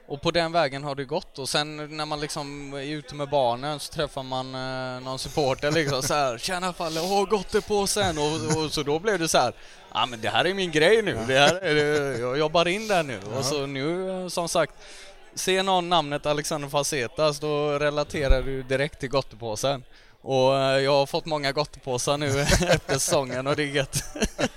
Och 0.10 0.22
på 0.22 0.32
den 0.32 0.52
vägen 0.52 0.84
har 0.84 0.95
det 0.95 1.06
gått. 1.06 1.39
Och 1.39 1.50
sen 1.50 1.98
när 1.98 2.06
man 2.06 2.19
liksom 2.19 2.74
är 2.74 2.82
ute 2.82 3.15
med 3.15 3.30
barnen 3.30 3.80
så 3.80 3.93
träffar 3.93 4.24
man 4.24 4.56
eh, 4.56 5.02
någon 5.04 5.19
supporter 5.19 5.72
liksom 5.72 6.02
så 6.04 6.13
här 6.13 6.38
Tjena 6.38 6.74
Falle, 6.74 7.02
åh 7.02 7.30
gott 7.30 7.52
det 7.52 7.62
på 7.67 7.88
sen? 7.88 8.17
Och, 8.17 8.63
och 8.63 8.72
så 8.74 8.84
då 8.84 9.00
blev 9.00 9.19
det 9.19 9.28
så 9.28 9.38
här 9.38 9.54
Ja 9.93 10.06
men 10.06 10.22
det 10.22 10.30
här 10.30 10.45
är 10.45 10.54
min 10.54 10.72
grej 10.72 11.02
nu, 11.02 11.17
det 11.28 11.39
här 11.39 11.56
är, 11.56 11.76
det- 11.76 12.19
jag 12.19 12.38
jobbar 12.38 12.67
in 12.67 12.88
där 12.88 13.04
nu. 13.04 13.19
Och 13.38 13.45
så 13.45 13.65
nu 13.65 14.10
eh, 14.24 14.28
som 14.28 14.50
sagt 14.50 14.74
Ser 15.36 15.63
någon 15.63 15.89
namnet 15.89 16.26
Alexander 16.26 16.69
Facetas 16.69 17.39
då 17.39 17.69
relaterar 17.80 18.41
du 18.41 18.63
direkt 18.63 19.00
till 19.00 19.10
gottepåsen. 19.10 19.84
Och 20.21 20.55
eh, 20.58 20.79
jag 20.79 20.91
har 20.91 21.05
fått 21.05 21.25
många 21.25 21.51
gottepåsar 21.51 22.17
nu 22.17 22.25
efter 22.41 22.93
säsongen 22.93 23.47
och 23.47 23.55
det 23.55 23.63
är 23.63 23.67
gött. 23.67 23.95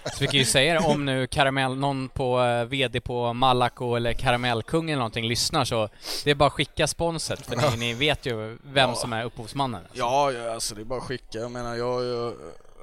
Så 0.04 0.16
vi 0.20 0.26
kan 0.26 0.38
ju 0.38 0.44
säga 0.44 0.72
det, 0.80 0.86
om 0.86 1.04
nu 1.04 1.26
karamell, 1.26 1.76
någon 1.76 2.08
på 2.08 2.40
eh, 2.42 2.64
VD 2.64 3.00
på 3.00 3.32
Malaco 3.32 3.94
eller 3.96 4.12
Karamellkungen 4.12 4.88
eller 4.88 4.96
någonting 4.98 5.26
lyssnar 5.28 5.64
så 5.64 5.88
det 6.24 6.30
är 6.30 6.34
bara 6.34 6.46
att 6.46 6.52
skicka 6.52 6.86
sponset 6.86 7.46
för 7.46 7.56
ni, 7.56 7.76
ni 7.76 7.94
vet 7.94 8.26
ju 8.26 8.58
vem 8.64 8.90
Ja. 8.90 8.94
som 8.96 9.12
är 9.12 9.24
upphovsmannen. 9.24 9.82
Ja, 9.92 10.32
ja, 10.32 10.52
alltså 10.54 10.74
det 10.74 10.80
är 10.80 10.84
bara 10.84 10.98
att 10.98 11.04
skicka. 11.06 11.38
Jag 11.38 11.50
menar, 11.50 11.74
jag, 11.76 12.04
jag 12.04 12.34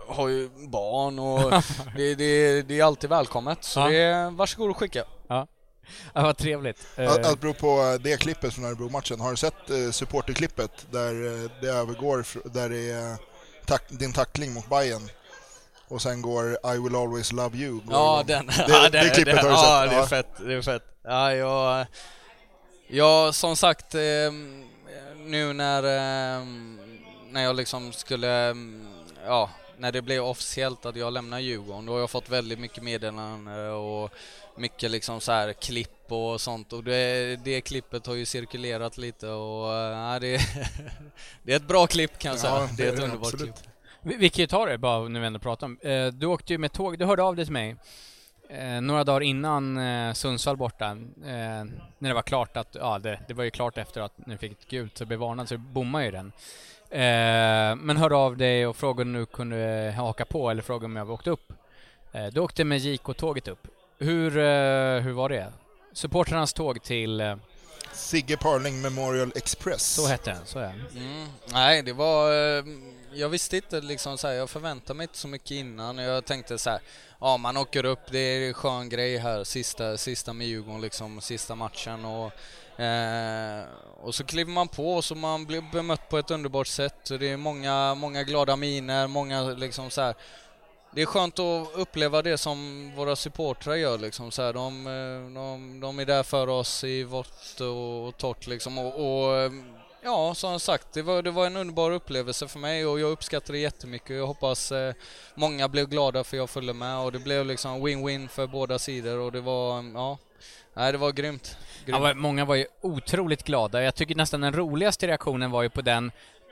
har 0.07 0.27
ju 0.27 0.49
barn 0.67 1.19
och 1.19 1.51
det, 1.95 2.15
det, 2.15 2.61
det 2.61 2.79
är 2.79 2.83
alltid 2.83 3.09
välkommet. 3.09 3.63
Så 3.63 3.79
Ja. 3.79 3.87
det 3.89 3.97
är, 3.97 4.29
varsågod 4.31 4.69
och 4.69 4.77
skicka. 4.77 5.03
Ja, 5.27 5.47
vad 6.13 6.37
trevligt. 6.37 6.87
Eh, 6.95 7.11
Att, 7.11 7.25
att 7.25 7.41
bero 7.41 7.53
på 7.53 7.97
det 8.01 8.17
klippet 8.17 8.53
från 8.53 8.65
Örebro-matchen, 8.65 9.19
har 9.19 9.31
du 9.31 9.37
sett 9.37 9.69
eh, 9.69 9.91
supporterklippet 9.91 10.87
där 10.91 11.43
eh, 11.43 11.49
det 11.61 11.67
övergår, 11.67 12.25
där 12.49 12.69
det 12.69 12.91
är 12.91 13.17
tack, 13.65 13.83
din 13.89 14.13
tackling 14.13 14.53
mot 14.53 14.69
Bayern 14.69 15.09
och 15.87 16.01
sen 16.01 16.21
går 16.21 16.51
I 16.51 16.77
will 16.79 16.95
always 16.95 17.31
love 17.31 17.57
you. 17.57 17.79
Ja, 17.89 18.23
den. 18.27 18.45
Det, 18.47 18.65
ja, 18.67 18.89
det 18.89 19.09
klippet 19.15 19.37
har 19.43 19.49
du 19.49 19.55
sett? 19.55 19.65
Ja, 19.65 19.85
det 19.85 19.95
är 19.95 19.99
Ja. 19.99 20.07
fett. 20.07 20.27
Det 20.47 20.53
är 20.53 20.61
fett. 20.61 20.83
Ja, 21.03 21.33
jag... 21.33 21.85
Ja, 22.87 23.31
som 23.33 23.55
sagt, 23.55 23.95
eh, 23.95 24.01
nu 25.25 25.53
när, 25.53 25.83
eh, 25.83 26.45
när 27.29 27.43
jag 27.43 27.55
liksom 27.55 27.91
skulle, 27.93 28.49
eh, 28.49 28.55
ja, 29.25 29.49
när 29.77 29.91
det 29.91 30.01
blev 30.01 30.23
officiellt 30.23 30.85
att 30.85 30.95
jag 30.95 31.13
lämnar 31.13 31.39
Djurgården, 31.39 31.85
då 31.85 31.93
har 31.93 31.99
jag 31.99 32.09
fått 32.09 32.29
väldigt 32.29 32.59
mycket 32.59 32.83
meddelanden 32.83 33.71
och 33.73 34.09
mycket 34.59 34.91
liksom 34.91 35.21
så 35.21 35.31
här 35.31 35.53
klipp 35.53 36.11
och 36.11 36.41
sånt 36.41 36.73
och 36.73 36.83
det, 36.83 37.35
det 37.43 37.61
klippet 37.61 38.07
har 38.07 38.13
ju 38.15 38.25
cirkulerat 38.25 38.97
lite 38.97 39.27
och 39.27 39.73
ja, 39.73 40.17
det, 40.21 40.37
det 41.43 41.51
är 41.51 41.55
ett 41.55 41.67
bra 41.67 41.87
klipp 41.87 42.17
kan 42.19 42.29
jag 42.31 42.37
Ja, 42.37 42.41
säga. 42.41 42.59
det 42.77 42.83
Det 42.83 42.89
är 42.89 42.93
ett 42.93 42.99
underbart 43.03 43.33
absolut. 43.33 43.55
klipp. 43.55 43.69
Vi, 44.01 44.15
vi 44.17 44.29
kan 44.29 44.43
ju 44.43 44.47
ta 44.47 44.65
det 44.65 44.77
bara 44.77 45.07
nu 45.07 45.19
vi 45.19 45.25
ändå 45.27 45.39
pratar 45.39 45.67
om. 45.67 45.79
Eh, 45.81 46.07
du 46.07 46.25
åkte 46.25 46.53
ju 46.53 46.57
med 46.57 46.71
tåg, 46.71 46.99
du 46.99 47.05
hörde 47.05 47.23
av 47.23 47.35
dig 47.35 47.45
till 47.45 47.53
mig 47.53 47.75
eh, 48.49 48.81
några 48.81 49.03
dagar 49.03 49.21
innan 49.21 49.77
eh, 49.77 50.13
Sundsvall 50.13 50.57
borta, 50.57 50.85
eh, 50.85 50.95
när 51.97 52.07
det 52.09 52.13
var 52.13 52.21
klart 52.21 52.57
att, 52.57 52.75
ja 52.79 52.99
det, 52.99 53.19
det 53.27 53.33
var 53.33 53.43
ju 53.43 53.51
klart 53.51 53.77
efter 53.77 54.01
att 54.01 54.25
ni 54.27 54.37
fick 54.37 54.51
ett 54.51 54.67
gult 54.69 54.97
så 54.97 55.05
blev 55.05 55.19
varnad 55.19 55.49
så 55.49 55.57
bommade 55.57 56.05
ju 56.05 56.11
den. 56.11 56.31
Eh, 56.91 57.75
men 57.75 57.97
hörde 57.97 58.15
av 58.15 58.37
dig 58.37 58.67
och 58.67 58.75
frågade 58.75 59.01
om 59.09 59.13
du 59.13 59.25
kunde 59.25 59.93
haka 59.97 60.25
på 60.25 60.49
eller 60.49 60.61
frågade 60.61 60.85
om 60.85 60.95
jag 60.95 61.09
åkte 61.09 61.29
upp. 61.29 61.53
Eh, 62.11 62.25
du 62.25 62.39
åkte 62.39 62.63
med 62.63 62.77
JK-tåget 62.77 63.47
upp. 63.47 63.67
Hur, 63.99 64.37
eh, 64.37 65.01
hur 65.01 65.11
var 65.11 65.29
det? 65.29 65.53
Supportrarnas 65.93 66.53
tåg 66.53 66.83
till, 66.83 67.21
eh, 67.21 67.35
Sigge 67.93 68.37
Parling 68.37 68.81
Memorial 68.81 69.31
Express. 69.35 69.93
så 69.95 70.07
hette 70.07 70.31
den, 70.31 70.45
så 70.45 70.59
är 70.59 70.63
den. 70.63 71.03
Mm. 71.05 71.27
Nej, 71.45 71.81
det 71.81 71.93
var... 71.93 72.31
eh, 72.57 72.63
Jag 73.13 73.29
visste 73.29 73.55
inte 73.55 73.81
liksom 73.81 74.17
så 74.17 74.27
här, 74.27 74.33
jag 74.33 74.49
förväntade 74.49 74.97
mig 74.97 75.03
inte 75.03 75.17
så 75.17 75.27
mycket 75.27 75.51
innan. 75.51 75.97
Jag 75.97 76.25
tänkte 76.25 76.57
så 76.57 76.69
här, 76.69 76.79
ja 77.19 77.37
man 77.37 77.57
åker 77.57 77.85
upp, 77.85 78.11
det 78.11 78.19
är 78.19 78.47
en 78.47 78.53
skön 78.53 78.89
grej 78.89 79.17
här, 79.17 79.43
sista, 79.43 79.97
sista 79.97 80.33
med 80.33 80.47
Djurgården 80.47 80.81
liksom, 80.81 81.21
sista 81.21 81.55
matchen 81.55 82.05
och 82.05 82.31
Eh, 82.79 83.63
och 84.01 84.15
så 84.15 84.23
kliver 84.23 84.51
man 84.51 84.67
på 84.67 84.93
och 84.95 85.05
så 85.05 85.15
man 85.15 85.45
blir 85.45 85.63
bemött 85.71 86.09
på 86.09 86.17
ett 86.17 86.31
underbart 86.31 86.67
sätt. 86.67 87.05
Det 87.19 87.29
är 87.29 87.37
många, 87.37 87.95
många 87.95 88.23
glada 88.23 88.55
miner, 88.55 89.07
många 89.07 89.41
liksom 89.41 89.89
så 89.89 90.01
här 90.01 90.15
det 90.91 91.01
är 91.01 91.05
skönt 91.05 91.39
att 91.39 91.67
uppleva 91.75 92.21
det 92.21 92.37
som 92.37 92.91
våra 92.95 93.15
supportrar 93.15 93.75
gör 93.75 93.97
liksom 93.97 94.31
så 94.31 94.41
här, 94.41 94.53
de, 94.53 94.87
eh, 94.87 95.33
de, 95.33 95.79
de 95.79 95.99
är 95.99 96.05
där 96.05 96.23
för 96.23 96.47
oss 96.47 96.83
i 96.83 97.03
vått 97.03 97.61
och 97.61 98.17
torrt 98.17 98.47
liksom 98.47 98.77
och, 98.77 98.93
och 98.95 99.37
eh, 99.37 99.51
ja, 100.03 100.35
som 100.35 100.59
sagt, 100.59 100.93
det 100.93 101.01
var, 101.01 101.21
det 101.21 101.31
var 101.31 101.45
en 101.45 101.57
underbar 101.57 101.91
upplevelse 101.91 102.47
för 102.47 102.59
mig 102.59 102.85
och 102.85 102.99
jag 102.99 103.11
uppskattar 103.11 103.53
det 103.53 103.59
jättemycket. 103.59 104.17
Jag 104.17 104.27
hoppas 104.27 104.71
eh, 104.71 104.93
många 105.35 105.67
blev 105.67 105.87
glada 105.87 106.23
för 106.23 106.37
jag 106.37 106.49
följde 106.49 106.73
med 106.73 106.97
och 106.97 107.11
det 107.11 107.19
blev 107.19 107.45
liksom 107.45 107.87
win-win 107.87 108.27
för 108.27 108.47
båda 108.47 108.79
sidor 108.79 109.19
och 109.19 109.31
det 109.31 109.41
var, 109.41 109.83
ja, 109.93 110.17
nej, 110.73 110.91
det 110.91 110.97
var 110.97 111.11
grymt. 111.11 111.57
grymt. 111.85 111.99
Ja, 112.03 112.13
många 112.13 112.45
var 112.45 112.55
ju 112.55 112.65
otroligt 112.81 113.43
glada. 113.43 113.83
Jag 113.83 113.95
tycker 113.95 114.15
nästan 114.15 114.41
den 114.41 114.53
roligaste 114.53 115.07
reaktionen 115.07 115.51
var 115.51 115.63
ju 115.63 115.69
på 115.69 115.81
den, 115.81 116.11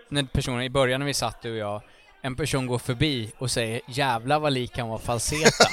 när 0.09 0.23
personen 0.23 0.61
i 0.61 0.69
början 0.69 0.99
när 0.99 1.07
vi 1.07 1.13
satt 1.13 1.41
du 1.41 1.51
och 1.51 1.57
jag, 1.57 1.81
en 2.27 2.35
person 2.35 2.67
går 2.67 2.79
förbi 2.79 3.31
och 3.37 3.51
säger 3.51 3.81
”Jävlar 3.87 4.39
vad 4.39 4.53
lik 4.53 4.77
han 4.77 4.87
var 4.89 4.97
Falseta”. 4.97 5.69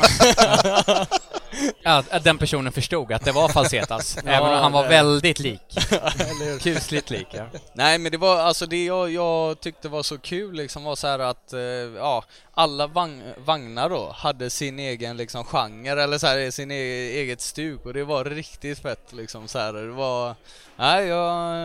ja, 1.82 2.04
att 2.10 2.24
den 2.24 2.38
personen 2.38 2.72
förstod 2.72 3.12
att 3.12 3.24
det 3.24 3.32
var 3.32 3.48
Falsetas, 3.48 4.18
även 4.24 4.42
om 4.42 4.58
han 4.58 4.72
var 4.72 4.88
väldigt 4.88 5.38
lik. 5.38 5.78
Kusligt 6.60 7.10
lik, 7.10 7.26
ja. 7.30 7.46
Nej 7.72 7.98
men 7.98 8.12
det 8.12 8.18
var 8.18 8.38
alltså 8.38 8.66
det 8.66 8.84
jag, 8.84 9.10
jag 9.10 9.60
tyckte 9.60 9.88
var 9.88 10.02
så 10.02 10.18
kul 10.18 10.54
liksom 10.54 10.84
var 10.84 10.96
så 10.96 11.06
här 11.06 11.18
att 11.18 11.52
eh, 11.52 11.60
ja, 11.96 12.24
alla 12.54 12.86
vagn, 12.86 13.22
vagnar 13.36 13.88
då 13.88 14.12
hade 14.16 14.50
sin 14.50 14.78
egen 14.78 15.16
liksom 15.16 15.44
genre 15.44 16.02
eller 16.02 16.18
så 16.18 16.26
här 16.26 16.50
sin 16.50 16.70
e 16.70 16.74
eget 17.20 17.40
stuk 17.40 17.86
och 17.86 17.94
det 17.94 18.04
var 18.04 18.24
riktigt 18.24 18.78
fett 18.78 19.12
liksom 19.12 19.48
så 19.48 19.58
här. 19.58 19.72
Det 19.72 19.92
var, 19.92 20.34
nej 20.76 21.06
jag, 21.06 21.56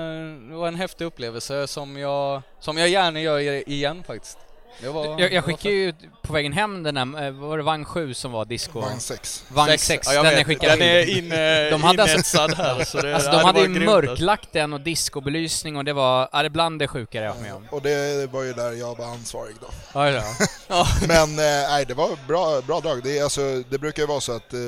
det 0.50 0.56
var 0.56 0.68
en 0.68 0.76
häftig 0.76 1.06
upplevelse 1.06 1.68
som 1.68 1.98
jag, 1.98 2.42
som 2.60 2.78
jag 2.78 2.90
gärna 2.90 3.22
gör 3.22 3.70
igen 3.70 4.04
faktiskt. 4.08 4.49
Det 4.82 4.90
var, 4.90 5.20
Jag, 5.20 5.34
jag 5.34 5.44
skickade 5.44 5.76
ju 5.76 5.94
på 6.22 6.34
vägen 6.34 6.54
hem 6.54 6.84
den 6.84 6.96
där, 6.96 7.26
eh, 7.26 7.32
var 7.32 7.58
det 7.58 7.64
vagn 7.64 7.86
7 7.86 8.14
som 8.14 8.32
var 8.32 8.46
disco? 8.46 8.80
Vagn 8.82 9.00
6. 9.00 9.44
Vagn 9.50 9.70
Sex. 9.72 9.84
6, 9.86 10.08
Ja, 10.08 10.14
jag 10.14 10.26
den 10.26 10.30
vet. 10.32 10.38
jag 10.40 10.48
skickade 10.48 10.76
Den 10.76 10.82
är 10.88 11.18
inne- 11.18 11.70
De 11.70 11.84
hade 11.84 12.04
inetsad 12.04 12.54
här, 12.54 12.84
så 12.84 13.02
det- 13.02 13.16
alltså 13.16 13.32
de 13.32 13.38
det 13.38 13.44
hade 13.44 13.60
ju 13.60 13.66
alltså. 13.66 13.84
mörklagt 13.84 14.50
den 14.54 14.74
och 14.74 14.82
discobelysning 14.82 15.78
och 15.78 15.86
det 15.86 15.94
var, 15.94 16.30
ja 16.32 16.40
det 16.40 16.46
är 16.46 16.50
bland 16.50 16.80
det 16.80 16.88
sjukare 16.88 17.24
jag 17.26 17.32
har 17.32 17.36
varit 17.40 17.48
med 17.48 17.56
om. 17.56 17.68
Och 17.72 17.82
det 17.82 18.32
var 18.32 18.44
ju 18.44 18.54
där 18.54 18.72
jag 18.72 18.98
var 18.98 19.06
ansvarig 19.06 19.56
då. 19.62 19.68
Ja, 19.94 20.10
ja. 20.10 20.88
Men 21.08 21.30
eh, 21.30 21.70
nej, 21.70 21.86
det 21.86 21.94
var 21.94 22.10
bra, 22.28 22.62
bra 22.62 22.80
drag. 22.80 23.04
Det, 23.04 23.18
är, 23.18 23.24
alltså, 23.24 23.64
det 23.70 23.78
brukar 23.80 24.04
ju 24.04 24.08
vara 24.08 24.22
så 24.22 24.36
att 24.36 24.54
eh, 24.54 24.60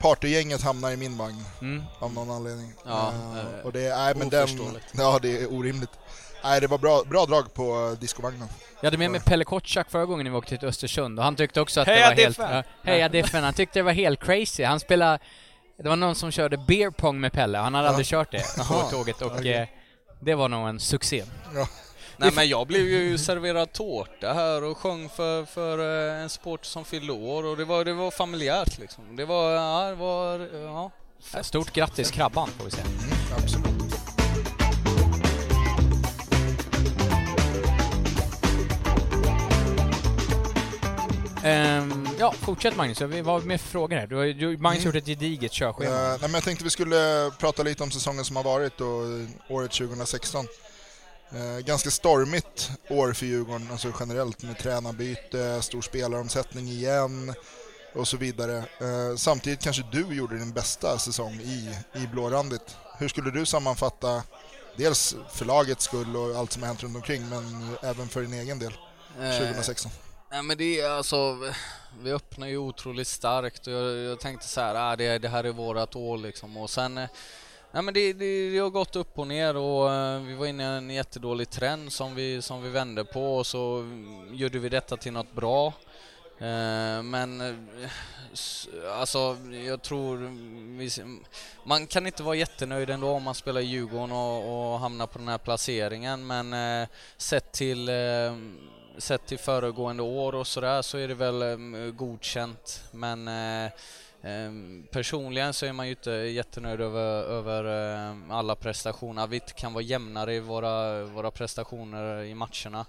partygänget 0.00 0.62
hamnar 0.62 0.90
i 0.90 0.96
min 0.96 1.16
vagn 1.18 1.44
Mm. 1.60 1.82
av 1.98 2.12
någon 2.14 2.30
anledning. 2.30 2.72
Ja, 2.86 3.12
Eh, 3.34 3.38
eh, 3.40 3.66
och 3.66 3.72
det, 3.72 3.96
nej, 3.96 4.14
men 4.16 4.28
den, 4.28 4.48
ja, 4.92 5.18
det 5.22 5.42
är 5.42 5.52
orimligt. 5.52 5.90
Nej, 6.44 6.60
det 6.60 6.66
var 6.66 6.78
bra, 6.78 7.02
bra 7.06 7.26
drag 7.26 7.54
på 7.54 7.90
eh, 7.92 7.98
discovagnen. 8.00 8.48
Jag 8.80 8.86
hade 8.86 8.98
med 8.98 9.10
mig 9.10 9.20
Pelle 9.20 9.44
Kotschack 9.44 9.90
förra 9.90 10.04
gången 10.06 10.32
vi 10.32 10.38
åkte 10.38 10.56
till 10.56 10.68
Östersund 10.68 11.18
och 11.18 11.24
han 11.24 11.36
tyckte 11.36 11.60
också 11.60 11.80
att 11.80 11.86
Heja 11.86 11.98
det 12.10 12.14
var 12.16 12.22
helt... 12.22 12.36
Diffen! 12.36 12.54
Ja, 12.56 12.62
Heja 12.82 13.08
Diffen! 13.08 13.44
Han 13.44 13.54
tyckte 13.54 13.78
det 13.78 13.82
var 13.82 13.92
helt 13.92 14.20
crazy. 14.24 14.64
Han 14.64 14.80
spelade... 14.80 15.18
Det 15.82 15.88
var 15.88 15.96
någon 15.96 16.14
som 16.14 16.30
körde 16.30 16.56
beer 16.56 16.90
pong 16.90 17.20
med 17.20 17.32
Pelle, 17.32 17.58
han 17.58 17.74
hade 17.74 17.86
Ja. 17.86 17.90
aldrig 17.90 18.06
kört 18.06 18.30
det 18.30 18.56
på 18.68 18.88
tåget 18.90 19.22
och 19.22 19.32
Okej. 19.32 19.52
eh, 19.54 19.68
det 20.20 20.34
var 20.34 20.48
nog 20.48 20.68
en 20.68 20.80
succé. 20.80 21.24
Ja. 21.54 21.68
Nej 22.16 22.30
men 22.34 22.48
jag 22.48 22.66
blev 22.66 22.82
ju 22.82 23.18
serverad 23.18 23.72
tårta 23.72 24.32
här 24.32 24.64
och 24.64 24.78
sjöng 24.78 25.08
för, 25.08 25.44
för 25.44 25.78
eh, 26.14 26.22
en 26.22 26.28
sport 26.30 26.64
som 26.64 26.84
fyllde 26.84 27.12
år 27.12 27.44
och 27.44 27.56
det 27.56 27.64
var, 27.64 27.84
det 27.84 27.92
var 27.92 28.10
familjärt 28.10 28.78
liksom. 28.78 29.16
Det 29.16 29.24
var, 29.24 29.50
ja, 29.52 29.88
det 29.90 29.94
var, 29.94 30.38
ja. 30.64 30.90
Stort 31.42 31.72
grattis 31.72 32.10
Krabban 32.10 32.48
får 32.58 32.64
vi 32.64 32.70
säga. 32.70 32.84
Mm, 32.86 33.16
absolut. 33.44 33.83
Ehm, 41.44 42.08
ja, 42.18 42.32
fortsätt 42.32 42.76
Magnus. 42.76 43.00
Vi 43.00 43.20
var 43.20 43.40
med 43.40 43.60
frågor 43.60 43.96
här. 43.96 44.06
Du 44.06 44.16
har, 44.16 44.24
du, 44.26 44.58
Magnus 44.58 44.84
har 44.84 44.86
gjort 44.86 45.02
ett 45.02 45.06
gediget 45.06 45.52
körschema. 45.52 45.90
Eh, 45.90 46.08
nej, 46.08 46.18
men 46.20 46.34
jag 46.34 46.42
tänkte 46.42 46.64
vi 46.64 46.70
skulle 46.70 47.30
prata 47.38 47.62
lite 47.62 47.82
om 47.82 47.90
säsongen 47.90 48.24
som 48.24 48.36
har 48.36 48.42
varit 48.42 48.80
och 48.80 49.02
året 49.48 49.70
2016. 49.72 50.46
Eh, 51.30 51.58
ganska 51.58 51.90
stormigt 51.90 52.70
år 52.88 53.12
för 53.12 53.26
Djurgården, 53.26 53.68
alltså 53.70 53.92
generellt 54.00 54.42
med 54.42 54.58
tränarbyte, 54.58 55.62
stor 55.62 55.82
spelaromsättning 55.82 56.68
igen 56.68 57.34
och 57.94 58.08
så 58.08 58.16
vidare. 58.16 58.56
Eh, 58.56 59.16
samtidigt 59.16 59.60
kanske 59.60 59.82
du 59.92 60.14
gjorde 60.14 60.38
din 60.38 60.52
bästa 60.52 60.98
säsong 60.98 61.34
i, 61.34 61.70
i 61.94 62.06
blårandigt. 62.06 62.76
Hur 62.98 63.08
skulle 63.08 63.30
du 63.30 63.46
sammanfatta 63.46 64.22
dels 64.76 65.16
för 65.32 65.44
lagets 65.44 65.84
skull 65.84 66.16
och 66.16 66.36
allt 66.36 66.52
som 66.52 66.62
har 66.62 66.66
hänt 66.66 66.82
runt 66.82 66.96
omkring 66.96 67.28
men 67.28 67.68
även 67.82 68.08
för 68.08 68.20
din 68.20 68.32
egen 68.32 68.58
del 68.58 68.72
Eh, 69.20 69.38
2016? 69.38 69.90
Nej 70.34 70.42
men 70.42 70.58
det 70.58 70.80
är 70.80 70.90
alltså, 70.90 71.38
vi 72.02 72.12
öppnar 72.12 72.46
ju 72.46 72.58
otroligt 72.58 73.08
starkt 73.08 73.66
och 73.66 73.72
jag, 73.72 73.96
jag 73.96 74.20
tänkte 74.20 74.48
så 74.48 74.60
här, 74.60 74.74
ah, 74.74 74.96
det, 74.96 75.18
det 75.18 75.28
här 75.28 75.44
är 75.44 75.52
vårat 75.52 75.96
år 75.96 76.18
liksom 76.18 76.56
och 76.56 76.70
sen 76.70 76.98
eh, 76.98 77.08
Nej 77.70 77.82
men 77.82 77.94
det, 77.94 78.12
det, 78.12 78.50
det 78.50 78.58
har 78.58 78.70
gått 78.70 78.96
upp 78.96 79.18
och 79.18 79.26
ner 79.26 79.56
och 79.56 79.92
eh, 79.92 80.20
vi 80.22 80.34
var 80.34 80.46
inne 80.46 80.62
i 80.62 80.66
en 80.66 80.90
jättedålig 80.90 81.50
trend 81.50 81.92
som 81.92 82.14
vi, 82.14 82.42
som 82.42 82.62
vi 82.62 82.70
vände 82.70 83.04
på 83.04 83.36
och 83.36 83.46
så 83.46 83.84
gjorde 84.32 84.58
vi 84.58 84.68
detta 84.68 84.96
till 84.96 85.12
något 85.12 85.32
bra. 85.32 85.66
Eh, 86.38 87.02
men 87.02 87.58
alltså 88.98 89.36
jag 89.66 89.82
tror 89.82 90.36
man 91.64 91.86
kan 91.86 92.06
inte 92.06 92.22
vara 92.22 92.34
jättenöjd 92.34 92.90
ändå 92.90 93.10
om 93.10 93.22
man 93.22 93.34
spelar 93.34 93.60
i 93.60 93.64
Djurgården 93.64 94.12
och, 94.12 94.72
och 94.72 94.80
hamnar 94.80 95.06
på 95.06 95.18
den 95.18 95.28
här 95.28 95.38
placeringen 95.38 96.26
men 96.26 96.86
sett 97.16 97.52
till 97.52 97.90
sett 98.98 99.26
till 99.26 99.38
föregående 99.38 100.02
år 100.02 100.34
och 100.34 100.46
sådär 100.46 100.82
så 100.82 100.98
är 100.98 101.08
det 101.08 101.14
väl 101.14 101.42
um, 101.42 101.96
godkänt 101.96 102.84
men 102.90 103.28
eh, 103.28 103.70
ehm, 104.22 104.86
personligen 104.90 105.54
så 105.54 105.66
är 105.66 105.72
man 105.72 105.86
ju 105.86 105.90
inte 105.92 106.10
jättenöjd 106.10 106.80
över, 106.80 107.22
över 107.22 107.64
eh, 108.08 108.16
alla 108.30 108.56
prestationer. 108.56 109.26
Vi 109.26 109.40
kan 109.40 109.72
vara 109.72 109.84
jämnare 109.84 110.34
i 110.34 110.40
våra, 110.40 111.04
våra 111.04 111.30
prestationer 111.30 112.22
i 112.22 112.34
matcherna. 112.34 112.86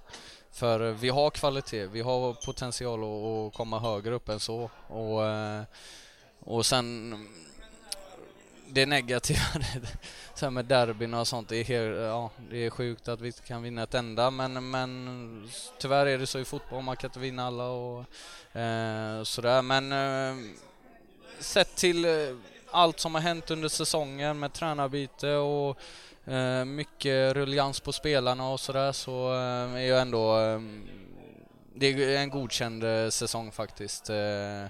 För 0.52 0.88
eh, 0.88 0.94
vi 0.94 1.10
har 1.10 1.30
kvalitet, 1.30 1.88
vi 1.88 2.02
har 2.02 2.34
potential 2.34 3.04
att, 3.04 3.48
att 3.48 3.58
komma 3.58 3.80
högre 3.80 4.16
upp 4.16 4.30
än 4.30 4.40
så. 4.40 4.70
Och, 4.88 5.22
och 6.40 6.66
sen 6.66 7.14
det 8.68 8.86
negativa 8.86 9.40
så 10.34 10.52
med 10.52 10.66
derbyn 10.66 11.14
och 11.14 11.28
sånt, 11.28 11.50
det 11.50 11.70
är, 11.70 11.82
ja, 11.82 12.32
det 12.50 12.66
är 12.66 12.70
sjukt 12.70 13.08
att 13.08 13.22
vi 13.22 13.28
inte 13.28 13.42
kan 13.42 13.64
vinna 13.64 13.84
ett 13.84 13.94
enda 13.94 14.32
men, 14.32 14.70
men 14.70 15.50
tyvärr 15.80 16.06
är 16.06 16.18
det 16.18 16.28
så 16.28 16.40
i 16.40 16.46
fotboll, 16.46 16.84
man 16.84 16.96
kan 16.96 17.08
inte 17.10 17.20
vinna 17.20 17.48
alla 17.48 17.68
och 17.68 18.00
eh, 18.60 19.24
sådär 19.24 19.62
men 19.62 19.92
eh, 19.92 20.46
sett 21.40 21.76
till 21.76 22.06
eh, 22.06 22.12
allt 22.72 23.00
som 23.00 23.16
har 23.16 23.22
hänt 23.22 23.52
under 23.52 23.70
säsongen 23.70 24.40
med 24.40 24.54
tränarbyte 24.54 25.36
och 25.36 25.80
eh, 26.32 26.66
mycket 26.66 27.34
ruljans 27.34 27.80
på 27.80 27.92
spelarna 27.92 28.50
och 28.50 28.60
sådär 28.60 28.92
så 28.92 29.34
eh, 29.34 29.76
är 29.76 29.88
jag 29.88 30.02
ändå 30.02 30.40
eh, 30.40 30.60
det 31.78 31.88
är 31.88 32.18
en 32.18 32.30
godkänd 32.30 32.84
eh, 32.84 33.10
säsong 33.10 33.52
faktiskt. 33.52 34.10
Eh. 34.10 34.66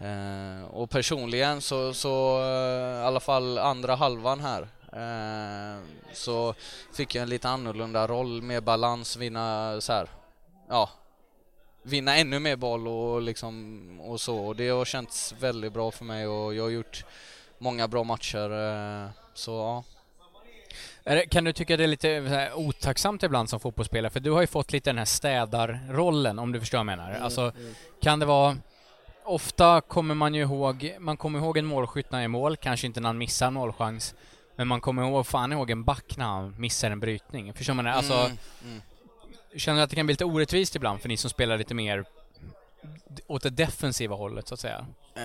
Eh, 0.00 0.60
eh, 0.60 0.64
och 0.64 0.90
personligen 0.90 1.60
så, 1.60 1.94
så 1.94 2.42
eh, 2.42 3.02
i 3.02 3.04
alla 3.04 3.20
fall 3.20 3.58
andra 3.58 3.94
halvan 3.94 4.40
här 4.40 4.68
eh, 4.92 5.82
så 6.12 6.54
fick 6.92 7.14
jag 7.14 7.22
en 7.22 7.28
lite 7.28 7.48
annorlunda 7.48 8.06
roll, 8.06 8.42
mer 8.42 8.60
balans, 8.60 9.16
vinna 9.16 9.80
så 9.80 9.92
här, 9.92 10.08
ja, 10.68 10.90
vinna 11.82 12.16
ännu 12.16 12.38
mer 12.38 12.56
boll 12.56 12.88
och 12.88 13.22
liksom 13.22 14.00
och 14.00 14.20
så. 14.20 14.38
Och 14.38 14.56
det 14.56 14.68
har 14.68 14.84
känts 14.84 15.34
väldigt 15.40 15.72
bra 15.72 15.90
för 15.90 16.04
mig 16.04 16.26
och 16.26 16.54
jag 16.54 16.62
har 16.62 16.70
gjort 16.70 17.04
många 17.58 17.88
bra 17.88 18.04
matcher. 18.04 18.50
eh, 19.04 19.10
Så 19.34 19.52
ja. 19.52 19.84
Kan 21.30 21.44
du 21.44 21.52
tycka 21.52 21.76
det 21.76 21.84
är 21.84 21.88
lite 21.88 22.08
här, 22.08 22.54
otacksamt 22.54 23.22
ibland 23.22 23.50
som 23.50 23.60
fotbollsspelare? 23.60 24.10
För 24.10 24.20
du 24.20 24.30
har 24.30 24.40
ju 24.40 24.46
fått 24.46 24.72
lite 24.72 24.90
den 24.90 24.98
här 24.98 25.04
städarrollen, 25.04 26.38
om 26.38 26.52
du 26.52 26.60
förstår 26.60 26.78
vad 26.78 26.86
jag 26.92 26.98
menar. 26.98 27.12
Alltså, 27.12 27.52
kan 28.02 28.18
det 28.18 28.26
vara... 28.26 28.56
Ofta 29.24 29.80
kommer 29.80 30.14
man 30.14 30.34
ju 30.34 30.42
ihåg, 30.42 30.96
man 31.00 31.16
kommer 31.16 31.38
ihåg 31.38 31.58
en 31.58 31.66
målskytt 31.66 32.10
när 32.10 32.18
han 32.18 32.24
är 32.24 32.28
mål, 32.28 32.56
kanske 32.56 32.86
inte 32.86 33.00
när 33.00 33.08
han 33.08 33.18
missar 33.18 33.46
en 33.46 33.52
målchans. 33.54 34.14
Men 34.56 34.68
man 34.68 34.80
kommer 34.80 35.02
ihåg, 35.02 35.26
fan 35.26 35.52
ihåg 35.52 35.70
en 35.70 35.84
back 35.84 36.16
när 36.16 36.24
han 36.24 36.54
missar 36.60 36.90
en 36.90 37.00
brytning. 37.00 37.54
Förstår 37.54 37.74
man 37.74 37.84
det? 37.84 37.92
Alltså, 37.92 38.14
Mm, 38.14 38.36
mm. 38.64 38.80
känner 39.56 39.82
att 39.82 39.90
det 39.90 39.96
kan 39.96 40.06
bli 40.06 40.12
lite 40.12 40.24
orättvist 40.24 40.76
ibland 40.76 41.00
för 41.00 41.08
ni 41.08 41.16
som 41.16 41.30
spelar 41.30 41.58
lite 41.58 41.74
mer 41.74 42.04
åt 43.26 43.42
det 43.42 43.50
defensiva 43.50 44.16
hållet, 44.16 44.48
så 44.48 44.54
att 44.54 44.60
säga? 44.60 44.86
Eh, 45.14 45.22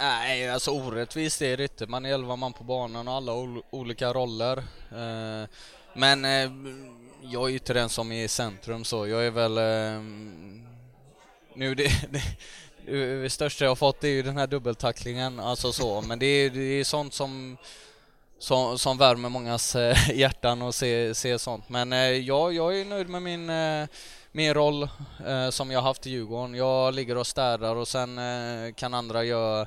nej, 0.00 0.50
alltså 0.50 0.70
orättvist 0.70 1.42
är 1.42 1.56
det 1.56 1.62
inte. 1.62 1.86
Man 1.86 2.04
är 2.06 2.14
elva 2.14 2.36
man 2.36 2.52
på 2.52 2.64
banan 2.64 3.08
och 3.08 3.14
alla 3.14 3.32
ol- 3.32 3.62
olika 3.70 4.12
roller. 4.12 4.58
Eh, 4.90 5.48
men 5.94 6.24
eh, 6.24 6.50
jag 7.22 7.44
är 7.44 7.48
ju 7.48 7.54
inte 7.54 7.74
den 7.74 7.88
som 7.88 8.12
är 8.12 8.24
i 8.24 8.28
centrum 8.28 8.84
så. 8.84 9.06
Jag 9.06 9.26
är 9.26 9.30
väl... 9.30 9.58
Eh, 9.58 10.02
nu 11.56 11.74
det, 11.74 12.12
det, 12.12 12.22
det 12.86 13.32
största 13.32 13.64
jag 13.64 13.70
har 13.70 13.76
fått 13.76 14.04
är 14.04 14.08
ju 14.08 14.22
den 14.22 14.36
här 14.36 14.46
dubbeltacklingen, 14.46 15.40
alltså 15.40 15.72
så. 15.72 16.00
Men 16.00 16.18
det 16.18 16.26
är, 16.26 16.50
det 16.50 16.80
är 16.80 16.84
sånt 16.84 17.14
som 17.14 17.56
som, 18.44 18.78
som 18.78 18.98
värmer 18.98 19.28
mångas 19.28 19.76
eh, 19.76 20.10
hjärtan 20.18 20.62
och 20.62 20.74
se, 20.74 21.14
se 21.14 21.38
sånt. 21.38 21.68
Men 21.68 21.92
eh, 21.92 21.98
ja, 21.98 22.52
jag 22.52 22.80
är 22.80 22.84
nöjd 22.84 23.08
med 23.08 23.22
min, 23.22 23.50
eh, 23.50 23.86
min 24.32 24.54
roll 24.54 24.88
som 25.50 25.70
jag 25.70 25.82
haft 25.82 26.06
i 26.06 26.10
Djurgården. 26.10 26.54
Jag 26.54 26.94
ligger 26.94 27.16
och 27.16 27.26
städar 27.26 27.76
och 27.76 27.88
sen 27.88 28.20
kan 28.74 28.94
andra 28.94 29.24
göra 29.24 29.66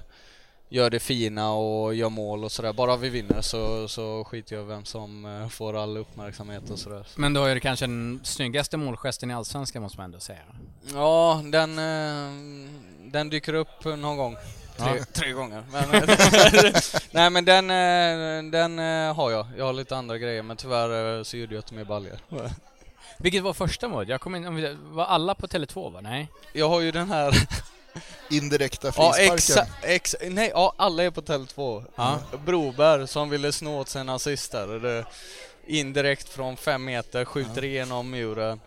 gör 0.69 0.89
det 0.89 0.99
fina 0.99 1.51
och 1.53 1.95
gör 1.95 2.09
mål 2.09 2.43
och 2.43 2.51
sådär. 2.51 2.73
Bara 2.73 2.95
vi 2.95 3.09
vinner 3.09 3.41
så, 3.41 3.87
så 3.87 4.23
skiter 4.23 4.55
jag 4.55 4.63
vem 4.63 4.85
som 4.85 5.25
eh, 5.25 5.47
får 5.49 5.77
all 5.83 5.97
uppmärksamhet 5.97 6.69
och 6.69 6.79
sådär. 6.79 7.07
Men 7.15 7.33
då 7.33 7.43
är 7.45 7.53
det 7.53 7.59
kanske 7.59 7.85
den 7.85 8.19
snyggaste 8.23 8.77
målgesten 8.77 9.31
i 9.31 9.33
Allsvenskan 9.33 9.81
måste 9.81 9.97
man 9.97 10.05
ändå 10.05 10.19
säga. 10.19 10.39
Ja, 10.93 11.41
den, 11.43 11.79
eh, 11.79 12.31
den 13.11 13.29
dyker 13.29 13.53
upp 13.53 13.85
någon 13.85 14.17
gång. 14.17 14.35
Tre, 14.77 14.97
Ja. 14.97 15.05
tre 15.13 15.31
gånger. 15.31 15.63
Men, 15.71 15.83
nej 17.11 17.29
men 17.29 17.45
den, 17.45 17.69
eh, 17.71 18.51
den 18.51 18.77
har 19.15 19.31
jag. 19.31 19.45
Jag 19.57 19.65
har 19.65 19.73
lite 19.73 19.97
andra 19.97 20.17
grejer 20.17 20.43
men 20.43 20.57
tyvärr 20.57 21.23
så 21.23 21.37
gjorde 21.37 21.53
jag 21.55 21.59
inte 21.59 21.73
med 21.73 21.87
baljor. 21.87 22.17
Vilket 23.19 23.43
var 23.43 23.53
första 23.53 23.87
målet? 23.87 24.09
Jag 24.09 24.21
kommer 24.21 24.37
in, 24.37 24.77
var 24.95 25.05
alla 25.05 25.35
på 25.35 25.47
Tele2 25.47 25.91
va? 25.93 26.01
Nej? 26.01 26.27
Jag 26.53 26.69
har 26.69 26.79
ju 26.81 26.91
den 26.91 27.09
här... 27.11 27.33
Indirekta 28.29 28.87
Ja, 28.87 28.91
frisparken. 28.91 29.35
exa, 29.35 29.67
ex, 29.81 30.15
nej, 30.21 30.51
ja, 30.53 30.73
alla 30.77 31.03
är 31.03 31.11
på 31.11 31.21
Tele2. 31.21 31.83
Ja. 31.95 32.19
Broberg 32.45 33.07
som 33.07 33.29
ville 33.29 33.51
snå 33.51 33.79
åt 33.79 33.89
sig 33.89 34.01
en 34.01 34.09
assist 34.09 34.51
där. 34.51 35.05
Indirekt 35.67 36.29
från 36.29 36.57
fem 36.57 36.85
meter, 36.85 37.25
skjuter 37.25 37.63
igenom 37.63 38.09
muren. 38.09 38.59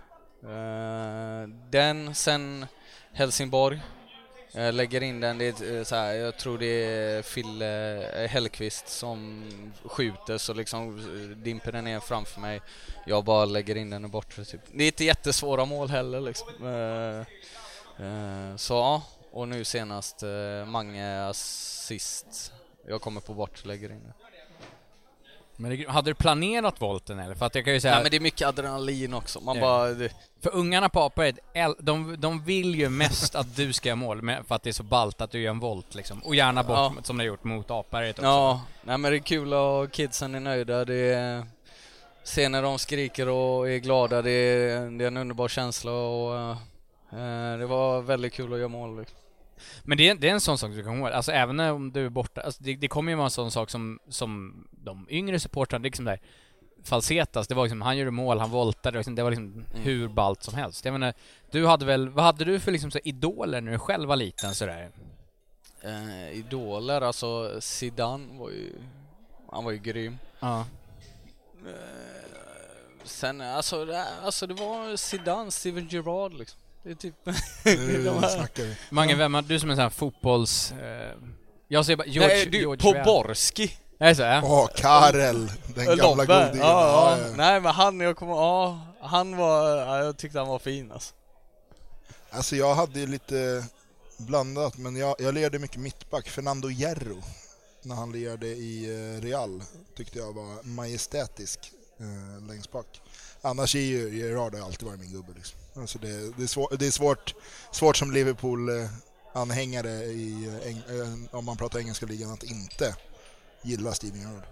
Eh, 0.42 1.48
den, 1.70 2.14
sen 2.14 2.66
Helsingborg. 3.12 3.80
Eh, 4.54 4.72
lägger 4.72 5.02
in 5.02 5.20
den, 5.20 5.38
det 5.38 5.60
är 5.60 5.76
eh, 5.78 5.84
så 5.84 5.96
här, 5.96 6.12
jag 6.12 6.38
tror 6.38 6.58
det 6.58 6.66
är 6.66 7.22
Fille 7.22 8.26
Hellqvist 8.30 8.88
som 8.88 9.44
skjuter 9.84 10.38
så 10.38 10.54
liksom 10.54 11.04
dimper 11.44 11.72
den 11.72 11.84
ner 11.84 12.00
framför 12.00 12.40
mig. 12.40 12.60
Jag 13.06 13.24
bara 13.24 13.44
lägger 13.44 13.76
in 13.76 13.90
den 13.90 14.04
i 14.04 14.08
bortre 14.08 14.44
typ. 14.44 14.60
Det 14.72 14.84
är 14.84 14.86
inte 14.86 15.04
jättesvåra 15.04 15.64
mål 15.64 15.90
heller 15.90 16.20
liksom. 16.20 16.46
Så 18.56 18.74
ja, 18.74 19.02
och 19.32 19.48
nu 19.48 19.64
senast 19.64 20.22
eh, 20.22 20.66
Mange 20.66 21.26
assist. 21.28 22.52
Jag 22.88 23.00
kommer 23.00 23.20
på 23.20 23.34
bort 23.34 23.64
lägger 23.64 23.90
in 23.92 24.00
den. 24.04 24.12
Men 25.56 25.70
det, 25.70 25.88
hade 25.90 26.10
du 26.10 26.14
planerat 26.14 26.80
volten 26.80 27.18
eller? 27.18 27.34
För 27.34 27.46
att 27.46 27.54
jag 27.54 27.64
kan 27.64 27.74
ju 27.74 27.80
säga... 27.80 27.94
Nej 27.94 28.02
men 28.02 28.10
det 28.10 28.16
är 28.16 28.20
mycket 28.20 28.48
adrenalin 28.48 29.14
också. 29.14 29.40
Man 29.40 29.56
Ja. 29.56 29.62
bara... 29.62 29.88
Det, 29.88 30.12
För 30.42 30.54
ungarna 30.54 30.88
på 30.88 31.00
Apared, 31.00 31.38
el- 31.54 31.74
de, 31.78 32.16
de 32.20 32.42
vill 32.44 32.74
ju 32.74 32.88
mest 32.88 33.34
att 33.34 33.56
du 33.56 33.72
ska 33.72 33.88
göra 33.88 33.96
mål, 33.96 34.20
för 34.46 34.54
att 34.54 34.62
det 34.62 34.70
är 34.70 34.72
så 34.72 34.82
ballt 34.82 35.20
att 35.20 35.30
du 35.30 35.40
gör 35.40 35.50
en 35.50 35.58
volt 35.60 35.94
liksom. 35.94 36.18
Och 36.22 36.34
gärna 36.34 36.62
bort, 36.62 36.76
Ja. 36.76 36.94
som 37.02 37.18
du 37.18 37.22
har 37.22 37.26
gjort 37.26 37.44
mot 37.44 37.70
Apared 37.70 38.10
också. 38.10 38.22
ja, 38.22 38.60
nej 38.82 38.98
men 38.98 39.10
det 39.10 39.16
är 39.16 39.20
kul 39.20 39.54
och 39.54 39.92
kidsen 39.92 40.34
är 40.34 40.40
nöjda. 40.40 40.84
Det 40.84 40.94
är, 40.94 41.46
se 42.24 42.48
när 42.48 42.62
de 42.62 42.78
skriker 42.78 43.28
och 43.28 43.70
är 43.70 43.78
glada, 43.78 44.22
det 44.22 44.30
är, 44.30 44.90
det 44.98 45.04
är 45.04 45.08
en 45.08 45.16
underbar 45.16 45.48
känsla 45.48 45.92
och 45.92 46.40
eh, 47.18 47.58
det 47.58 47.66
var 47.66 48.00
väldigt 48.02 48.32
kul 48.32 48.52
att 48.52 48.58
göra 48.58 48.68
mål. 48.68 48.98
Liksom. 48.98 49.16
Men 49.82 49.98
det 49.98 50.08
är, 50.08 50.14
det 50.14 50.28
är 50.28 50.32
en 50.32 50.40
sån 50.40 50.58
sak 50.58 50.70
du 50.70 50.84
kan 50.84 50.98
ihåg, 50.98 51.08
alltså 51.08 51.32
även 51.32 51.60
om 51.60 51.92
du 51.92 52.06
är 52.06 52.10
borta, 52.10 52.40
alltså 52.40 52.62
det, 52.62 52.76
det 52.76 52.88
kommer 52.88 53.12
ju 53.12 53.16
vara 53.16 53.24
en 53.24 53.30
sån 53.30 53.50
sak 53.50 53.70
som, 53.70 53.98
som 54.08 54.64
de 54.70 55.06
yngre 55.10 55.40
supportrarna, 55.40 55.82
liksom 55.82 56.04
där 56.04 56.20
Falsetas, 56.84 57.48
det 57.48 57.54
var 57.54 57.64
liksom, 57.64 57.82
han 57.82 57.98
gjorde 57.98 58.10
mål, 58.10 58.38
han 58.38 58.50
voltade, 58.50 58.98
liksom, 58.98 59.14
det 59.14 59.22
var 59.22 59.30
liksom 59.30 59.64
hur 59.74 60.08
ballt 60.08 60.42
som 60.42 60.54
helst. 60.54 60.84
Jag 60.84 60.92
menar, 60.92 61.14
du 61.50 61.66
hade 61.66 61.84
väl, 61.84 62.08
vad 62.08 62.24
hade 62.24 62.44
du 62.44 62.60
för 62.60 62.72
liksom 62.72 62.90
så 62.90 62.98
idoler 63.04 63.60
när 63.60 63.72
du 63.72 63.78
själv 63.78 64.08
var 64.08 64.16
liten 64.16 64.54
sådär? 64.54 64.90
Eh, 65.82 66.38
idoler, 66.38 67.00
alltså 67.00 67.60
Zidane 67.60 68.38
var 68.38 68.50
ju, 68.50 68.72
han 69.50 69.64
var 69.64 69.72
ju 69.72 69.78
grym. 69.78 70.18
Ja. 70.40 70.66
Sen 73.04 73.40
alltså, 73.40 73.84
det, 73.84 74.04
alltså 74.22 74.46
det 74.46 74.54
var 74.54 74.96
Zidane, 74.96 75.50
Steven 75.50 75.88
Gerrard 75.88 76.32
liksom. 76.32 76.60
Det 76.82 76.90
är 76.90 76.94
typ... 76.94 77.14
Nu 77.64 78.04
de 78.04 78.22
snackar 78.22 78.62
vi. 78.62 78.76
Mange, 78.90 79.14
vem 79.14 79.34
har 79.34 79.42
du 79.42 79.60
som 79.60 79.70
en 79.70 79.76
sån 79.76 79.82
här 79.82 79.90
fotbolls... 79.90 80.72
Eh, 80.72 81.16
jag 81.68 81.86
säger 81.86 81.96
bara 81.96 82.06
George... 82.06 82.34
Nej, 82.36 82.46
du, 82.46 82.58
George. 82.58 83.04
Poborski! 83.04 83.72
Är 83.98 84.08
det 84.08 84.14
så? 84.14 84.22
Ja. 84.22 84.40
Åh, 84.44 84.68
Karel, 84.76 85.52
den 85.74 85.86
gamla 85.86 86.04
Lobbe. 86.04 86.26
godingen. 86.26 86.58
Ja, 86.58 86.86
Ja, 86.86 87.18
ja. 87.18 87.28
ja. 87.28 87.36
Nej 87.36 87.60
men 87.60 87.72
han, 87.72 88.00
jag 88.00 88.16
kommer, 88.16 88.34
ja, 88.34 88.80
han 89.00 89.36
var, 89.36 89.76
ja, 89.76 90.04
jag 90.04 90.16
tyckte 90.16 90.38
han 90.38 90.48
var 90.48 90.58
fin 90.58 90.92
alltså. 90.92 91.14
Alltså 92.30 92.56
jag 92.56 92.74
hade 92.74 93.00
ju 93.00 93.06
lite 93.06 93.64
blandat, 94.16 94.78
men 94.78 94.96
jag, 94.96 95.16
jag 95.18 95.34
lirade 95.34 95.58
mycket 95.58 95.80
mittback. 95.80 96.28
Fernando 96.28 96.68
Hierro, 96.68 97.22
när 97.82 97.94
han 97.94 98.12
lirade 98.12 98.46
i 98.46 98.84
eh, 98.84 99.22
Real, 99.22 99.62
tyckte 99.96 100.18
jag 100.18 100.32
var 100.32 100.62
majestätisk 100.62 101.72
eh, 102.00 102.46
längst 102.48 102.72
bak. 102.72 103.00
Annars 103.42 103.74
är 103.74 103.80
ju 103.80 104.18
Gerard 104.18 104.54
alltid 104.54 104.88
varit 104.88 105.00
min 105.00 105.12
gubbe. 105.12 105.32
Liksom. 105.36 105.59
Alltså 105.80 105.98
det, 105.98 106.36
det 106.36 106.42
är, 106.42 106.46
svår, 106.46 106.76
det 106.78 106.86
är 106.86 106.90
svårt, 106.90 107.34
svårt 107.72 107.96
som 107.96 108.12
Liverpool-anhängare 108.12 109.90
i, 110.04 110.46
eh, 110.66 111.36
om 111.38 111.44
man 111.44 111.56
pratar 111.56 111.78
engelska 111.78 112.06
ligan 112.06 112.30
att 112.32 112.42
inte 112.42 112.94
gilla 113.62 113.92
Steven 113.92 114.20
Gerrard. 114.20 114.44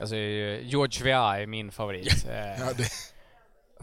Alltså, 0.00 0.16
eh, 0.16 0.66
George 0.68 1.04
Weah 1.04 1.40
är 1.40 1.46
min 1.46 1.72
favorit. 1.72 2.26
Eh, 2.28 2.34
Ja, 2.60 2.72
det, 2.76 2.88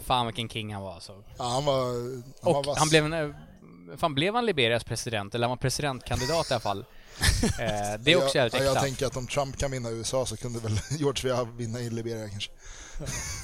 Fan 0.05 0.25
vilken 0.25 0.49
king 0.49 0.73
han 0.73 0.83
var 0.83 0.93
alltså. 0.93 1.23
ja, 1.37 1.43
han 1.49 1.65
var, 1.65 1.83
han 1.83 2.53
var 2.53 2.59
Och 2.59 2.65
vass. 2.65 2.77
han 2.79 2.89
blev 2.89 3.05
en... 3.13 3.35
Fan, 3.97 4.15
blev 4.15 4.35
han 4.35 4.45
Liberias 4.45 4.83
president? 4.83 5.35
Eller 5.35 5.47
han 5.47 5.49
var 5.49 5.57
presidentkandidat 5.61 6.51
i 6.51 6.53
alla 6.53 6.59
fall. 6.61 6.85
Det 7.99 8.11
är 8.11 8.15
också 8.17 8.37
jag, 8.37 8.43
jävligt 8.45 8.53
ja, 8.53 8.59
jag 8.59 8.67
äkta. 8.67 8.81
tänker 8.81 9.05
att 9.05 9.17
om 9.17 9.27
Trump 9.27 9.57
kan 9.57 9.71
vinna 9.71 9.89
USA 9.89 10.25
så 10.25 10.37
kunde 10.37 10.59
väl 10.59 10.79
George 10.89 11.29
Weah 11.29 11.47
vinna 11.55 11.79
i 11.79 11.89
Liberia 11.89 12.29
kanske. 12.29 12.51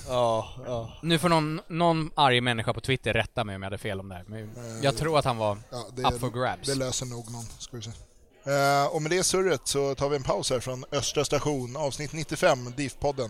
Ja, 0.08 0.50
ja. 0.66 0.92
Nu 1.02 1.20
får 1.20 1.30
någon, 1.30 1.62
någon 1.68 2.12
arg 2.16 2.42
människa 2.42 2.74
på 2.74 2.82
Twitter 2.82 3.14
rätta 3.14 3.44
mig 3.44 3.56
om 3.56 3.62
jag 3.62 3.68
hade 3.68 3.78
fel 3.78 4.00
om 4.00 4.10
det 4.10 4.16
här. 4.16 4.24
Men 4.28 4.50
jag 4.82 4.98
tror 4.98 5.20
att 5.20 5.26
han 5.26 5.38
var 5.38 5.58
Ja, 5.72 5.86
det, 5.96 6.02
up 6.04 6.20
for 6.20 6.30
grabs. 6.30 6.68
det 6.68 6.76
löser 6.76 7.06
nog 7.06 7.32
någon, 7.32 7.46
ska 7.60 7.78
vi 7.78 7.84
se. 7.84 7.90
Eh, 8.44 8.86
och 8.96 9.02
med 9.02 9.12
det 9.12 9.24
surret 9.24 9.62
så 9.68 9.96
tar 9.96 10.10
vi 10.10 10.16
en 10.16 10.24
paus 10.24 10.50
här 10.50 10.60
från 10.60 10.86
Östra 10.92 11.26
station, 11.26 11.78
avsnitt 11.78 12.14
95, 12.14 12.68
DIF-podden. 12.78 13.30